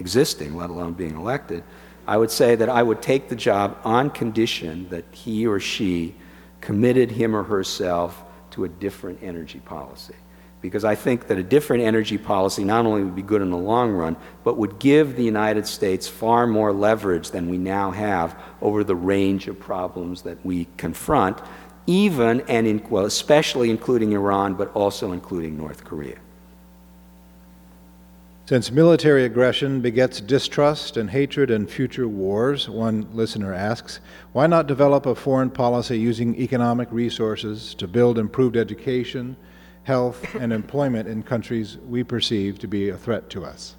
existing, 0.00 0.56
let 0.56 0.70
alone 0.70 0.94
being 0.94 1.16
elected, 1.16 1.62
I 2.08 2.16
would 2.16 2.30
say 2.30 2.54
that 2.54 2.70
I 2.70 2.82
would 2.82 3.02
take 3.02 3.28
the 3.28 3.36
job 3.36 3.78
on 3.84 4.08
condition 4.08 4.88
that 4.88 5.04
he 5.12 5.46
or 5.46 5.60
she 5.60 6.14
committed 6.62 7.10
him 7.10 7.36
or 7.36 7.42
herself 7.42 8.24
to 8.52 8.64
a 8.64 8.68
different 8.68 9.22
energy 9.22 9.58
policy. 9.58 10.14
Because 10.62 10.86
I 10.86 10.94
think 10.94 11.26
that 11.26 11.36
a 11.36 11.42
different 11.42 11.84
energy 11.84 12.16
policy 12.16 12.64
not 12.64 12.86
only 12.86 13.04
would 13.04 13.14
be 13.14 13.20
good 13.20 13.42
in 13.42 13.50
the 13.50 13.58
long 13.58 13.92
run, 13.92 14.16
but 14.42 14.56
would 14.56 14.78
give 14.78 15.16
the 15.16 15.22
United 15.22 15.66
States 15.66 16.08
far 16.08 16.46
more 16.46 16.72
leverage 16.72 17.30
than 17.30 17.50
we 17.50 17.58
now 17.58 17.90
have 17.90 18.40
over 18.62 18.82
the 18.84 18.96
range 18.96 19.46
of 19.46 19.60
problems 19.60 20.22
that 20.22 20.42
we 20.46 20.66
confront, 20.78 21.38
even 21.86 22.40
and 22.48 22.66
in, 22.66 22.88
well, 22.88 23.04
especially 23.04 23.68
including 23.68 24.12
Iran, 24.12 24.54
but 24.54 24.72
also 24.72 25.12
including 25.12 25.58
North 25.58 25.84
Korea. 25.84 26.16
Since 28.48 28.72
military 28.72 29.26
aggression 29.26 29.82
begets 29.82 30.22
distrust 30.22 30.96
and 30.96 31.10
hatred 31.10 31.50
and 31.50 31.70
future 31.70 32.08
wars, 32.08 32.66
one 32.66 33.06
listener 33.12 33.52
asks, 33.52 34.00
why 34.32 34.46
not 34.46 34.66
develop 34.66 35.04
a 35.04 35.14
foreign 35.14 35.50
policy 35.50 35.98
using 35.98 36.34
economic 36.34 36.88
resources 36.90 37.74
to 37.74 37.86
build 37.86 38.18
improved 38.18 38.56
education, 38.56 39.36
health, 39.82 40.34
and 40.34 40.50
employment 40.50 41.06
in 41.06 41.22
countries 41.22 41.76
we 41.86 42.02
perceive 42.02 42.58
to 42.60 42.66
be 42.66 42.88
a 42.88 42.96
threat 42.96 43.28
to 43.28 43.44
us? 43.44 43.76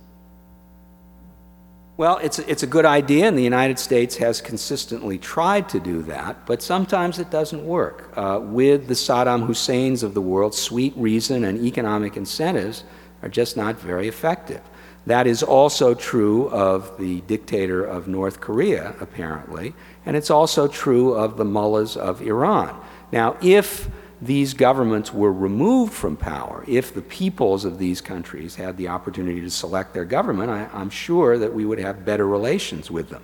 Well, 1.97 2.19
it's, 2.19 2.37
it's 2.37 2.61
a 2.61 2.67
good 2.67 2.85
idea, 2.85 3.27
and 3.27 3.35
the 3.35 3.43
United 3.43 3.79
States 3.79 4.17
has 4.17 4.39
consistently 4.39 5.17
tried 5.17 5.67
to 5.69 5.79
do 5.79 6.03
that, 6.03 6.45
but 6.45 6.61
sometimes 6.61 7.17
it 7.17 7.31
doesn't 7.31 7.65
work. 7.65 8.15
Uh, 8.15 8.39
with 8.39 8.87
the 8.87 8.93
Saddam 8.93 9.47
Husseins 9.47 10.03
of 10.03 10.13
the 10.13 10.21
world, 10.21 10.53
sweet 10.53 10.93
reason 10.95 11.43
and 11.43 11.57
economic 11.57 12.15
incentives 12.15 12.83
are 13.21 13.29
just 13.29 13.57
not 13.57 13.79
very 13.79 14.07
effective. 14.07 14.61
That 15.05 15.27
is 15.27 15.41
also 15.41 15.93
true 15.93 16.49
of 16.49 16.97
the 16.97 17.21
dictator 17.21 17.83
of 17.83 18.07
North 18.07 18.39
Korea, 18.39 18.93
apparently, 18.99 19.73
and 20.05 20.15
it's 20.15 20.29
also 20.29 20.67
true 20.67 21.13
of 21.13 21.37
the 21.37 21.45
mullahs 21.45 21.97
of 21.97 22.21
Iran. 22.21 22.79
Now, 23.11 23.37
if 23.41 23.89
these 24.21 24.53
governments 24.53 25.13
were 25.13 25.31
removed 25.31 25.93
from 25.93 26.17
power, 26.17 26.63
if 26.67 26.93
the 26.93 27.01
peoples 27.01 27.63
of 27.63 27.79
these 27.79 28.01
countries 28.01 28.55
had 28.55 28.75
the 28.75 28.89
opportunity 28.89 29.41
to 29.41 29.49
select 29.49 29.93
their 29.93 30.05
government, 30.05 30.49
I, 30.49 30.69
am 30.73 30.89
sure 30.89 31.37
that 31.37 31.53
we 31.53 31.65
would 31.65 31.79
have 31.79 32.05
better 32.05 32.27
relations 32.27 32.91
with 32.91 33.09
them. 33.09 33.23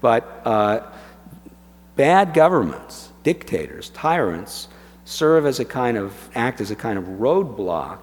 But 0.00 0.42
uh, 0.44 0.80
bad 1.96 2.34
governments, 2.34 3.10
dictators, 3.22 3.88
tyrants, 3.90 4.68
serve 5.06 5.46
as 5.46 5.60
a 5.60 5.64
kind 5.64 5.96
of, 5.96 6.12
act 6.34 6.60
as 6.60 6.70
a 6.70 6.76
kind 6.76 6.98
of 6.98 7.04
roadblock 7.04 8.00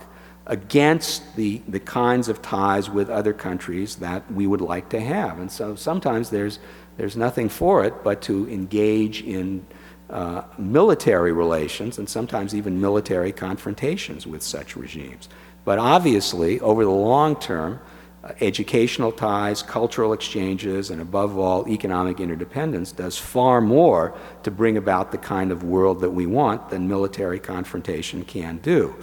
against 0.51 1.37
the, 1.37 1.61
the 1.69 1.79
kinds 1.79 2.27
of 2.27 2.41
ties 2.41 2.89
with 2.89 3.09
other 3.09 3.31
countries 3.31 3.95
that 3.95 4.29
we 4.33 4.45
would 4.45 4.59
like 4.59 4.89
to 4.89 4.99
have. 4.99 5.39
And 5.39 5.49
so 5.49 5.75
sometimes 5.75 6.29
there's, 6.29 6.59
there's 6.97 7.15
nothing 7.15 7.47
for 7.47 7.85
it 7.85 8.03
but 8.03 8.21
to 8.23 8.49
engage 8.49 9.23
in 9.23 9.65
uh, 10.09 10.43
military 10.57 11.31
relations 11.31 11.97
and 11.97 12.09
sometimes 12.09 12.53
even 12.53 12.81
military 12.81 13.31
confrontations 13.31 14.27
with 14.27 14.43
such 14.43 14.75
regimes. 14.75 15.29
But 15.63 15.79
obviously, 15.79 16.59
over 16.59 16.83
the 16.83 16.89
long 16.89 17.37
term, 17.39 17.79
uh, 18.21 18.33
educational 18.41 19.13
ties, 19.13 19.63
cultural 19.63 20.11
exchanges, 20.11 20.89
and 20.89 20.99
above 20.99 21.37
all, 21.37 21.65
economic 21.69 22.19
interdependence 22.19 22.91
does 22.91 23.17
far 23.17 23.61
more 23.61 24.13
to 24.43 24.51
bring 24.51 24.75
about 24.75 25.13
the 25.13 25.17
kind 25.17 25.49
of 25.49 25.63
world 25.63 26.01
that 26.01 26.09
we 26.09 26.25
want 26.25 26.69
than 26.69 26.89
military 26.89 27.39
confrontation 27.39 28.25
can 28.25 28.57
do. 28.57 28.93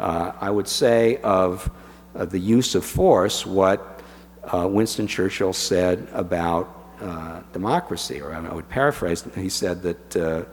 Uh, 0.00 0.32
I 0.40 0.50
would 0.50 0.66
say 0.66 1.18
of 1.18 1.70
uh, 2.14 2.24
the 2.24 2.38
use 2.38 2.74
of 2.74 2.84
force 2.84 3.44
what 3.44 4.02
uh, 4.44 4.66
Winston 4.66 5.06
Churchill 5.06 5.52
said 5.52 6.08
about 6.12 6.76
uh, 7.00 7.40
democracy, 7.52 8.20
or 8.20 8.34
I 8.34 8.52
would 8.52 8.68
paraphrase, 8.68 9.24
he 9.34 9.48
said 9.48 9.82
that 9.82 10.16
uh, 10.16 10.44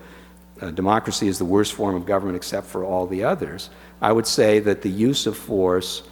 uh, 0.61 0.71
democracy 0.71 1.27
is 1.27 1.37
the 1.37 1.45
worst 1.45 1.73
form 1.73 1.95
of 1.95 2.05
government 2.05 2.35
except 2.35 2.67
for 2.67 2.83
all 2.83 3.05
the 3.05 3.23
others. 3.23 3.69
I 4.01 4.11
would 4.11 4.27
say 4.27 4.59
that 4.59 4.81
the 4.81 4.89
use 4.89 5.27
of 5.27 5.37
force 5.37 6.03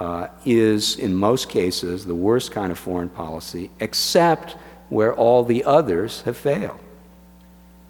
uh, 0.00 0.28
is, 0.44 0.96
in 0.96 1.14
most 1.14 1.48
cases, 1.48 2.06
the 2.06 2.14
worst 2.14 2.52
kind 2.52 2.72
of 2.72 2.78
foreign 2.78 3.08
policy, 3.08 3.70
except 3.80 4.56
where 4.88 5.14
all 5.14 5.44
the 5.44 5.64
others 5.64 6.22
have 6.22 6.36
failed. 6.36 6.78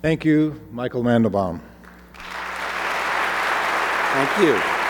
Thank 0.00 0.24
you, 0.24 0.61
Michael 0.72 1.03
Mandelbaum. 1.03 1.61
Thank 4.14 4.38
you. 4.40 4.81